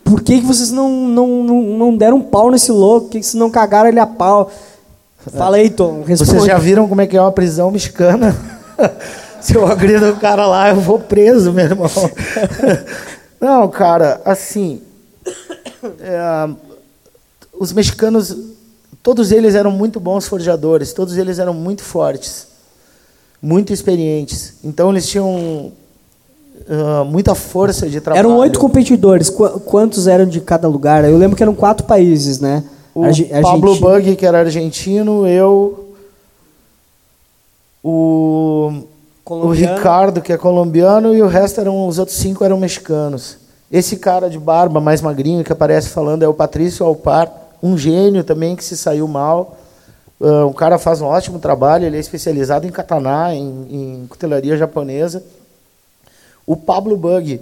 por 0.03 0.21
que, 0.23 0.41
que 0.41 0.47
vocês 0.47 0.71
não, 0.71 0.91
não, 0.91 1.45
não, 1.45 1.63
não 1.63 1.97
deram 1.97 2.17
um 2.17 2.23
pau 2.23 2.51
nesse 2.51 2.73
louco? 2.73 3.07
Por 3.07 3.13
que, 3.13 3.21
que 3.21 3.27
vocês 3.27 3.39
não 3.39 3.51
cagaram 3.51 3.89
ele 3.89 4.01
a 4.01 4.07
pau? 4.07 4.51
Fala 5.31 5.57
aí, 5.57 5.71
Tom. 5.71 6.03
Responde. 6.03 6.31
Vocês 6.31 6.45
já 6.45 6.59
viram 6.59 6.89
como 6.89 7.01
é 7.01 7.07
que 7.07 7.17
é 7.17 7.21
uma 7.21 7.33
prisão 7.33 7.71
mexicana? 7.71 8.37
Se 9.41 9.55
eu 9.57 9.67
agrido 9.67 10.11
o 10.11 10.17
cara 10.17 10.47
lá, 10.47 10.71
eu 10.71 10.81
vou 10.81 10.99
preso, 10.99 11.53
meu 11.53 11.65
irmão. 11.65 11.91
não, 13.41 13.69
cara, 13.69 14.21
assim. 14.25 14.81
É, 16.01 16.49
os 17.53 17.73
mexicanos, 17.73 18.37
todos 19.03 19.33
eles 19.33 19.55
eram 19.55 19.71
muito 19.71 19.99
bons 19.99 20.29
forjadores, 20.29 20.93
todos 20.93 21.17
eles 21.17 21.39
eram 21.39 21.53
muito 21.53 21.83
fortes, 21.83 22.47
muito 23.41 23.73
experientes. 23.73 24.55
Então 24.65 24.91
eles 24.91 25.09
tinham 25.09 25.73
Uh, 26.63 27.05
muita 27.05 27.35
força 27.35 27.89
de 27.89 28.01
trabalho. 28.01 28.21
Eram 28.21 28.37
oito 28.39 28.61
competidores. 28.61 29.29
Qu 29.29 29.49
quantos 29.65 30.07
eram 30.07 30.25
de 30.25 30.41
cada 30.41 30.69
lugar? 30.69 31.05
Eu 31.05 31.19
lembro 31.19 31.37
que 31.37 31.43
eram 31.43 31.57
quatro 31.57 31.85
países, 31.85 32.39
né? 32.39 32.63
O 32.95 33.05
Arge 33.05 33.25
Pablo 33.25 33.77
Bug, 33.77 34.17
que 34.17 34.27
era 34.27 34.41
argentino, 34.41 35.27
eu, 35.27 35.95
o, 37.83 38.85
o 39.25 39.51
Ricardo, 39.51 40.21
que 40.21 40.33
é 40.33 40.37
colombiano, 40.37 41.15
e 41.15 41.23
o 41.23 41.27
resto 41.27 41.61
eram 41.61 41.89
os 41.89 41.99
outros 41.99 42.17
cinco 42.17 42.45
eram 42.45 42.59
mexicanos. 42.59 43.39
Esse 43.71 43.97
cara 43.97 44.29
de 44.29 44.39
barba 44.39 44.81
mais 44.81 45.01
magrinho 45.01 45.43
que 45.43 45.53
aparece 45.53 45.89
falando 45.89 46.23
é 46.23 46.29
o 46.29 46.35
Patrício 46.35 46.85
Alpar, 46.85 47.33
um 47.63 47.79
gênio 47.79 48.23
também 48.23 48.55
que 48.55 48.65
se 48.65 48.77
saiu 48.77 49.09
mal. 49.09 49.57
Uh, 50.21 50.47
o 50.47 50.53
cara 50.53 50.79
faz 50.79 51.01
um 51.01 51.07
ótimo 51.07 51.39
trabalho, 51.39 51.87
ele 51.87 51.97
é 51.97 52.01
especializado 52.01 52.67
em 52.67 52.71
kataná, 52.71 53.35
em, 53.35 53.67
em 53.71 54.07
cutelaria 54.07 54.57
japonesa. 54.57 55.25
O 56.47 56.55
Pablo 56.55 56.97
Bug 56.97 57.41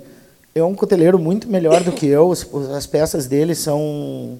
é 0.54 0.62
um 0.62 0.74
cuteleiro 0.74 1.18
muito 1.18 1.48
melhor 1.48 1.82
do 1.82 1.92
que 1.92 2.06
eu. 2.06 2.32
As 2.76 2.86
peças 2.86 3.26
dele 3.26 3.54
são, 3.54 4.38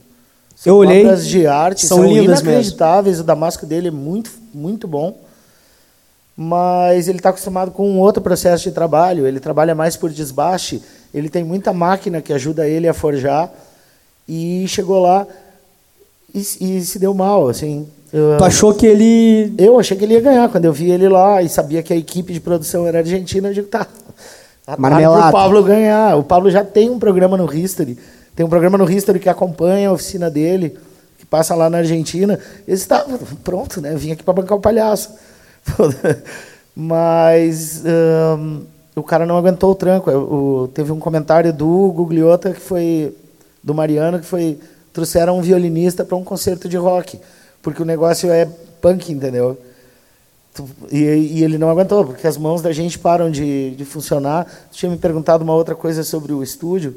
são 0.61 0.75
eu 0.75 0.77
olhei, 0.77 1.07
obras 1.07 1.27
de 1.27 1.47
arte, 1.47 1.87
são, 1.87 1.97
são 1.97 2.07
lindas 2.07 2.41
inacreditáveis. 2.41 3.17
Mesmo. 3.17 3.25
O 3.25 3.27
damasco 3.27 3.65
dele 3.65 3.89
é 3.89 3.91
muito, 3.91 4.31
muito 4.53 4.87
bom. 4.87 5.17
Mas 6.37 7.09
ele 7.09 7.17
está 7.19 7.31
acostumado 7.31 7.71
com 7.71 7.91
um 7.91 7.99
outro 7.99 8.23
processo 8.23 8.65
de 8.65 8.73
trabalho. 8.73 9.27
Ele 9.27 9.41
trabalha 9.41 9.75
mais 9.75 9.97
por 9.97 10.11
desbaste. 10.11 10.83
Ele 11.15 11.31
tem 11.31 11.43
muita 11.43 11.73
máquina 11.73 12.21
que 12.21 12.31
ajuda 12.31 12.69
ele 12.69 12.87
a 12.87 12.93
forjar. 12.93 13.51
E 14.29 14.67
chegou 14.69 15.01
lá 15.01 15.27
e, 16.35 16.41
e 16.41 16.81
se 16.83 16.99
deu 16.99 17.15
mal, 17.15 17.49
assim. 17.49 17.89
Tu 18.11 18.45
achou 18.45 18.75
que 18.75 18.85
ele. 18.85 19.55
Eu 19.57 19.81
achei 19.81 19.97
que 19.97 20.05
ele 20.05 20.13
ia 20.13 20.21
ganhar. 20.21 20.51
Quando 20.51 20.67
eu 20.67 20.75
vi 20.75 20.91
ele 20.91 21.09
lá 21.09 21.41
e 21.41 21.49
sabia 21.49 21.83
que 21.83 21.93
a 21.93 21.97
equipe 21.97 22.35
de 22.35 22.41
produção 22.41 22.87
era 22.87 22.99
argentina, 22.99 23.49
eu 23.49 23.55
digo, 23.55 23.69
tá, 23.69 23.87
Marmelada. 24.77 25.31
o 25.31 25.33
Pablo 25.33 25.63
ganhar. 25.63 26.19
O 26.19 26.23
Pablo 26.23 26.51
já 26.51 26.63
tem 26.63 26.91
um 26.91 26.99
programa 26.99 27.39
no 27.39 27.51
History. 27.51 27.97
Tem 28.41 28.47
um 28.47 28.49
programa 28.49 28.79
no 28.79 28.91
History 28.91 29.21
que 29.21 29.29
acompanha 29.29 29.91
a 29.91 29.93
oficina 29.93 30.31
dele, 30.31 30.75
que 31.19 31.27
passa 31.27 31.55
lá 31.55 31.69
na 31.69 31.77
Argentina. 31.77 32.41
Ele 32.67 32.75
está 32.75 33.05
pronto, 33.45 33.83
né? 33.83 33.95
Vim 33.95 34.13
aqui 34.13 34.23
para 34.23 34.33
bancar 34.33 34.57
o 34.57 34.61
palhaço. 34.63 35.11
Mas 36.75 37.83
o 38.97 39.03
cara 39.03 39.27
não 39.27 39.37
aguentou 39.37 39.73
o 39.73 39.75
tranco. 39.75 40.71
Teve 40.73 40.91
um 40.91 40.99
comentário 40.99 41.53
do 41.53 41.93
Gugliota, 41.93 42.55
que 42.55 42.61
foi 42.61 43.15
do 43.63 43.75
Mariano, 43.75 44.19
que 44.19 44.25
foi 44.25 44.59
trouxeram 44.91 45.37
um 45.37 45.43
violinista 45.43 46.03
para 46.03 46.17
um 46.17 46.25
concerto 46.25 46.67
de 46.67 46.79
rock, 46.79 47.21
porque 47.61 47.83
o 47.83 47.85
negócio 47.85 48.33
é 48.33 48.49
punk, 48.81 49.13
entendeu? 49.13 49.59
E, 50.91 50.97
e, 50.97 51.45
ele 51.45 51.59
não 51.59 51.69
aguentou, 51.69 52.07
porque 52.07 52.27
as 52.27 52.39
mãos 52.39 52.63
da 52.63 52.73
gente 52.73 52.99
param 52.99 53.31
de, 53.31 53.73
de 53.73 53.85
funcionar. 53.85 54.47
Tu 54.73 54.79
tinha 54.79 54.91
me 54.91 54.97
perguntado 54.97 55.45
uma 55.45 55.55
outra 55.55 55.75
coisa 55.75 56.03
sobre 56.03 56.33
o 56.33 56.43
estúdio. 56.43 56.97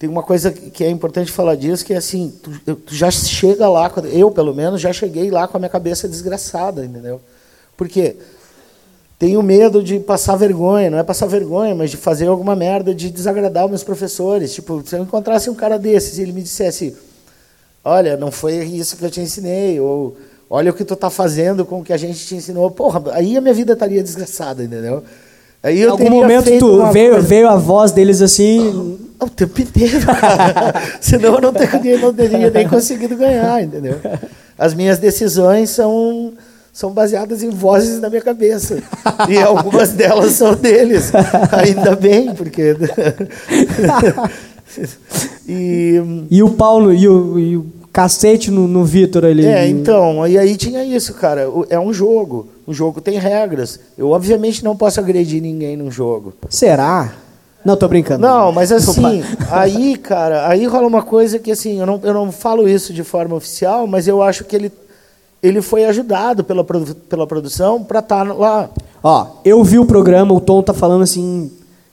Tem 0.00 0.08
uma 0.08 0.22
coisa 0.22 0.50
que 0.50 0.82
é 0.82 0.90
importante 0.90 1.30
falar 1.30 1.54
disso, 1.54 1.84
que 1.84 1.92
é 1.92 1.98
assim, 1.98 2.32
tu, 2.42 2.74
tu 2.74 2.94
já 2.94 3.10
chega 3.10 3.68
lá, 3.68 3.92
eu 4.10 4.30
pelo 4.30 4.52
menos 4.54 4.80
já 4.80 4.92
cheguei 4.92 5.30
lá 5.30 5.46
com 5.46 5.56
a 5.56 5.60
minha 5.60 5.68
cabeça 5.68 6.08
desgraçada, 6.08 6.84
entendeu? 6.84 7.20
Porque 7.76 8.16
tenho 9.18 9.42
medo 9.42 9.82
de 9.82 10.00
passar 10.00 10.36
vergonha, 10.36 10.90
não 10.90 10.98
é 10.98 11.04
passar 11.04 11.26
vergonha, 11.26 11.74
mas 11.74 11.90
de 11.90 11.98
fazer 11.98 12.26
alguma 12.26 12.56
merda, 12.56 12.94
de 12.94 13.10
desagradar 13.10 13.66
os 13.66 13.70
meus 13.70 13.84
professores. 13.84 14.54
Tipo, 14.54 14.82
se 14.84 14.96
eu 14.96 15.02
encontrasse 15.02 15.50
um 15.50 15.54
cara 15.54 15.78
desses 15.78 16.18
e 16.18 16.22
ele 16.22 16.32
me 16.32 16.42
dissesse, 16.42 16.96
olha, 17.84 18.16
não 18.16 18.30
foi 18.30 18.54
isso 18.64 18.96
que 18.96 19.04
eu 19.04 19.10
te 19.10 19.20
ensinei, 19.20 19.78
ou 19.78 20.16
Olha 20.52 20.72
o 20.72 20.74
que 20.74 20.84
tu 20.84 20.94
está 20.94 21.08
fazendo 21.08 21.64
com 21.64 21.78
o 21.78 21.84
que 21.84 21.92
a 21.92 21.96
gente 21.96 22.26
te 22.26 22.34
ensinou. 22.34 22.68
Porra, 22.72 23.00
aí 23.12 23.36
a 23.36 23.40
minha 23.40 23.54
vida 23.54 23.74
estaria 23.74 24.02
desgraçada, 24.02 24.64
entendeu? 24.64 25.04
Aí 25.62 25.82
Em 25.82 25.86
algum 25.86 26.08
momento 26.10 26.50
tu 26.58 26.86
veio, 26.90 27.12
coisa- 27.12 27.26
veio 27.26 27.48
a 27.48 27.56
voz 27.56 27.92
deles 27.92 28.22
assim. 28.22 28.98
O 29.20 29.28
tempo 29.28 29.60
inteiro, 29.60 30.06
cara. 30.18 30.74
Senão 31.00 31.34
eu 31.34 31.40
não 31.40 31.52
teria, 31.52 31.98
não 31.98 32.14
teria 32.14 32.50
nem 32.50 32.66
conseguido 32.66 33.16
ganhar, 33.16 33.62
entendeu? 33.62 33.96
As 34.58 34.72
minhas 34.72 34.98
decisões 34.98 35.68
são, 35.68 36.32
são 36.72 36.90
baseadas 36.90 37.42
em 37.42 37.50
vozes 37.50 38.00
na 38.00 38.08
minha 38.08 38.22
cabeça. 38.22 38.82
E 39.28 39.36
algumas 39.36 39.90
delas 39.90 40.32
são 40.32 40.54
deles. 40.54 41.12
Ainda 41.52 41.94
bem, 41.94 42.34
porque. 42.34 42.74
e. 45.46 46.00
E 46.30 46.42
o 46.42 46.50
Paulo 46.50 46.92
e 46.92 47.08
o, 47.08 47.38
e 47.38 47.56
o 47.56 47.66
cacete 47.92 48.50
no, 48.50 48.68
no 48.68 48.84
Vitor 48.84 49.24
ali. 49.24 49.44
É, 49.44 49.66
então, 49.68 50.26
e 50.26 50.38
aí 50.38 50.56
tinha 50.56 50.84
isso, 50.84 51.14
cara. 51.14 51.48
É 51.68 51.78
um 51.78 51.92
jogo. 51.92 52.48
O 52.70 52.72
jogo 52.72 53.00
tem 53.00 53.18
regras. 53.18 53.80
Eu, 53.98 54.10
obviamente, 54.10 54.62
não 54.62 54.76
posso 54.76 55.00
agredir 55.00 55.42
ninguém 55.42 55.76
num 55.76 55.90
jogo. 55.90 56.32
Será? 56.48 57.12
Não, 57.64 57.74
tô 57.76 57.88
brincando. 57.88 58.20
Não, 58.22 58.52
mas 58.52 58.70
assim, 58.70 59.24
aí, 59.50 59.96
cara, 59.96 60.46
aí 60.46 60.64
rola 60.66 60.86
uma 60.86 61.02
coisa 61.02 61.40
que 61.40 61.50
assim, 61.50 61.80
eu 61.80 61.84
não, 61.86 62.00
eu 62.04 62.14
não 62.14 62.30
falo 62.30 62.68
isso 62.68 62.92
de 62.92 63.02
forma 63.02 63.34
oficial, 63.34 63.88
mas 63.88 64.06
eu 64.06 64.22
acho 64.22 64.44
que 64.44 64.54
ele, 64.54 64.72
ele 65.42 65.60
foi 65.60 65.84
ajudado 65.84 66.44
pela, 66.44 66.62
produ- 66.62 66.94
pela 66.94 67.26
produção 67.26 67.82
para 67.82 67.98
estar 67.98 68.22
lá. 68.22 68.70
Ó, 69.02 69.26
eu 69.44 69.64
vi 69.64 69.80
o 69.80 69.84
programa, 69.84 70.32
o 70.32 70.40
Tom 70.40 70.62
tá 70.62 70.72
falando 70.72 71.02
assim, 71.02 71.50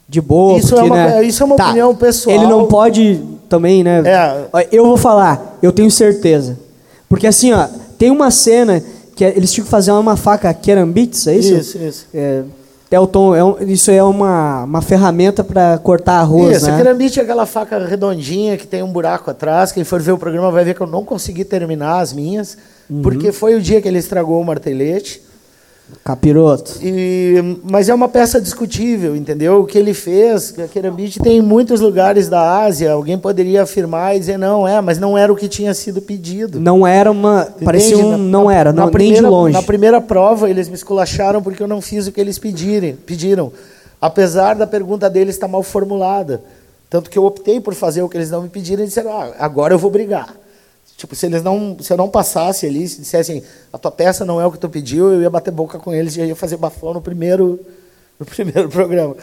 de 0.07 0.21
boa. 0.21 0.59
Isso 0.59 0.75
porque, 0.75 0.81
é 0.81 0.85
uma- 0.85 0.95
né, 0.95 1.23
isso 1.23 1.41
é 1.41 1.45
uma 1.47 1.55
tá, 1.55 1.65
opinião 1.65 1.95
pessoal. 1.95 2.35
Ele 2.35 2.45
não 2.45 2.67
pode 2.67 3.19
também, 3.49 3.83
né? 3.83 4.03
É. 4.05 4.67
Eu 4.71 4.85
vou 4.85 4.95
falar, 4.95 5.57
eu 5.59 5.71
tenho 5.71 5.89
certeza. 5.89 6.55
Porque 7.09 7.25
assim, 7.25 7.51
ó, 7.51 7.67
tem 7.97 8.11
uma 8.11 8.29
cena 8.29 8.81
que 9.17 9.25
é- 9.25 9.35
eles 9.35 9.51
tinham 9.51 9.65
que 9.65 9.71
fazer 9.71 9.91
uma 9.91 10.15
faca 10.15 10.53
kerambits, 10.53 11.27
é 11.27 11.35
isso? 11.35 11.53
Isso, 11.55 11.77
isso. 11.79 12.05
É, 12.13 12.43
Tom, 13.07 13.35
é 13.35 13.43
um- 13.43 13.57
isso 13.63 13.91
é 13.91 14.01
uma, 14.01 14.63
uma 14.63 14.81
ferramenta 14.81 15.43
para 15.43 15.77
cortar 15.79 16.19
arroz, 16.21 16.57
Isso, 16.57 16.67
né? 16.67 16.73
a 16.73 16.77
é 17.19 17.23
aquela 17.23 17.45
faca 17.45 17.85
redondinha 17.85 18.55
que 18.55 18.65
tem 18.65 18.81
um 18.81 18.91
buraco 18.91 19.29
atrás. 19.29 19.71
Quem 19.73 19.83
for 19.83 19.99
ver 20.01 20.13
o 20.13 20.17
programa 20.17 20.49
vai 20.51 20.63
ver 20.63 20.73
que 20.75 20.79
eu 20.81 20.87
não 20.87 21.03
consegui 21.03 21.43
terminar 21.43 21.99
as 21.99 22.13
minhas, 22.13 22.57
Uhum. 22.89 23.01
porque 23.01 23.31
foi 23.33 23.55
o 23.55 23.61
dia 23.61 23.81
que 23.81 23.87
ele 23.87 23.97
estragou 23.97 24.39
o 24.39 24.45
martelete. 24.45 25.21
Capiroto. 26.03 26.79
E, 26.81 27.57
mas 27.63 27.89
é 27.89 27.93
uma 27.93 28.07
peça 28.09 28.39
discutível, 28.41 29.15
entendeu? 29.15 29.61
O 29.61 29.65
que 29.65 29.77
ele 29.77 29.93
fez, 29.93 30.53
a 30.59 30.67
Kerambit 30.67 31.19
tem 31.19 31.37
em 31.37 31.41
muitos 31.41 31.79
lugares 31.81 32.27
da 32.29 32.61
Ásia. 32.63 32.91
Alguém 32.91 33.17
poderia 33.17 33.63
afirmar 33.63 34.15
e 34.15 34.19
dizer, 34.19 34.37
não, 34.37 34.67
é, 34.67 34.79
mas 34.81 34.99
não 34.99 35.17
era 35.17 35.31
o 35.31 35.35
que 35.35 35.47
tinha 35.47 35.73
sido 35.73 36.01
pedido. 36.01 36.59
Não 36.59 36.85
era 36.87 37.11
uma. 37.11 37.47
Parecia 37.63 37.95
Entende? 37.95 38.07
um. 38.07 38.11
Na- 38.11 38.17
Não 38.17 38.51
era, 38.51 38.71
não, 38.71 38.83
nem 38.83 38.91
de 38.91 38.97
primeira- 38.97 39.29
longe. 39.29 39.53
Na 39.53 39.63
primeira 39.63 40.01
prova, 40.01 40.49
eles 40.49 40.67
me 40.69 40.75
esculacharam 40.75 41.41
porque 41.41 41.61
eu 41.63 41.67
não 41.67 41.81
fiz 41.81 42.07
o 42.07 42.11
que 42.11 42.19
eles 42.21 42.37
pedirem, 42.37 42.95
pediram. 42.95 43.51
Apesar 43.99 44.55
da 44.55 44.67
pergunta 44.67 45.09
deles 45.09 45.35
estar 45.35 45.47
mal 45.47 45.63
formulada. 45.63 46.41
Tanto 46.89 47.09
que 47.09 47.17
eu 47.17 47.25
optei 47.25 47.59
por 47.59 47.73
fazer 47.73 48.01
o 48.01 48.07
que 48.07 48.15
eles 48.15 48.31
não 48.31 48.43
me 48.43 48.47
pediram 48.49 48.83
e 48.83 48.87
disseram, 48.87 49.11
ah, 49.11 49.31
agora 49.39 49.73
eu 49.73 49.77
vou 49.79 49.91
brigar. 49.91 50.33
Tipo, 50.97 51.15
se 51.15 51.27
eles 51.27 51.43
não, 51.43 51.77
se 51.79 51.93
eu 51.93 51.97
não 51.97 52.09
passasse 52.09 52.65
ali, 52.65 52.87
se 52.89 52.99
dissessem, 53.01 53.43
a 53.71 53.77
tua 53.77 53.91
peça 53.91 54.25
não 54.25 54.41
é 54.41 54.45
o 54.47 54.51
que 54.51 54.57
tu 54.57 54.67
pediu, 54.67 55.13
eu 55.13 55.21
ia 55.21 55.29
bater 55.29 55.51
boca 55.51 55.77
com 55.77 55.93
eles 55.93 56.17
e 56.17 56.21
ia 56.21 56.35
fazer 56.35 56.57
bafão 56.57 56.91
no 56.91 57.01
primeiro, 57.01 57.59
no 58.19 58.25
primeiro 58.25 58.67
programa. 58.67 59.15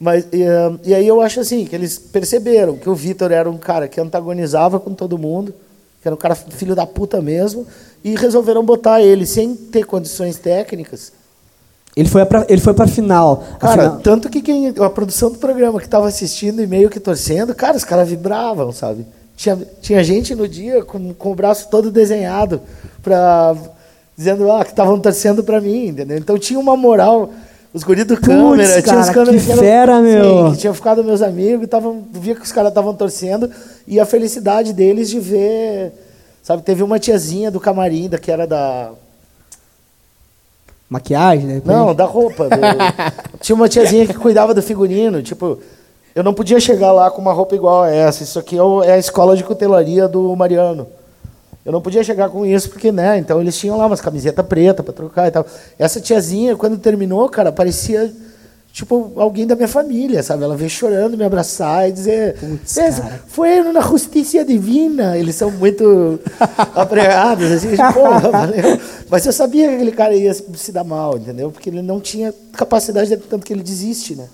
Mas, 0.00 0.26
e, 0.32 0.42
eh, 0.42 0.72
e 0.84 0.94
aí 0.94 1.06
eu 1.06 1.20
acho 1.20 1.40
assim, 1.40 1.66
que 1.66 1.76
eles 1.76 1.98
perceberam 1.98 2.76
que 2.78 2.88
o 2.88 2.94
Vitor 2.94 3.30
era 3.30 3.50
um 3.50 3.58
cara 3.58 3.86
que 3.86 4.00
antagonizava 4.00 4.80
com 4.80 4.94
todo 4.94 5.18
mundo, 5.18 5.52
que 6.00 6.08
era 6.08 6.14
um 6.14 6.18
cara 6.18 6.34
filho 6.34 6.74
da 6.74 6.86
puta 6.86 7.20
mesmo, 7.20 7.66
e 8.02 8.14
resolveram 8.16 8.64
botar 8.64 9.02
ele 9.02 9.26
sem 9.26 9.54
ter 9.54 9.84
condições 9.84 10.38
técnicas. 10.38 11.12
Ele 11.94 12.08
foi 12.08 12.24
pra, 12.24 12.46
ele 12.48 12.60
foi 12.60 12.72
pra 12.72 12.86
final. 12.86 13.44
Cara, 13.58 13.82
final- 13.82 14.00
tanto 14.00 14.30
que 14.30 14.40
quem, 14.40 14.68
a 14.68 14.88
produção 14.88 15.30
do 15.30 15.38
programa 15.38 15.78
que 15.78 15.86
estava 15.86 16.06
assistindo 16.08 16.62
e 16.62 16.66
meio 16.66 16.88
que 16.88 17.00
torcendo, 17.00 17.54
cara, 17.54 17.76
os 17.76 17.84
caras 17.84 18.08
vibravam, 18.08 18.72
sabe? 18.72 19.04
Tinha, 19.38 19.56
tinha 19.80 20.02
gente 20.02 20.34
no 20.34 20.48
dia 20.48 20.84
com, 20.84 21.14
com 21.14 21.30
o 21.30 21.34
braço 21.34 21.68
todo 21.70 21.92
desenhado, 21.92 22.60
pra, 23.00 23.54
dizendo 24.16 24.50
ah, 24.50 24.64
que 24.64 24.70
estavam 24.72 24.98
torcendo 24.98 25.44
para 25.44 25.60
mim, 25.60 25.86
entendeu? 25.86 26.18
Então 26.18 26.36
tinha 26.36 26.58
uma 26.58 26.76
moral. 26.76 27.30
Os 27.72 27.84
guris 27.84 28.04
do 28.04 28.16
câmera, 28.20 28.82
tinha 28.82 28.98
os 28.98 29.06
cara, 29.10 29.12
câmeras 29.14 29.44
que 29.44 29.52
eram- 29.52 29.62
fera, 29.62 30.00
meu. 30.00 30.46
Sim, 30.46 30.52
que 30.54 30.58
tinham 30.58 30.74
ficado 30.74 31.04
meus 31.04 31.22
amigos, 31.22 31.62
e 31.64 31.66
tavam, 31.68 32.02
via 32.10 32.34
que 32.34 32.40
os 32.42 32.50
caras 32.50 32.70
estavam 32.72 32.92
torcendo, 32.94 33.48
e 33.86 34.00
a 34.00 34.04
felicidade 34.04 34.72
deles 34.72 35.08
de 35.08 35.20
ver. 35.20 35.92
Sabe, 36.42 36.62
teve 36.62 36.82
uma 36.82 36.98
tiazinha 36.98 37.48
do 37.50 37.60
camarim, 37.60 38.08
da, 38.08 38.18
que 38.18 38.32
era 38.32 38.44
da. 38.44 38.90
Maquiagem, 40.90 41.46
né? 41.46 41.62
Não, 41.64 41.94
da 41.94 42.06
roupa. 42.06 42.48
do- 42.48 42.56
Tinha 43.40 43.54
uma 43.54 43.68
tiazinha 43.68 44.04
que 44.06 44.14
cuidava 44.14 44.52
do 44.54 44.62
figurino. 44.62 45.22
Tipo, 45.22 45.58
eu 46.14 46.22
não 46.24 46.34
podia 46.34 46.58
chegar 46.60 46.92
lá 46.92 47.10
com 47.10 47.20
uma 47.20 47.32
roupa 47.32 47.54
igual 47.54 47.82
a 47.82 47.90
essa. 47.90 48.22
Isso 48.22 48.38
aqui 48.38 48.56
é 48.58 48.88
é 48.88 48.92
a 48.92 48.98
escola 48.98 49.36
de 49.36 49.44
cutelaria 49.44 50.08
do 50.08 50.34
Mariano. 50.36 50.86
Eu 51.64 51.72
não 51.72 51.82
podia 51.82 52.02
chegar 52.02 52.30
com 52.30 52.46
isso 52.46 52.70
porque, 52.70 52.90
né? 52.90 53.18
Então 53.18 53.40
eles 53.40 53.56
tinham 53.56 53.76
lá 53.76 53.86
umas 53.86 54.00
camisetas 54.00 54.44
pretas 54.46 54.84
para 54.84 54.94
trocar 54.94 55.28
e 55.28 55.30
tal. 55.30 55.44
Essa 55.78 56.00
tiazinha, 56.00 56.56
quando 56.56 56.78
terminou, 56.78 57.28
cara, 57.28 57.52
parecia 57.52 58.10
tipo 58.72 59.12
alguém 59.16 59.46
da 59.46 59.54
minha 59.56 59.68
família, 59.68 60.22
sabe? 60.22 60.44
Ela 60.44 60.56
veio 60.56 60.70
chorando 60.70 61.16
me 61.16 61.24
abraçar 61.24 61.88
e 61.88 61.92
dizer: 61.92 62.36
"Essa 62.64 63.20
foi 63.26 63.62
na 63.70 63.80
justiça 63.82 64.42
divina. 64.44 65.18
Eles 65.18 65.34
são 65.34 65.50
muito 65.50 66.18
apregados, 66.74 67.50
assim, 67.52 67.76
porra, 67.92 68.20
valeu. 68.30 68.80
Mas 69.10 69.26
eu 69.26 69.32
sabia 69.32 69.68
que 69.68 69.74
aquele 69.74 69.92
cara 69.92 70.14
ia 70.14 70.32
se 70.32 70.72
dar 70.72 70.84
mal, 70.84 71.16
entendeu? 71.18 71.50
Porque 71.50 71.68
ele 71.68 71.82
não 71.82 72.00
tinha 72.00 72.32
capacidade, 72.52 73.10
de- 73.10 73.16
tanto 73.18 73.44
que 73.44 73.52
ele 73.52 73.62
desiste, 73.62 74.14
né? 74.14 74.26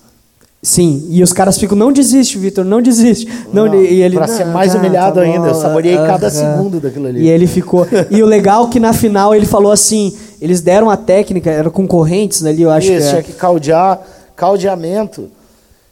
Sim, 0.64 1.06
e 1.10 1.22
os 1.22 1.30
caras 1.32 1.58
ficam, 1.58 1.76
não 1.76 1.92
desiste, 1.92 2.38
Vitor, 2.38 2.64
não 2.64 2.80
desiste. 2.80 3.26
Não, 3.52 3.66
Não, 3.66 3.74
e 3.84 4.02
ele, 4.02 4.16
pra 4.16 4.26
"Não, 4.26 4.34
ser 4.34 4.46
mais 4.46 4.72
tá, 4.72 4.78
humilhado 4.78 5.16
tá 5.16 5.20
ainda, 5.20 5.48
eu 5.48 5.52
bom, 5.54 5.60
saboreei 5.60 5.94
cada 5.96 6.26
aham." 6.28 6.30
segundo 6.30 6.80
daquilo 6.80 7.06
ali. 7.06 7.20
E 7.22 7.28
ele 7.28 7.46
ficou. 7.46 7.86
E 8.10 8.22
o 8.22 8.26
legal 8.26 8.66
é 8.66 8.70
que 8.70 8.80
na 8.80 8.92
final 8.94 9.34
ele 9.34 9.44
falou 9.44 9.70
assim: 9.70 10.16
eles 10.40 10.62
deram 10.62 10.88
a 10.88 10.96
técnica, 10.96 11.50
era 11.50 11.68
com 11.70 11.86
correntes 11.86 12.42
ali, 12.44 12.62
eu 12.62 12.70
acho 12.70 12.90
Isso, 12.90 13.02
que. 13.02 13.08
tinha 13.10 13.20
É. 13.20 13.22
que 13.22 13.32
caldear. 13.34 14.00
Caldeamento 14.34 15.28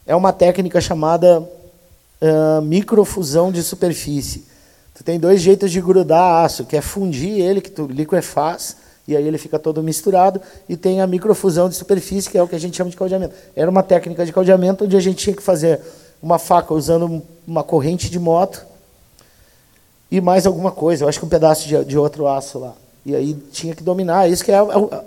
é 0.06 0.16
uma 0.16 0.32
técnica 0.32 0.80
chamada 0.80 1.42
ah, 2.20 2.60
microfusão 2.62 3.52
de 3.52 3.62
superfície. 3.62 4.44
Tu 4.94 5.02
tem 5.04 5.18
dois 5.18 5.40
jeitos 5.40 5.70
de 5.70 5.80
grudar 5.80 6.44
aço, 6.44 6.64
que 6.64 6.76
é 6.76 6.80
fundir 6.80 7.40
ele, 7.40 7.60
que 7.60 7.70
tu 7.70 7.86
liquefaz, 7.90 8.76
e 9.06 9.16
aí 9.16 9.26
ele 9.26 9.38
fica 9.38 9.58
todo 9.58 9.82
misturado, 9.82 10.40
e 10.68 10.76
tem 10.76 11.00
a 11.00 11.06
microfusão 11.06 11.68
de 11.68 11.74
superfície, 11.74 12.30
que 12.30 12.38
é 12.38 12.42
o 12.42 12.46
que 12.48 12.54
a 12.54 12.60
gente 12.60 12.76
chama 12.76 12.90
de 12.90 12.96
caldeamento. 12.96 13.34
Era 13.56 13.70
uma 13.70 13.82
técnica 13.82 14.24
de 14.24 14.32
caldeamento 14.32 14.84
onde 14.84 14.96
a 14.96 15.00
gente 15.00 15.16
tinha 15.16 15.34
que 15.34 15.42
fazer 15.42 15.80
uma 16.22 16.38
faca 16.38 16.72
usando 16.72 17.06
um- 17.06 17.22
uma 17.46 17.64
corrente 17.64 18.08
de 18.08 18.18
moto 18.18 18.64
e 20.10 20.20
mais 20.20 20.46
alguma 20.46 20.70
coisa, 20.70 21.04
eu 21.04 21.08
acho 21.08 21.18
que 21.18 21.24
um 21.24 21.28
pedaço 21.28 21.66
de, 21.66 21.84
de 21.84 21.98
outro 21.98 22.26
aço 22.28 22.58
lá. 22.58 22.74
E 23.04 23.16
aí 23.16 23.34
tinha 23.50 23.74
que 23.74 23.82
dominar, 23.82 24.30
isso 24.30 24.44
que 24.44 24.52
é 24.52 24.56
a- 24.58 25.04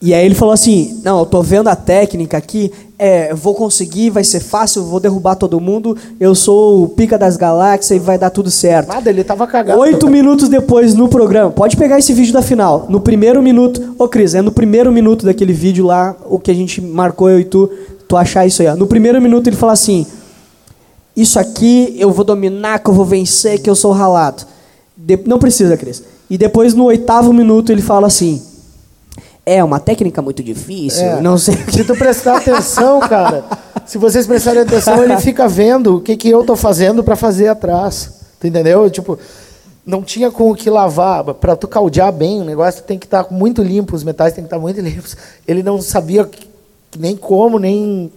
E 0.00 0.14
aí 0.14 0.24
ele 0.24 0.34
falou 0.34 0.52
assim: 0.54 1.00
Não, 1.04 1.20
eu 1.20 1.26
tô 1.26 1.42
vendo 1.42 1.68
a 1.68 1.74
técnica 1.74 2.36
aqui, 2.36 2.70
é, 2.98 3.34
vou 3.34 3.54
conseguir, 3.54 4.10
vai 4.10 4.22
ser 4.22 4.40
fácil, 4.40 4.84
vou 4.84 5.00
derrubar 5.00 5.34
todo 5.34 5.60
mundo, 5.60 5.96
eu 6.20 6.34
sou 6.34 6.84
o 6.84 6.88
pica 6.88 7.18
das 7.18 7.36
galáxias 7.36 8.00
e 8.00 8.04
vai 8.04 8.18
dar 8.18 8.30
tudo 8.30 8.50
certo. 8.50 8.88
nada, 8.88 9.08
ele 9.10 9.24
tava 9.24 9.46
cagado. 9.46 9.80
Oito 9.80 10.08
minutos 10.08 10.48
depois 10.48 10.94
no 10.94 11.08
programa, 11.08 11.50
pode 11.50 11.76
pegar 11.76 11.98
esse 11.98 12.12
vídeo 12.12 12.32
da 12.32 12.42
final. 12.42 12.86
No 12.88 13.00
primeiro 13.00 13.42
minuto, 13.42 13.94
ô 13.98 14.08
Cris, 14.08 14.34
é 14.34 14.42
no 14.42 14.52
primeiro 14.52 14.92
minuto 14.92 15.24
daquele 15.26 15.52
vídeo 15.52 15.86
lá, 15.86 16.14
o 16.26 16.38
que 16.38 16.50
a 16.50 16.54
gente 16.54 16.80
marcou 16.80 17.28
eu 17.30 17.40
e 17.40 17.44
tu, 17.44 17.70
tu 18.06 18.16
achar 18.16 18.46
isso 18.46 18.62
aí. 18.62 18.68
Ó. 18.68 18.76
No 18.76 18.86
primeiro 18.86 19.20
minuto 19.20 19.48
ele 19.48 19.56
fala 19.56 19.72
assim: 19.72 20.06
Isso 21.16 21.38
aqui 21.38 21.96
eu 21.98 22.12
vou 22.12 22.24
dominar, 22.24 22.78
que 22.78 22.90
eu 22.90 22.94
vou 22.94 23.04
vencer, 23.04 23.60
que 23.60 23.68
eu 23.68 23.74
sou 23.74 23.92
ralado. 23.92 24.44
De- 24.96 25.20
não 25.26 25.38
precisa, 25.38 25.76
Cris. 25.76 26.02
E 26.30 26.36
depois 26.38 26.74
no 26.74 26.84
oitavo 26.84 27.32
minuto 27.32 27.72
ele 27.72 27.82
fala 27.82 28.06
assim: 28.06 28.42
É 29.50 29.64
uma 29.64 29.80
técnica 29.80 30.20
muito 30.20 30.42
difícil, 30.42 31.06
É. 31.06 31.20
não 31.22 31.38
sei. 31.38 31.56
Se 31.72 31.82
tu 31.82 31.96
prestar 31.96 32.36
atenção, 32.36 33.00
cara, 33.00 33.44
se 33.86 33.96
vocês 33.96 34.26
prestarem 34.26 34.60
atenção, 34.60 35.02
ele 35.02 35.16
fica 35.16 35.48
vendo 35.48 35.96
o 35.96 36.00
que, 36.02 36.18
que 36.18 36.28
eu 36.28 36.44
tô 36.44 36.54
fazendo 36.54 37.02
para 37.02 37.16
fazer 37.16 37.48
atrás. 37.48 38.12
Tu 38.38 38.46
entendeu? 38.46 38.90
Tipo, 38.90 39.18
não 39.86 40.02
tinha 40.02 40.30
com 40.30 40.50
o 40.50 40.54
que 40.54 40.68
lavar. 40.68 41.24
Para 41.24 41.56
tu 41.56 41.66
caldear 41.66 42.12
bem 42.12 42.42
o 42.42 42.44
negócio, 42.44 42.82
tem 42.82 42.98
que 42.98 43.06
estar 43.06 43.26
muito 43.30 43.62
limpo, 43.62 43.96
os 43.96 44.04
metais 44.04 44.34
tem 44.34 44.44
que 44.44 44.48
estar 44.48 44.58
muito 44.58 44.82
limpos. 44.82 45.16
Ele 45.46 45.62
não 45.62 45.80
sabia 45.80 46.28
nem 46.98 47.16
como, 47.16 47.58
nem 47.58 48.12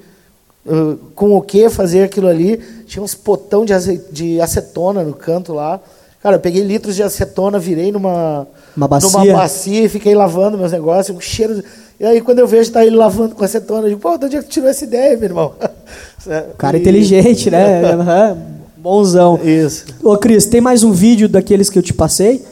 uh, 0.65 0.97
com 1.15 1.37
o 1.37 1.41
que 1.41 1.69
fazer 1.69 2.03
aquilo 2.03 2.27
ali. 2.27 2.57
Tinha 2.85 3.01
uns 3.01 3.15
potão 3.15 3.63
de, 3.63 3.73
de 4.11 4.41
acetona 4.41 5.01
no 5.01 5.13
canto 5.13 5.53
lá. 5.53 5.79
Cara, 6.21 6.35
eu 6.35 6.41
peguei 6.41 6.61
litros 6.61 6.93
de 6.93 7.03
acetona, 7.03 7.57
virei 7.57 7.89
numa, 7.89 8.45
Uma 8.75 8.87
bacia. 8.87 9.09
numa 9.09 9.33
bacia 9.33 9.83
e 9.83 9.89
fiquei 9.89 10.15
lavando 10.15 10.57
meus 10.57 10.71
negócios, 10.71 11.15
um 11.15 11.19
cheiro. 11.19 11.63
E 11.99 12.05
aí, 12.05 12.21
quando 12.21 12.39
eu 12.39 12.47
vejo 12.47 12.71
tá 12.71 12.85
ele 12.85 12.95
lavando 12.95 13.35
com 13.35 13.43
acetona, 13.43 13.83
eu 13.85 13.89
digo, 13.89 14.01
pô, 14.01 14.17
de 14.17 14.25
onde 14.25 14.37
é 14.37 14.39
que 14.41 14.47
tu 14.47 14.51
tirou 14.51 14.69
essa 14.69 14.83
ideia, 14.85 15.15
meu 15.17 15.29
irmão? 15.29 15.53
Cara 16.57 16.77
E- 16.77 16.81
inteligente, 16.81 17.49
né? 17.51 17.83
Aham, 17.93 18.37
Bonzão. 18.77 19.39
Isso. 19.43 19.85
Ô, 20.03 20.17
Cris, 20.17 20.45
tem 20.45 20.59
mais 20.61 20.83
um 20.83 20.91
vídeo 20.91 21.27
daqueles 21.29 21.69
que 21.69 21.77
eu 21.77 21.83
te 21.83 21.93
passei? 21.93 22.43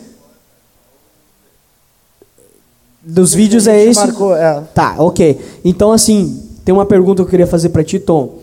Dos 3.01 3.33
vídeos 3.33 3.65
é 3.67 3.81
esse? 3.83 3.99
marcou, 3.99 4.35
é. 4.35 4.61
Tá, 4.73 4.95
ok. 4.99 5.39
Então, 5.63 5.91
assim, 5.91 6.43
tem 6.65 6.73
uma 6.73 6.85
pergunta 6.85 7.21
que 7.23 7.27
eu 7.27 7.29
queria 7.29 7.47
fazer 7.47 7.69
para 7.69 7.83
ti, 7.83 7.97
Tom. 7.97 8.39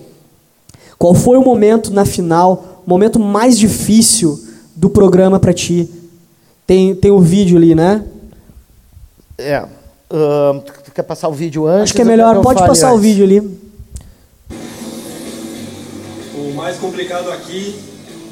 Qual 0.98 1.14
foi 1.14 1.36
o 1.36 1.42
momento 1.42 1.92
na 1.92 2.04
final, 2.06 2.82
o 2.86 2.90
momento 2.90 3.20
mais 3.20 3.58
difícil 3.58 4.40
do 4.74 4.88
programa 4.88 5.38
para 5.38 5.52
ti? 5.52 5.88
Tem, 6.66 6.94
tem 6.96 7.10
o 7.12 7.20
vídeo 7.20 7.56
ali, 7.56 7.74
né? 7.74 8.04
É. 9.38 9.60
Uh, 10.10 10.60
tu 10.84 10.90
quer 10.92 11.04
passar 11.04 11.28
o 11.28 11.32
vídeo 11.32 11.66
antes? 11.66 11.84
Acho 11.84 11.94
que 11.94 12.02
é 12.02 12.04
melhor, 12.04 12.40
pode 12.42 12.60
passar 12.66 12.88
antes? 12.88 12.98
o 12.98 13.00
vídeo 13.00 13.24
ali. 13.24 13.40
O 16.34 16.54
mais 16.54 16.76
complicado 16.78 17.30
aqui 17.30 17.78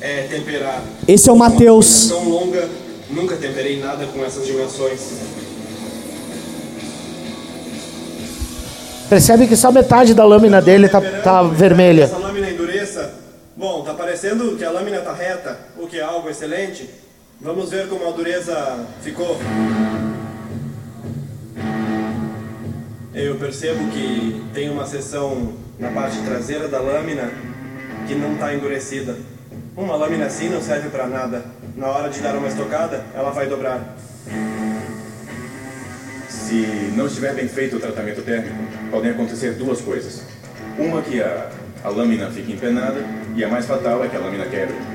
é 0.01 0.23
temperar. 0.23 0.83
Esse 1.07 1.31
é 1.31 1.33
o 1.33 1.37
Matheus. 1.37 2.09
tão 2.09 2.29
longa, 2.29 2.69
nunca 3.11 3.37
temperei 3.37 3.79
nada 3.79 4.07
com 4.07 4.25
essas 4.25 4.45
dimensões. 4.45 5.01
Percebe 9.09 9.47
que 9.47 9.55
só 9.55 9.71
metade 9.71 10.13
da 10.13 10.25
lâmina 10.25 10.61
dele 10.61 10.89
tá, 10.89 11.01
tá 11.01 11.43
vermelha. 11.43 12.05
Essa 12.05 12.19
lâmina 12.19 12.51
endureça. 12.51 13.13
Bom, 13.57 13.83
tá 13.83 13.95
parecendo 13.95 14.57
que 14.57 14.65
a 14.65 14.71
lâmina 14.71 14.99
tá 15.01 15.13
reta, 15.13 15.57
o 15.79 15.87
que 15.87 15.99
é 15.99 16.03
algo 16.03 16.29
excelente. 16.29 17.04
Vamos 17.45 17.69
ver 17.69 17.87
como 17.91 18.09
a 18.09 18.11
dureza 18.11 18.87
ficou. 19.03 19.37
Eu 23.13 23.35
percebo 23.37 23.87
que 23.91 24.43
tem 24.55 24.71
uma 24.71 24.87
seção 24.87 25.53
na 25.79 25.91
parte 25.91 26.17
traseira 26.23 26.69
da 26.69 26.81
lâmina 26.81 27.31
que 28.09 28.15
não 28.15 28.33
está 28.33 28.55
endurecida. 28.55 29.15
Uma 29.77 29.95
lâmina 29.95 30.25
assim 30.25 30.49
não 30.49 30.63
serve 30.63 30.89
para 30.89 31.07
nada. 31.07 31.45
Na 31.77 31.89
hora 31.89 32.09
de 32.09 32.19
dar 32.21 32.35
uma 32.35 32.49
estocada, 32.49 33.05
ela 33.15 33.31
vai 33.31 33.47
dobrar. 33.47 33.95
Se 36.31 36.95
não 36.97 37.07
estiver 37.07 37.35
bem 37.35 37.47
feito 37.47 37.77
o 37.77 37.81
tratamento 37.81 38.23
térmico, 38.23 38.57
podem 38.91 39.11
acontecer 39.11 39.53
duas 39.53 39.83
coisas. 39.83 40.23
Uma 40.79 41.03
que 41.03 41.21
a, 41.21 41.51
a 41.85 41.91
lâmina 41.91 42.31
fique 42.31 42.53
empenada 42.53 43.05
e 43.37 43.45
a 43.45 43.49
mais 43.49 43.67
fatal 43.67 44.03
é 44.03 44.09
que 44.09 44.17
a 44.17 44.21
lâmina 44.21 44.47
quebre. 44.47 44.94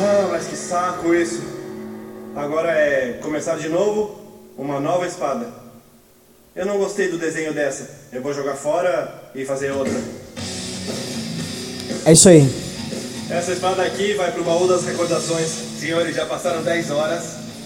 Ah, 0.00 0.28
mas 0.30 0.46
que 0.46 0.54
saco 0.54 1.12
isso. 1.12 1.42
Agora 2.36 2.70
é 2.70 3.18
começar 3.20 3.58
de 3.58 3.68
novo, 3.68 4.16
uma 4.56 4.78
nova 4.78 5.04
espada. 5.04 5.48
Eu 6.54 6.66
não 6.66 6.78
gostei 6.78 7.08
do 7.08 7.18
desenho 7.18 7.52
dessa. 7.52 7.90
Eu 8.12 8.22
vou 8.22 8.32
jogar 8.32 8.54
fora 8.54 9.30
e 9.34 9.44
fazer 9.44 9.72
outra. 9.72 10.00
É 12.04 12.12
isso 12.12 12.28
aí. 12.28 12.48
Essa 13.28 13.52
espada 13.52 13.82
aqui 13.82 14.14
vai 14.14 14.30
pro 14.30 14.44
baú 14.44 14.68
das 14.68 14.84
recordações. 14.84 15.48
Senhores, 15.80 16.14
já 16.14 16.26
passaram 16.26 16.62
10 16.62 16.90
horas 16.92 17.24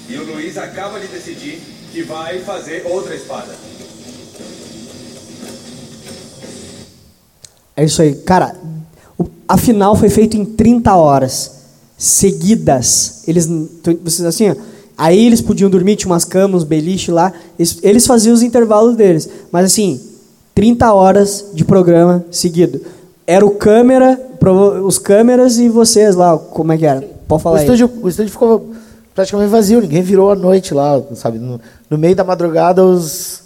e 0.09 0.16
o 0.16 0.24
Luiz 0.24 0.57
acaba 0.57 0.99
de 0.99 1.09
decidir 1.09 1.61
que 1.93 2.03
vai 2.03 2.41
fazer 2.41 2.87
outra 2.87 3.14
espada. 3.14 3.55
É 7.76 7.85
isso 7.85 8.01
aí. 8.01 8.14
Cara, 8.14 8.57
a 9.47 9.59
final 9.59 9.95
foi 9.95 10.09
feita 10.09 10.35
em 10.35 10.47
30 10.47 10.95
horas 10.95 11.61
seguidas. 12.03 13.22
Eles, 13.28 13.48
vocês 14.03 14.24
assim, 14.24 14.53
aí 14.98 15.24
eles 15.24 15.40
podiam 15.40 15.70
dormir, 15.70 15.94
tinha 15.94 16.11
umas 16.11 16.24
camas, 16.24 16.62
uns 16.62 16.64
beliche 16.64 17.12
lá. 17.12 17.32
Eles, 17.57 17.78
eles 17.80 18.07
faziam 18.07 18.34
os 18.34 18.42
intervalos 18.42 18.96
deles. 18.96 19.28
Mas 19.53 19.66
assim, 19.66 20.00
30 20.53 20.92
horas 20.92 21.46
de 21.55 21.64
programa 21.64 22.24
seguido. 22.28 22.80
Era 23.24 23.46
o 23.46 23.53
câmera, 23.53 24.20
os 24.84 24.98
câmeras 24.98 25.59
e 25.59 25.68
vocês 25.68 26.16
lá, 26.16 26.36
como 26.36 26.72
é 26.72 26.78
que 26.78 26.84
era? 26.84 27.09
Pode 27.28 27.40
falar 27.40 27.59
o 27.59 27.61
estúdio, 27.61 27.88
aí. 27.94 28.03
O 28.03 28.09
estúdio 28.09 28.32
ficou 28.32 28.72
praticamente 29.14 29.50
vazio, 29.50 29.80
ninguém 29.80 30.03
virou 30.03 30.32
a 30.32 30.34
noite 30.34 30.74
lá, 30.74 31.00
sabe? 31.14 31.38
No, 31.38 31.61
no 31.88 31.96
meio 31.96 32.16
da 32.16 32.24
madrugada, 32.24 32.84
os, 32.84 33.42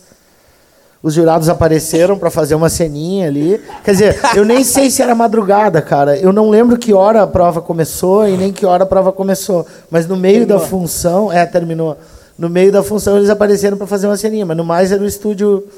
os 1.07 1.15
jurados 1.15 1.49
apareceram 1.49 2.19
para 2.19 2.33
fazer 2.33 2.57
uma 2.57 2.69
ceninha 2.69 3.29
ali. 3.29 3.63
Quer 3.85 3.93
dizer, 3.93 4.21
eu 4.35 4.45
nem 4.45 4.65
sei 4.65 4.91
se 4.91 5.01
era 5.01 5.15
madrugada, 5.15 5.81
cara. 5.81 6.19
Eu 6.19 6.33
não 6.33 6.51
lembro 6.51 6.77
que 6.77 6.93
hora 6.93 7.23
a 7.23 7.27
prova 7.29 7.63
começou 7.63 8.29
e 8.29 8.37
nem 8.37 8.53
que 8.53 8.67
hora 8.67 8.83
a 8.83 8.87
prova 8.87 9.13
começou. 9.13 9.65
Mas 9.89 10.05
no 10.09 10.17
meio 10.17 10.39
terminou. 10.39 10.59
da 10.59 10.67
função, 10.67 11.33
é, 11.33 11.47
terminou. 11.47 11.97
No 12.37 12.51
meio 12.51 12.73
da 12.73 12.83
função 12.83 13.19
eles 13.19 13.31
apareceram 13.31 13.77
para 13.77 13.87
fazer 13.87 14.09
uma 14.09 14.17
ceninha, 14.17 14.45
mas 14.45 14.57
no 14.57 14.65
mais 14.65 14.91
era 14.91 15.01
o 15.01 15.07
estúdio 15.07 15.69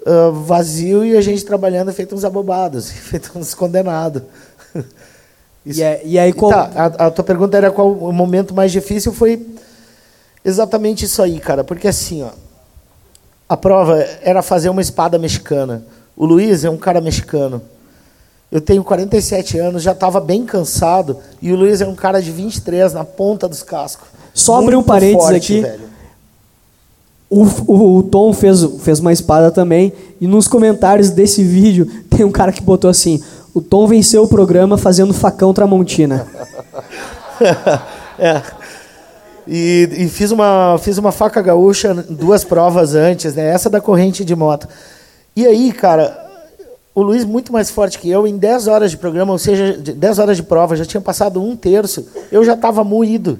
uh, 0.00 0.32
vazio 0.32 1.04
e 1.04 1.16
a 1.16 1.20
gente 1.20 1.44
trabalhando 1.44 1.92
feito 1.92 2.16
uns 2.16 2.24
abobados, 2.24 2.90
feito 3.08 3.30
uns 3.36 3.54
condenados. 3.54 4.22
Isso. 5.64 5.78
E, 5.78 5.82
é, 5.84 6.02
e 6.04 6.18
aí 6.18 6.32
qual... 6.32 6.50
Tá, 6.50 6.70
a, 6.74 7.06
a, 7.06 7.10
tua 7.12 7.24
pergunta 7.24 7.56
era 7.56 7.70
qual 7.70 7.92
o 7.92 8.12
momento 8.12 8.52
mais 8.52 8.72
difícil 8.72 9.12
foi 9.12 9.46
exatamente 10.44 11.04
isso 11.04 11.22
aí, 11.22 11.38
cara, 11.38 11.62
porque 11.62 11.86
assim, 11.86 12.24
ó, 12.24 12.30
a 13.48 13.56
prova 13.56 13.98
era 14.22 14.42
fazer 14.42 14.68
uma 14.68 14.80
espada 14.80 15.18
mexicana. 15.18 15.84
O 16.16 16.24
Luiz 16.24 16.64
é 16.64 16.70
um 16.70 16.76
cara 16.76 17.00
mexicano. 17.00 17.62
Eu 18.50 18.60
tenho 18.60 18.82
47 18.82 19.58
anos, 19.58 19.82
já 19.82 19.92
estava 19.92 20.20
bem 20.20 20.44
cansado, 20.44 21.18
e 21.42 21.52
o 21.52 21.56
Luiz 21.56 21.80
é 21.80 21.86
um 21.86 21.94
cara 21.94 22.22
de 22.22 22.30
23 22.30 22.92
na 22.92 23.04
ponta 23.04 23.48
dos 23.48 23.62
cascos. 23.62 24.08
Só 24.32 24.60
abrir 24.60 24.76
um 24.76 24.82
parênteses 24.82 25.22
forte, 25.22 25.36
aqui. 25.36 25.60
Velho. 25.60 25.86
O, 27.28 27.44
o, 27.44 27.96
o, 27.98 28.02
Tom 28.04 28.32
fez, 28.32 28.62
fez 28.80 29.00
uma 29.00 29.12
espada 29.12 29.50
também, 29.50 29.92
e 30.20 30.26
nos 30.28 30.46
comentários 30.46 31.10
desse 31.10 31.42
vídeo 31.42 31.86
tem 32.08 32.24
um 32.24 32.30
cara 32.30 32.52
que 32.52 32.62
botou 32.62 32.88
assim: 32.88 33.22
o 33.52 33.60
Tom 33.60 33.86
venceu 33.86 34.22
o 34.22 34.28
programa 34.28 34.78
fazendo 34.78 35.12
facão 35.12 35.52
Tramontina. 35.52 36.26
é. 38.18 38.42
E, 39.46 39.88
e, 39.92 40.08
fiz, 40.08 40.30
uma, 40.30 40.76
fiz 40.78 40.98
uma 40.98 41.12
faca 41.12 41.40
gaúcha 41.40 41.94
duas 41.94 42.44
provas 42.44 42.94
antes, 42.94 43.34
né? 43.34 43.48
Essa 43.48 43.70
da 43.70 43.80
corrente 43.80 44.24
de 44.24 44.34
moto. 44.34 44.68
E 45.34 45.46
aí, 45.46 45.72
cara, 45.72 46.26
o 46.94 47.02
Luiz, 47.02 47.24
muito 47.24 47.52
mais 47.52 47.70
forte 47.70 47.98
que 47.98 48.10
eu, 48.10 48.26
em 48.26 48.36
10 48.36 48.66
horas 48.66 48.90
de 48.90 48.96
programa, 48.96 49.32
ou 49.32 49.38
seja, 49.38 49.76
10 49.76 50.18
horas 50.18 50.36
de 50.36 50.42
prova, 50.42 50.76
já 50.76 50.84
tinha 50.84 51.00
passado 51.00 51.42
um 51.42 51.54
terço, 51.54 52.08
eu 52.32 52.44
já 52.44 52.54
estava 52.54 52.82
moído, 52.82 53.38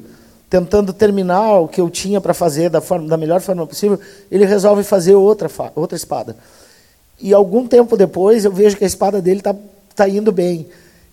tentando 0.49 0.93
terminar 0.93 1.61
o 1.61 1.69
que 1.69 1.81
eu 1.81 1.91
tinha 1.91 2.21
para 2.21 2.35
fazer 2.35 2.71
da, 2.71 2.81
forma, 2.81 3.09
da 3.09 3.17
melhor 3.17 3.41
forma 3.41 3.67
possível. 3.67 3.99
Ele 4.31 4.45
resolve 4.45 4.85
fazer 4.85 5.15
outra, 5.15 5.51
outra 5.75 5.97
espada. 5.97 6.37
E 7.21 7.33
algum 7.35 7.67
tempo 7.67 7.97
depois, 7.97 8.45
eu 8.45 8.53
vejo 8.53 8.77
que 8.77 8.85
a 8.85 8.87
espada 8.87 9.21
dele 9.21 9.41
está 9.41 9.55
está 9.97 10.07
indo 10.07 10.31
bem. 10.31 10.67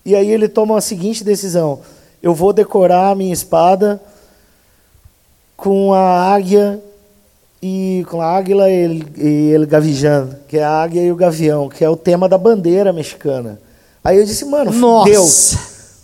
E 0.04 0.14
aí 0.14 0.30
ele 0.30 0.46
toma 0.46 0.76
a 0.76 0.80
seguinte 0.80 1.24
decisão: 1.24 1.80
eu 2.22 2.34
vou 2.34 2.52
decorar 2.52 3.10
a 3.10 3.14
minha 3.14 3.32
espada 3.32 4.00
com 5.64 5.94
a 5.94 6.34
águia 6.34 6.78
e 7.62 8.04
com 8.10 8.20
a 8.20 8.26
águila 8.26 8.68
e 8.68 9.00
ele 9.16 9.64
gavijan, 9.64 10.28
que 10.46 10.58
é 10.58 10.62
a 10.62 10.82
águia 10.82 11.00
e 11.00 11.10
o 11.10 11.16
gavião, 11.16 11.70
que 11.70 11.82
é 11.82 11.88
o 11.88 11.96
tema 11.96 12.28
da 12.28 12.36
bandeira 12.36 12.92
mexicana. 12.92 13.58
Aí 14.04 14.18
eu 14.18 14.26
disse, 14.26 14.44
mano, 14.44 14.70
fudeu. 14.70 15.26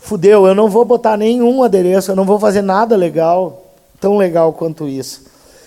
Fudeu, 0.00 0.46
eu 0.46 0.54
não 0.54 0.70
vou 0.70 0.86
botar 0.86 1.18
nenhum 1.18 1.62
adereço, 1.62 2.10
eu 2.10 2.16
não 2.16 2.24
vou 2.24 2.38
fazer 2.38 2.62
nada 2.62 2.96
legal, 2.96 3.66
tão 4.00 4.16
legal 4.16 4.54
quanto 4.54 4.88
isso. 4.88 5.24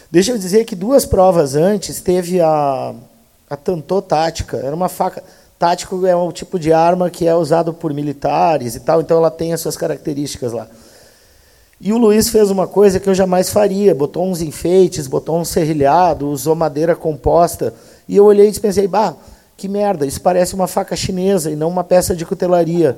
Deixa 0.10 0.32
eu 0.32 0.40
dizer 0.40 0.66
que 0.66 0.76
duas 0.76 1.06
provas 1.06 1.54
antes 1.54 2.02
teve 2.02 2.42
a, 2.42 2.96
a 3.48 3.56
Tantô 3.56 4.02
Tática, 4.02 4.58
era 4.58 4.76
uma 4.76 4.90
faca 4.90 5.22
tático 5.60 6.04
é 6.08 6.16
um 6.16 6.32
tipo 6.32 6.58
de 6.58 6.74
arma 6.74 7.12
que 7.12 7.28
é 7.28 7.36
usado 7.36 7.72
por 7.72 7.94
militares 7.94 8.74
e 8.74 8.80
tal, 8.80 9.02
então 9.02 9.18
ela 9.18 9.30
tem 9.30 9.54
as 9.54 9.62
suas 9.62 9.78
características 9.78 10.52
lá. 10.52 10.68
E 11.86 11.92
o 11.92 11.98
Luiz 11.98 12.30
fez 12.30 12.50
uma 12.50 12.66
coisa 12.66 12.98
que 12.98 13.10
eu 13.10 13.14
jamais 13.14 13.50
faria, 13.50 13.94
botou 13.94 14.26
uns 14.26 14.42
enfeites, 14.42 15.06
botou 15.06 15.38
um 15.38 15.44
serrilhado, 15.44 16.30
usou 16.30 16.56
madeira 16.56 16.96
composta, 16.96 17.74
e 18.08 18.16
eu 18.16 18.24
olhei 18.24 18.48
e 18.48 18.58
pensei, 18.58 18.88
bah, 18.88 19.14
que 19.58 19.68
merda, 19.68 20.06
isso 20.06 20.22
parece 20.22 20.56
uma 20.56 20.66
faca 20.66 20.96
chinesa 20.96 21.52
e 21.52 21.58
não 21.58 21.68
uma 21.68 21.84
peça 21.84 22.16
de 22.16 22.26
cutelaria. 22.26 22.98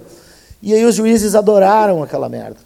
E 0.62 0.72
aí 0.72 0.86
os 0.86 0.94
juízes 0.94 1.34
adoraram 1.34 2.04
aquela 2.04 2.30
merda. 2.30 2.58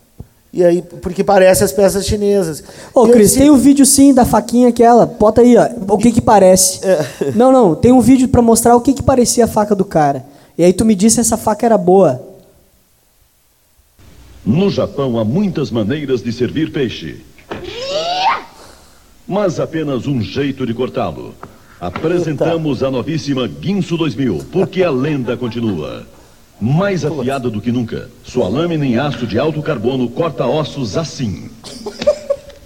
E 0.52 0.62
aí, 0.62 0.82
porque 0.82 1.24
parece 1.24 1.64
as 1.64 1.72
peças 1.72 2.06
chinesas. 2.06 2.66
Ô, 2.94 3.08
Cris, 3.08 3.36
tem 3.36 3.50
um 3.50 3.58
vídeo 3.58 3.86
sim 3.86 4.14
da 4.14 4.26
faquinha 4.26 4.68
aquela. 4.68 5.06
Bota 5.06 5.40
aí, 5.40 5.56
ó. 5.56 5.70
O 5.88 5.98
que 5.98 6.12
que 6.12 6.20
parece. 6.22 6.82
É. 6.86 7.32
Não, 7.34 7.50
não. 7.50 7.76
Tem 7.76 7.94
um 7.94 8.02
vídeo 8.02 8.28
para 8.28 8.42
mostrar 8.42 8.76
o 8.76 8.82
que 8.82 8.94
que 8.94 9.04
parecia 9.04 9.46
a 9.46 9.48
faca 9.48 9.74
do 9.74 9.86
cara. 9.86 10.26
E 10.58 10.66
aí 10.66 10.74
tu 10.74 10.84
me 10.84 10.96
disse 10.96 11.22
essa 11.22 11.38
faca 11.38 11.66
era 11.66 11.78
boa. 11.78 12.29
No 14.50 14.68
Japão 14.68 15.20
há 15.20 15.24
muitas 15.24 15.70
maneiras 15.70 16.24
de 16.24 16.34
servir 16.34 16.72
peixe. 16.72 17.18
Mas 19.28 19.60
apenas 19.60 20.08
um 20.08 20.20
jeito 20.24 20.66
de 20.66 20.74
cortá-lo. 20.74 21.36
Apresentamos 21.80 22.82
a 22.82 22.90
novíssima 22.90 23.48
Guinso 23.48 23.96
2000, 23.96 24.46
porque 24.52 24.82
a 24.82 24.90
lenda 24.90 25.38
continua. 25.38 26.04
Mais 26.60 27.06
afiada 27.06 27.48
do 27.48 27.62
que 27.62 27.72
nunca, 27.72 28.10
sua 28.24 28.50
lâmina 28.50 28.84
em 28.84 28.98
aço 28.98 29.28
de 29.28 29.38
alto 29.38 29.62
carbono 29.62 30.10
corta 30.10 30.48
ossos 30.48 30.98
assim. 30.98 31.52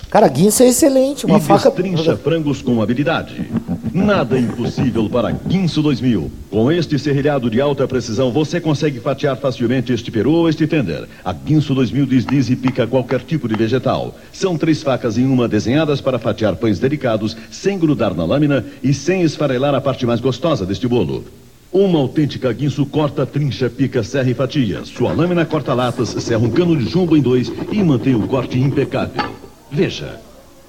Cara, 0.09 0.29
guinso 0.29 0.63
é 0.63 0.69
excelente, 0.69 1.25
uma 1.25 1.37
e 1.37 1.41
faca... 1.41 1.69
trincha 1.69 2.15
frangos 2.15 2.61
com 2.61 2.81
habilidade. 2.81 3.51
Nada 3.93 4.39
impossível 4.39 5.07
para 5.07 5.29
Guinso 5.29 5.79
2000. 5.83 6.31
Com 6.49 6.71
este 6.71 6.97
serrilhado 6.97 7.47
de 7.47 7.61
alta 7.61 7.87
precisão, 7.87 8.31
você 8.31 8.59
consegue 8.59 8.99
fatiar 8.99 9.37
facilmente 9.37 9.93
este 9.93 10.09
peru 10.09 10.31
ou 10.31 10.49
este 10.49 10.65
tender. 10.65 11.07
A 11.23 11.31
Guinso 11.31 11.75
2000 11.75 12.07
desliza 12.07 12.53
e 12.53 12.55
pica 12.55 12.87
qualquer 12.87 13.21
tipo 13.21 13.47
de 13.47 13.55
vegetal. 13.55 14.17
São 14.31 14.57
três 14.57 14.81
facas 14.81 15.15
em 15.15 15.27
uma 15.27 15.47
desenhadas 15.47 16.01
para 16.01 16.17
fatiar 16.17 16.55
pães 16.55 16.79
delicados, 16.79 17.37
sem 17.51 17.77
grudar 17.77 18.15
na 18.15 18.25
lâmina 18.25 18.65
e 18.81 18.95
sem 18.95 19.21
esfarelar 19.21 19.75
a 19.75 19.81
parte 19.81 20.07
mais 20.07 20.19
gostosa 20.19 20.65
deste 20.65 20.87
bolo. 20.87 21.23
Uma 21.71 21.99
autêntica 21.99 22.51
guinso 22.51 22.87
corta, 22.87 23.27
trincha, 23.27 23.69
pica, 23.69 24.01
serra 24.01 24.31
e 24.31 24.33
fatia. 24.33 24.83
Sua 24.85 25.13
lâmina 25.13 25.45
corta 25.45 25.71
latas, 25.75 26.09
serra 26.09 26.41
um 26.41 26.49
cano 26.49 26.75
de 26.75 26.89
jumbo 26.89 27.15
em 27.15 27.21
dois 27.21 27.51
e 27.71 27.83
mantém 27.83 28.15
o 28.15 28.27
corte 28.27 28.57
impecável. 28.57 29.23
Veja, 29.71 30.19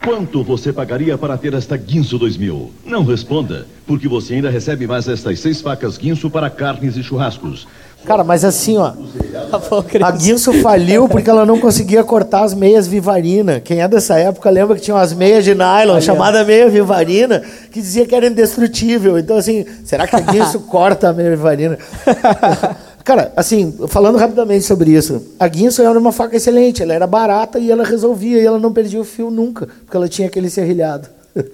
quanto 0.05 0.45
você 0.45 0.73
pagaria 0.73 1.17
para 1.17 1.37
ter 1.39 1.55
esta 1.55 1.77
Guinso 1.77 2.19
2000? 2.19 2.71
Não 2.85 3.05
responda, 3.05 3.67
porque 3.87 4.07
você 4.07 4.35
ainda 4.35 4.51
recebe 4.51 4.87
mais 4.87 5.09
estas 5.09 5.41
seis 5.41 5.63
facas 5.63 5.97
Guinso 5.97 6.29
para 6.29 6.51
carnes 6.51 6.97
e 6.97 7.03
churrascos. 7.03 7.67
Cara, 8.05 8.23
mas 8.23 8.45
assim, 8.45 8.77
ó. 8.77 8.93
A 10.03 10.11
Guinso 10.11 10.53
faliu 10.61 11.09
porque 11.09 11.31
ela 11.31 11.47
não 11.47 11.59
conseguia 11.59 12.05
cortar 12.05 12.45
as 12.45 12.53
meias 12.53 12.87
Vivarina. 12.87 13.61
Quem 13.61 13.81
é 13.81 13.89
dessa 13.89 14.19
época 14.19 14.51
lembra 14.51 14.77
que 14.77 14.83
tinha 14.83 14.95
umas 14.95 15.15
meias 15.15 15.43
de 15.43 15.55
nylon, 15.55 15.99
chamada 16.03 16.45
meia 16.45 16.69
Vivarina, 16.69 17.43
que 17.73 17.81
dizia 17.81 18.05
que 18.05 18.15
era 18.15 18.27
indestrutível. 18.27 19.19
Então, 19.19 19.39
assim, 19.39 19.65
será 19.85 20.07
que 20.07 20.15
a 20.17 20.21
Guinso 20.21 20.61
corta 20.69 21.09
a 21.09 21.13
meia 21.15 21.31
Vivarina? 21.31 21.79
Cara, 23.05 23.31
assim, 23.37 23.71
falando 23.87 24.17
rapidamente 24.17 24.65
sobre 24.65 24.93
isso, 24.93 25.23
a 25.39 25.47
Guinso 25.47 25.83
era 25.83 25.99
uma 25.99 26.11
faca 26.11 26.37
excelente, 26.37 26.83
ela 26.83 26.95
era 26.95 27.07
barata 27.07 27.59
e 27.59 27.71
ela 27.71 27.85
resolvia, 27.85 28.41
e 28.41 28.47
ela 28.47 28.59
não 28.59 28.73
perdia 28.73 28.99
o 28.99 29.05
fio 29.05 29.31
nunca, 29.31 29.69
porque 29.85 29.95
ela 29.95 30.09
tinha 30.09 30.27
aquele 30.27 30.49
serrilhado. 30.51 31.09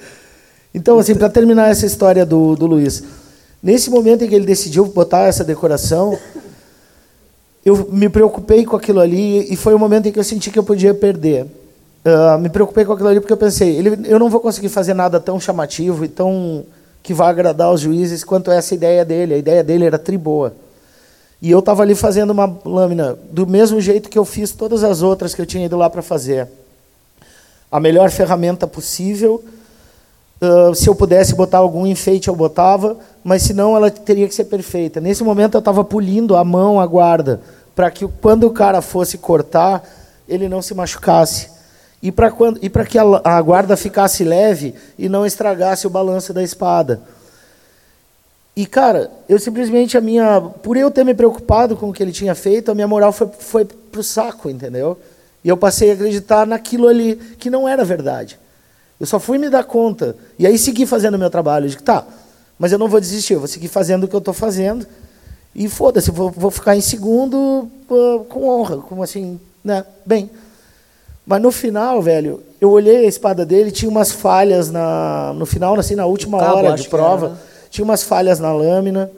Então, 0.73 1.01
assim, 1.01 1.17
para 1.17 1.29
terminar 1.29 1.69
essa 1.69 1.85
história 1.85 2.25
do, 2.25 2.55
do 2.55 2.65
Luiz, 2.65 3.03
nesse 3.61 3.91
momento 3.91 4.23
em 4.23 4.29
que 4.29 4.35
ele 4.37 4.47
decidiu 4.47 4.87
botar 4.87 5.23
essa 5.23 5.43
decoração, 5.43 6.17
eu 7.65 7.89
me 7.91 8.09
preocupei 8.09 8.65
com 8.65 8.77
aquilo 8.77 9.01
ali 9.01 9.53
e 9.53 9.57
foi 9.57 9.75
o 9.75 9.79
momento 9.81 10.07
em 10.07 10.13
que 10.13 10.21
eu 10.21 10.23
senti 10.23 10.49
que 10.49 10.57
eu 10.57 10.63
podia 10.63 10.95
perder. 10.95 11.45
Uh, 12.05 12.39
me 12.39 12.49
preocupei 12.49 12.85
com 12.85 12.93
aquilo 12.93 13.09
ali 13.09 13.19
porque 13.19 13.33
eu 13.33 13.37
pensei, 13.37 13.77
ele, 13.77 13.99
eu 14.09 14.21
não 14.21 14.31
vou 14.31 14.39
conseguir 14.39 14.69
fazer 14.69 14.95
nada 14.95 15.19
tão 15.19 15.41
chamativo 15.41 16.05
e 16.05 16.09
tão 16.09 16.65
que 17.03 17.13
vá 17.13 17.29
agradar 17.29 17.73
os 17.73 17.81
juízes 17.81 18.23
quanto 18.23 18.53
essa 18.53 18.73
ideia 18.73 19.05
dele. 19.05 19.35
A 19.35 19.39
ideia 19.39 19.65
dele 19.65 19.87
era 19.87 19.99
tri 19.99 20.17
boa. 20.17 20.55
E 21.43 21.51
eu 21.51 21.61
estava 21.61 21.83
ali 21.83 21.95
fazendo 21.95 22.31
uma 22.31 22.59
lâmina 22.65 23.17
do 23.31 23.47
mesmo 23.47 23.81
jeito 23.81 24.11
que 24.11 24.19
eu 24.19 24.25
fiz 24.25 24.53
todas 24.53 24.85
as 24.85 25.01
outras 25.01 25.35
que 25.35 25.41
eu 25.41 25.47
tinha 25.47 25.65
ido 25.65 25.77
lá 25.77 25.89
para 25.89 26.03
fazer. 26.03 26.47
A 27.73 27.81
melhor 27.81 28.11
ferramenta 28.11 28.67
possível. 28.67 29.43
Uh, 30.41 30.75
se 30.75 30.89
eu 30.89 30.95
pudesse 30.95 31.35
botar 31.35 31.59
algum 31.59 31.87
enfeite, 31.87 32.29
eu 32.29 32.37
botava, 32.37 32.97
mas 33.23 33.43
se 33.43 33.55
não, 33.55 33.77
ela 33.77 33.91
teria 33.91 34.29
que 34.29 34.35
ser 34.35 34.45
perfeita. 34.45 35.01
Nesse 35.01 35.23
momento, 35.23 35.55
eu 35.55 35.61
estava 35.61 35.85
polindo 35.85 36.37
a 36.37 36.45
mão, 36.45 36.81
a 36.81 36.87
guarda, 36.87 37.41
para 37.75 37.91
que 37.91 38.07
quando 38.21 38.45
o 38.45 38.51
cara 38.51 38.83
fosse 38.83 39.19
cortar, 39.19 39.83
ele 40.29 40.49
não 40.49 40.61
se 40.61 40.75
machucasse. 40.75 41.49
E 42.03 42.11
para 42.11 42.31
que 42.87 42.99
a, 42.99 43.05
a 43.23 43.41
guarda 43.43 43.77
ficasse 43.77 44.25
leve 44.25 44.75
e 44.99 45.09
não 45.09 45.27
estragasse 45.27 45.87
o 45.87 45.91
balanço 45.91 46.33
da 46.33 46.43
espada. 46.43 47.01
E, 48.57 48.67
cara, 48.67 49.11
eu 49.29 49.39
simplesmente, 49.39 49.97
a 49.97 50.01
minha. 50.01 50.41
Por 50.41 50.77
eu 50.77 50.91
ter 50.91 51.05
me 51.05 51.15
preocupado 51.15 51.77
com 51.77 51.89
o 51.89 51.93
que 51.93 52.03
ele 52.03 52.13
tinha 52.13 52.35
feito, 52.35 52.71
a 52.71 52.75
minha 52.75 52.89
moral 52.89 53.13
foi, 53.13 53.29
foi 53.39 53.65
pro 53.65 54.03
saco, 54.03 54.51
entendeu? 54.51 54.99
E 55.43 55.49
eu 55.49 55.57
passei 55.57 55.91
a 55.91 55.95
acreditar 55.95 56.47
naquilo 56.47 56.89
ali, 56.89 57.17
que 57.39 57.49
não 57.49 57.69
era 57.69 57.85
verdade. 57.85 58.39
Eu 58.99 59.07
só 59.07 59.19
fui 59.19 59.39
me 59.39 59.49
dar 59.49 59.65
conta. 59.65 60.15
E 60.39 60.47
aí 60.47 60.59
segui 60.59 60.85
fazendo 60.85 61.15
o 61.15 61.19
meu 61.19 61.31
trabalho. 61.31 61.65
Eu 61.65 61.69
disse, 61.71 61.83
tá, 61.83 62.05
mas 62.59 62.73
eu 62.73 62.79
não 62.79 62.89
vou 62.89 63.01
desistir, 63.01 63.35
eu 63.35 63.39
vou 63.39 63.49
seguir 63.49 63.69
fazendo 63.69 64.05
o 64.05 64.09
que 64.09 64.15
eu 64.15 64.19
estou 64.19 64.35
fazendo. 64.35 64.87
E 65.55 65.69
foda-se, 65.69 66.11
vou, 66.11 66.31
vou 66.31 66.51
ficar 66.51 66.77
em 66.77 66.81
segundo 66.81 67.69
uh, 67.89 68.25
com 68.29 68.47
honra, 68.47 68.77
como 68.77 69.03
assim, 69.03 69.41
né? 69.65 69.85
Bem. 70.05 70.31
Mas 71.27 71.41
no 71.41 71.51
final, 71.51 72.03
velho, 72.03 72.43
eu 72.61 72.71
olhei 72.71 73.07
a 73.07 73.09
espada 73.09 73.47
dele, 73.47 73.71
tinha 73.71 73.91
umas 73.91 74.13
falhas 74.13 74.71
na, 74.71 75.33
no 75.35 75.47
final, 75.47 75.79
assim, 75.79 75.95
na 75.95 76.05
última 76.05 76.39
cabo, 76.39 76.57
hora 76.59 76.75
de 76.75 76.89
prova. 76.89 77.39
Tinha 77.71 77.85
umas 77.85 78.03
falhas 78.03 78.39
na 78.39 78.53
lâmina. 78.53 79.11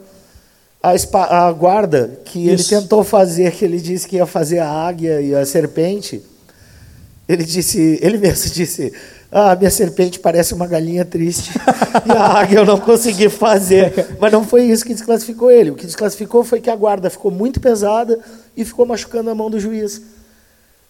A, 0.81 1.47
a 1.47 1.51
guarda 1.51 2.19
que 2.25 2.47
ele 2.47 2.61
Isso. 2.61 2.69
tentou 2.69 3.03
fazer, 3.03 3.51
que 3.51 3.65
ele 3.65 3.79
disse 3.79 4.07
que 4.07 4.17
ia 4.17 4.25
fazer 4.25 4.59
a 4.59 4.69
águia 4.69 5.21
e 5.21 5.33
a 5.33 5.45
serpente, 5.45 6.21
ele 7.27 7.43
disse, 7.43 7.99
ele 8.01 8.17
mesmo 8.17 8.51
disse, 8.51 8.93
ah, 9.31 9.55
minha 9.55 9.71
serpente 9.71 10.19
parece 10.19 10.53
uma 10.53 10.67
galinha 10.67 11.03
triste. 11.03 11.51
e 12.05 12.11
a 12.11 12.39
águia 12.39 12.59
eu 12.59 12.65
não 12.65 12.79
consegui 12.79 13.29
fazer. 13.29 14.15
Mas 14.19 14.31
não 14.31 14.43
foi 14.43 14.65
isso 14.65 14.85
que 14.85 14.93
desclassificou 14.93 15.49
ele. 15.49 15.71
O 15.71 15.75
que 15.75 15.85
desclassificou 15.85 16.43
foi 16.43 16.61
que 16.61 16.69
a 16.69 16.75
guarda 16.75 17.09
ficou 17.09 17.31
muito 17.31 17.59
pesada 17.59 18.19
e 18.55 18.63
ficou 18.63 18.85
machucando 18.85 19.29
a 19.29 19.35
mão 19.35 19.49
do 19.49 19.59
juiz. 19.59 20.01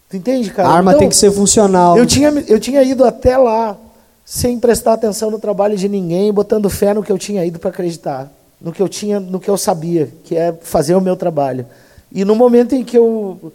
Tu 0.09 0.18
entende, 0.18 0.49
cara? 0.49 0.68
A 0.68 0.74
arma 0.74 0.91
Então, 0.91 0.99
tem 0.99 1.09
que 1.09 1.16
ser 1.16 1.32
funcional. 1.32 1.97
Eu 1.97 2.05
tinha, 2.05 2.30
eu 2.47 2.59
tinha 2.59 2.84
ido 2.84 3.05
até 3.05 3.38
lá 3.38 3.78
sem 4.26 4.59
prestar 4.59 4.93
atenção 4.93 5.30
no 5.30 5.39
trabalho 5.39 5.76
de 5.78 5.89
ninguém, 5.89 6.32
botando 6.32 6.69
fé 6.69 6.93
no 6.93 7.03
que 7.03 7.11
eu 7.11 7.17
tinha 7.17 7.45
ido 7.45 7.59
para 7.59 7.69
acreditar, 7.69 8.32
no 8.61 8.71
que 8.71 8.82
eu 8.82 8.88
tinha, 8.88 9.19
no 9.19 9.39
que 9.39 9.49
eu 9.49 9.57
sabia, 9.57 10.09
que 10.24 10.36
é 10.36 10.53
fazer 10.61 10.95
o 10.95 11.01
meu 11.01 11.15
trabalho. 11.15 11.65
E 12.11 12.24
no 12.24 12.36
momento 12.36 12.74
em 12.74 12.84
que 12.84 12.97
eu 12.97 13.51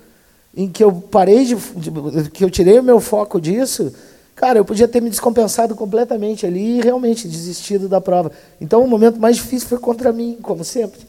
em 0.57 0.69
que 0.69 0.83
eu 0.83 0.91
parei 0.93 1.45
de, 1.45 1.55
de- 1.55 2.31
que 2.31 2.45
eu 2.45 2.51
tirei 2.51 2.79
o 2.81 2.83
meu 2.83 3.01
foco 3.01 3.41
disso, 3.41 3.93
cara, 4.35 4.59
eu 4.59 4.65
podia 4.65 4.89
ter 4.89 5.01
me 5.01 5.09
descompensado 5.09 5.75
completamente 5.77 6.45
ali 6.45 6.79
e 6.79 6.83
realmente 6.83 7.29
desistido 7.29 7.89
da 7.89 8.01
prova. 8.01 8.33
Então 8.61 8.83
o 8.83 8.89
momento 8.89 9.21
mais 9.21 9.37
difícil 9.37 9.69
foi 9.69 9.79
contra 9.79 10.13
mim, 10.13 10.37
como 10.43 10.65
sempre. 10.65 11.01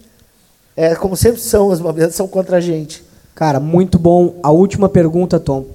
É, 0.77 0.93
como 0.95 1.15
sempre 1.17 1.41
são 1.41 1.67
os 1.69 1.79
momentos 1.81 2.15
são 2.15 2.27
contra 2.27 2.57
a 2.57 2.61
gente. 2.61 3.03
Cara, 3.33 3.59
muito 3.59 3.97
bom. 3.97 4.35
A 4.43 4.51
última 4.51 4.87
pergunta, 4.87 5.39
Tom. 5.39 5.65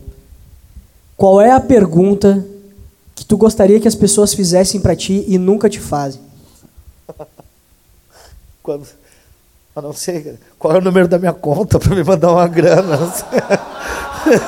Qual 1.17 1.41
é 1.41 1.51
a 1.51 1.61
pergunta 1.61 2.45
que 3.15 3.25
tu 3.25 3.37
gostaria 3.37 3.79
que 3.81 3.89
as 3.89 3.95
pessoas 3.95 4.35
fizessem 4.35 4.81
pra 4.81 4.95
ti 4.97 5.25
e 5.29 5.39
nunca 5.39 5.69
te 5.69 5.79
fazem? 5.81 6.21
Quando, 8.63 8.87
a 9.77 9.83
não 9.83 9.93
ser 9.93 10.39
qual 10.59 10.75
é 10.75 10.79
o 10.79 10.81
número 10.81 11.07
da 11.07 11.19
minha 11.19 11.33
conta 11.33 11.79
para 11.79 11.95
me 11.95 12.03
mandar 12.03 12.33
uma 12.33 12.49
grana. 12.49 12.97
Não. 12.97 13.13
sei. 13.15 14.39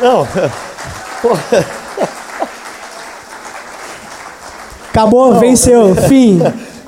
Não. 0.00 0.26
Acabou, 4.90 5.38
venceu, 5.38 5.94
fim. 5.94 6.38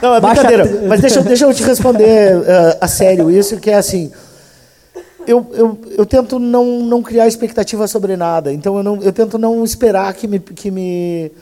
Não, 0.03 0.15
é 0.15 0.21
Baixa- 0.21 0.43
brincadeira. 0.45 0.87
Mas 0.87 1.01
deixa, 1.01 1.21
eu- 1.21 1.25
deixa 1.25 1.45
eu 1.47 1.55
te 1.55 1.63
responder 1.63 2.43
eh, 2.47 2.79
a 2.81 2.87
sério 2.87 3.31
isso, 3.31 3.57
que 3.59 3.71
é 3.71 3.75
assim. 3.77 4.13
Eu, 5.27 5.47
eu, 5.53 5.79
eu 5.99 6.07
tento 6.07 6.39
não, 6.39 6.81
não 6.81 7.03
criar 7.03 7.27
expectativa 7.27 7.87
sobre 7.89 8.17
nada. 8.17 8.53
Então 8.53 8.77
eu, 8.77 8.83
não, 8.83 9.03
eu 9.03 9.13
tento 9.13 9.39
não 9.39 9.65
esperar 9.65 10.13
que 10.15 10.27
me, 10.27 10.39
que, 10.39 10.71
me, 10.71 11.33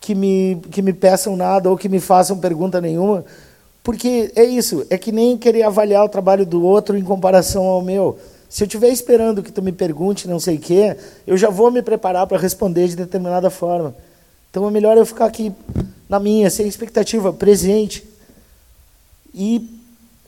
que, 0.00 0.14
me, 0.14 0.62
que 0.70 0.82
me 0.82 0.92
peçam 0.92 1.36
nada 1.36 1.68
ou 1.70 1.76
que 1.76 1.88
me 1.88 2.00
façam 2.00 2.38
pergunta 2.38 2.80
nenhuma. 2.80 3.24
Porque 3.82 4.30
é 4.34 4.44
isso, 4.44 4.86
é 4.90 4.98
que 4.98 5.10
nem 5.10 5.36
querer 5.36 5.62
avaliar 5.62 6.04
o 6.04 6.08
trabalho 6.08 6.44
do 6.44 6.62
outro 6.62 6.96
em 6.96 7.02
comparação 7.02 7.64
ao 7.64 7.82
meu. 7.82 8.18
Se 8.48 8.64
eu 8.64 8.66
estiver 8.66 8.88
esperando 8.88 9.42
que 9.42 9.52
tu 9.52 9.62
me 9.62 9.72
pergunte 9.72 10.28
não 10.28 10.40
sei 10.40 10.56
o 10.56 10.60
quê, 10.60 10.96
eu 11.26 11.36
já 11.36 11.48
vou 11.48 11.70
me 11.70 11.82
preparar 11.82 12.26
para 12.26 12.38
responder 12.38 12.88
de 12.88 12.96
determinada 12.96 13.48
forma. 13.48 13.94
Então 14.50 14.66
é 14.66 14.70
melhor 14.70 14.96
eu 14.96 15.06
ficar 15.06 15.26
aqui 15.26 15.52
na 16.08 16.18
minha, 16.18 16.50
sem 16.50 16.66
expectativa, 16.66 17.32
presente 17.32 18.04
e, 19.32 19.79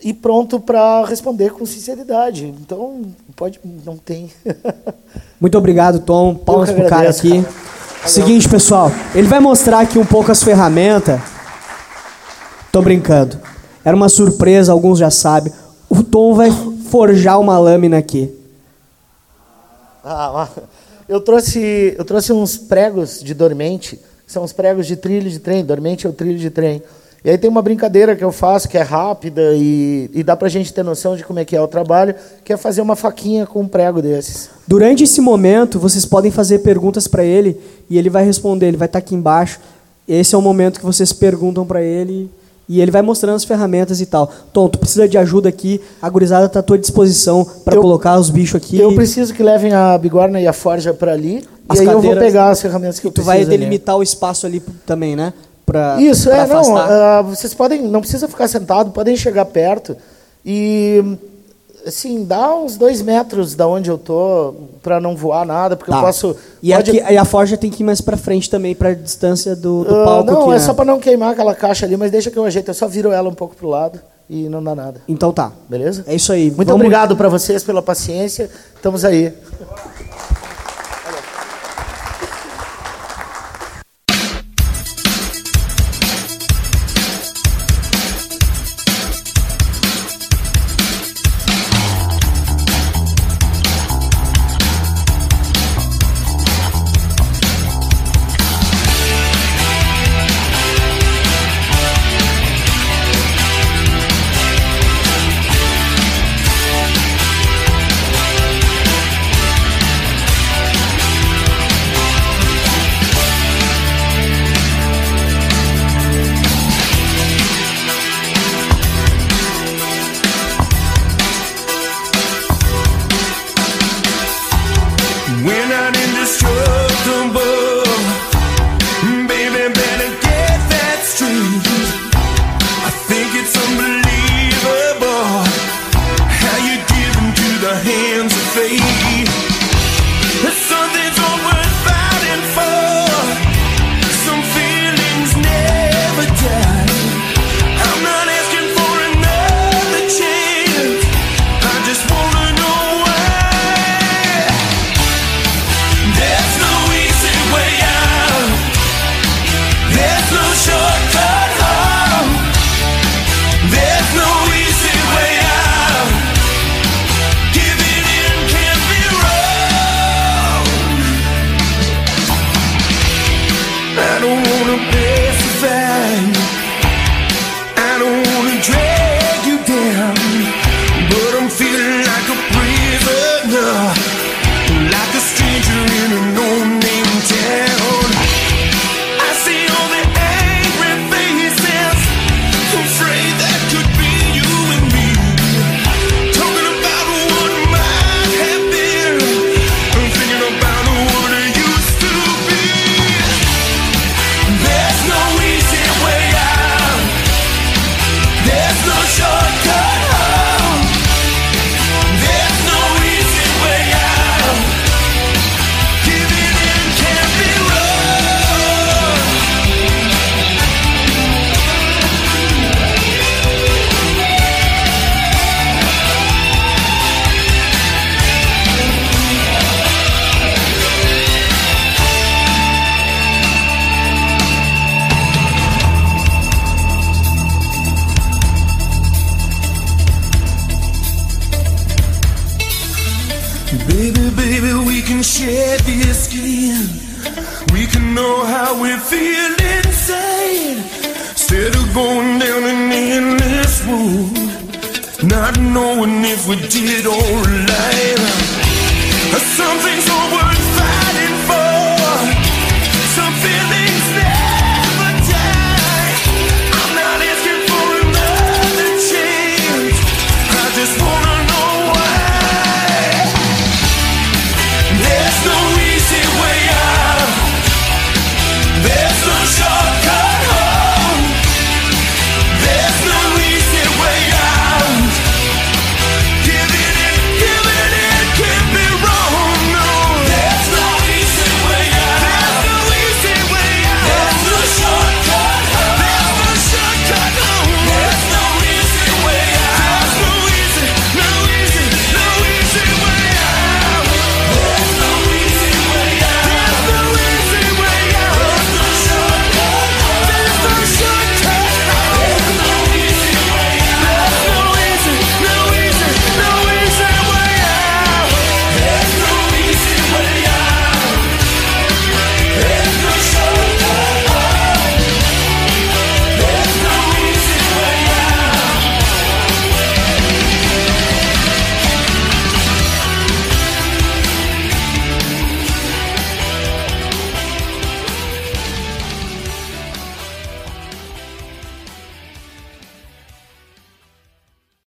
e 0.03 0.13
pronto 0.13 0.59
para 0.59 1.05
responder 1.05 1.53
com 1.53 1.65
sinceridade. 1.65 2.47
Então, 2.47 3.03
pode, 3.37 3.61
não 3.85 3.97
tem. 3.97 4.31
Muito 5.41 5.57
obrigado, 5.57 6.01
Tom. 6.01 6.35
Palmas 6.35 6.73
pro 6.73 6.87
cara 6.87 7.11
aqui. 7.11 7.43
cara. 7.43 7.55
Seguinte, 8.07 8.49
pessoal. 8.49 8.91
Ele 9.15 9.29
vai 9.29 9.39
mostrar 9.39 9.81
aqui 9.81 9.99
um 9.99 10.05
pouco 10.05 10.33
as 10.33 10.43
ferramentas. 10.43 11.21
Tô 12.73 12.83
brincando. 12.83 13.39
Era 13.85 13.97
uma 13.97 14.09
surpresa, 14.09 14.73
alguns 14.73 14.99
já 14.99 15.11
sabem. 15.11 15.53
O 15.89 16.03
Tom 16.03 16.35
vai 16.35 16.51
forjar 16.91 17.39
uma 17.39 17.59
lâmina 17.59 17.99
aqui. 17.99 18.33
Ah, 20.05 20.49
eu 21.09 21.21
trouxe, 21.21 21.95
eu 21.97 22.05
trouxe 22.05 22.33
uns 22.33 22.57
pregos 22.57 23.23
de 23.23 23.35
dormente, 23.35 24.01
são 24.27 24.43
os 24.43 24.53
pregos 24.53 24.87
de 24.87 24.97
trilho 24.97 25.31
de 25.31 25.39
trem. 25.39 25.65
Dormente 25.65 26.07
é 26.07 26.11
o 26.11 26.13
trilho 26.13 26.39
de 26.39 26.51
trem. 26.51 26.83
E 27.25 27.31
aí 27.31 27.39
tem 27.39 27.49
uma 27.49 27.63
brincadeira 27.63 28.17
que 28.17 28.25
eu 28.25 28.33
faço 28.33 28.69
que 28.69 28.77
é 28.77 28.83
rápida 28.83 29.53
e, 29.55 30.11
e 30.13 30.23
dá 30.25 30.37
pra 30.37 30.49
gente 30.49 30.73
ter 30.73 30.83
noção 30.83 31.15
de 31.17 31.23
como 31.25 31.39
é 31.39 31.45
que 31.45 31.55
é 31.55 31.61
o 31.61 31.69
trabalho, 31.69 32.15
que 32.45 32.53
é 32.53 32.57
fazer 32.57 32.81
uma 32.83 32.97
faquinha 32.97 33.47
com 33.47 33.61
um 33.61 33.69
prego 33.69 34.03
desses. 34.03 34.51
Durante 34.67 35.05
esse 35.05 35.21
momento, 35.21 35.79
vocês 35.79 36.05
podem 36.05 36.33
fazer 36.33 36.59
perguntas 36.61 37.07
para 37.07 37.25
ele 37.25 37.61
e 37.89 37.97
ele 37.97 38.11
vai 38.11 38.25
responder. 38.25 38.67
Ele 38.67 38.77
vai 38.77 38.87
estar 38.87 38.99
aqui 38.99 39.15
embaixo. 39.15 39.61
Esse 40.09 40.35
é 40.35 40.39
o 40.39 40.43
momento 40.43 40.81
que 40.81 40.85
vocês 40.87 41.13
perguntam 41.13 41.65
para 41.65 41.81
ele 41.81 42.29
e 42.69 42.81
ele 42.81 42.91
vai 42.91 43.03
mostrando 43.03 43.37
as 43.37 43.45
ferramentas 43.45 44.01
e 44.01 44.07
tal. 44.07 44.29
Tom, 44.53 44.69
tu 44.69 44.81
precisa 44.81 45.07
de 45.07 45.17
ajuda 45.17 45.49
aqui. 45.49 45.81
A 46.01 46.11
gurizada 46.11 46.47
está 46.47 46.59
à 46.59 46.63
tua 46.63 46.77
disposição 46.79 47.47
para 47.65 47.77
colocar 47.81 48.19
os 48.19 48.31
bichos 48.31 48.57
aqui. 48.57 48.81
Eu 48.81 48.97
preciso 48.97 49.33
que 49.33 49.45
levem 49.45 49.73
a 49.73 49.97
bigorna 49.97 50.41
e 50.41 50.47
a 50.49 50.53
forja 50.53 50.93
para 50.93 51.13
ali, 51.13 51.45
As 51.69 51.79
e 51.79 51.83
aí 51.83 51.87
eu 51.87 51.93
vou 51.93 52.03
cadeiras- 52.03 52.25
pegar 52.25 52.49
as 52.51 52.61
ferramentas 52.61 52.99
que 52.99 53.07
eu 53.07 53.13
Tu 53.13 53.23
preciso. 53.23 53.27
vai 53.33 53.43
ali. 53.43 53.47
delimitar 53.51 53.97
o 53.97 54.03
espaço 54.03 54.45
ali 54.45 54.61
também, 54.85 55.15
né? 55.15 55.33
Pra, 55.73 56.01
Isso, 56.01 56.29
pra 56.29 56.39
é, 56.39 56.47
não. 56.47 56.57
afastar. 56.61 56.91
ah, 56.91 57.23
vocês 57.23 57.55
podem, 57.55 57.83
não 57.83 58.01
precisa 58.01 58.29
ficar 58.29 58.47
sentado, 58.49 58.91
podem 58.91 59.17
chegar 59.17 59.45
perto. 59.47 59.97
E 60.45 61.03
Assim, 61.85 62.25
dá 62.25 62.55
uns 62.55 62.77
dois 62.77 63.03
metros 63.03 63.57
da 63.57 63.67
onde 63.67 63.91
eu 63.91 63.99
tô 63.99 64.55
pra 64.85 65.01
não 65.01 65.17
voar 65.17 65.45
nada, 65.45 65.77
porque 65.77 65.91
Tá. 65.91 65.99
eu 65.99 66.03
posso. 66.05 66.37
E, 66.63 66.73
pode- 66.73 67.01
aqui, 67.01 67.17
a 67.17 67.25
forja 67.25 67.57
tem 67.57 67.71
que 67.73 67.83
ir 67.83 67.85
mais 67.87 68.01
pra 68.01 68.17
frente 68.17 68.49
também, 68.49 68.73
pra 68.73 68.95
distância 68.95 69.57
do, 69.57 69.83
do 69.83 69.93
Ah, 69.97 70.05
palco. 70.05 70.31
não, 70.31 70.47
que 70.49 70.55
é 70.55 70.59
só 70.61 70.73
pra 70.75 70.85
não 70.85 71.01
queimar 71.01 71.33
aquela 71.33 71.57
caixa 71.57 71.85
ali, 71.85 71.97
mas 71.97 72.13
deixa 72.13 72.31
que 72.31 72.37
eu 72.39 72.45
ajeito. 72.45 72.71
Eu 72.71 72.75
só 72.75 72.87
viro 72.87 73.11
ela 73.11 73.29
um 73.29 73.35
pouco 73.35 73.57
pro 73.57 73.67
lado 73.69 73.99
e 74.31 74.49
não 74.49 74.63
dá 74.63 74.77
nada. 74.77 75.01
Então 75.09 75.33
tá. 75.33 75.51
Beleza? 75.69 76.05
É 76.07 76.15
isso 76.15 76.33
aí. 76.33 76.53
Muito 76.53 76.69
Vamos- 76.69 76.75
obrigado 76.75 77.17
pra 77.17 77.29
vocês 77.29 77.65
pela 77.65 77.83
paciência. 77.83 78.49
Estamos 78.77 79.05
aí. 79.05 79.33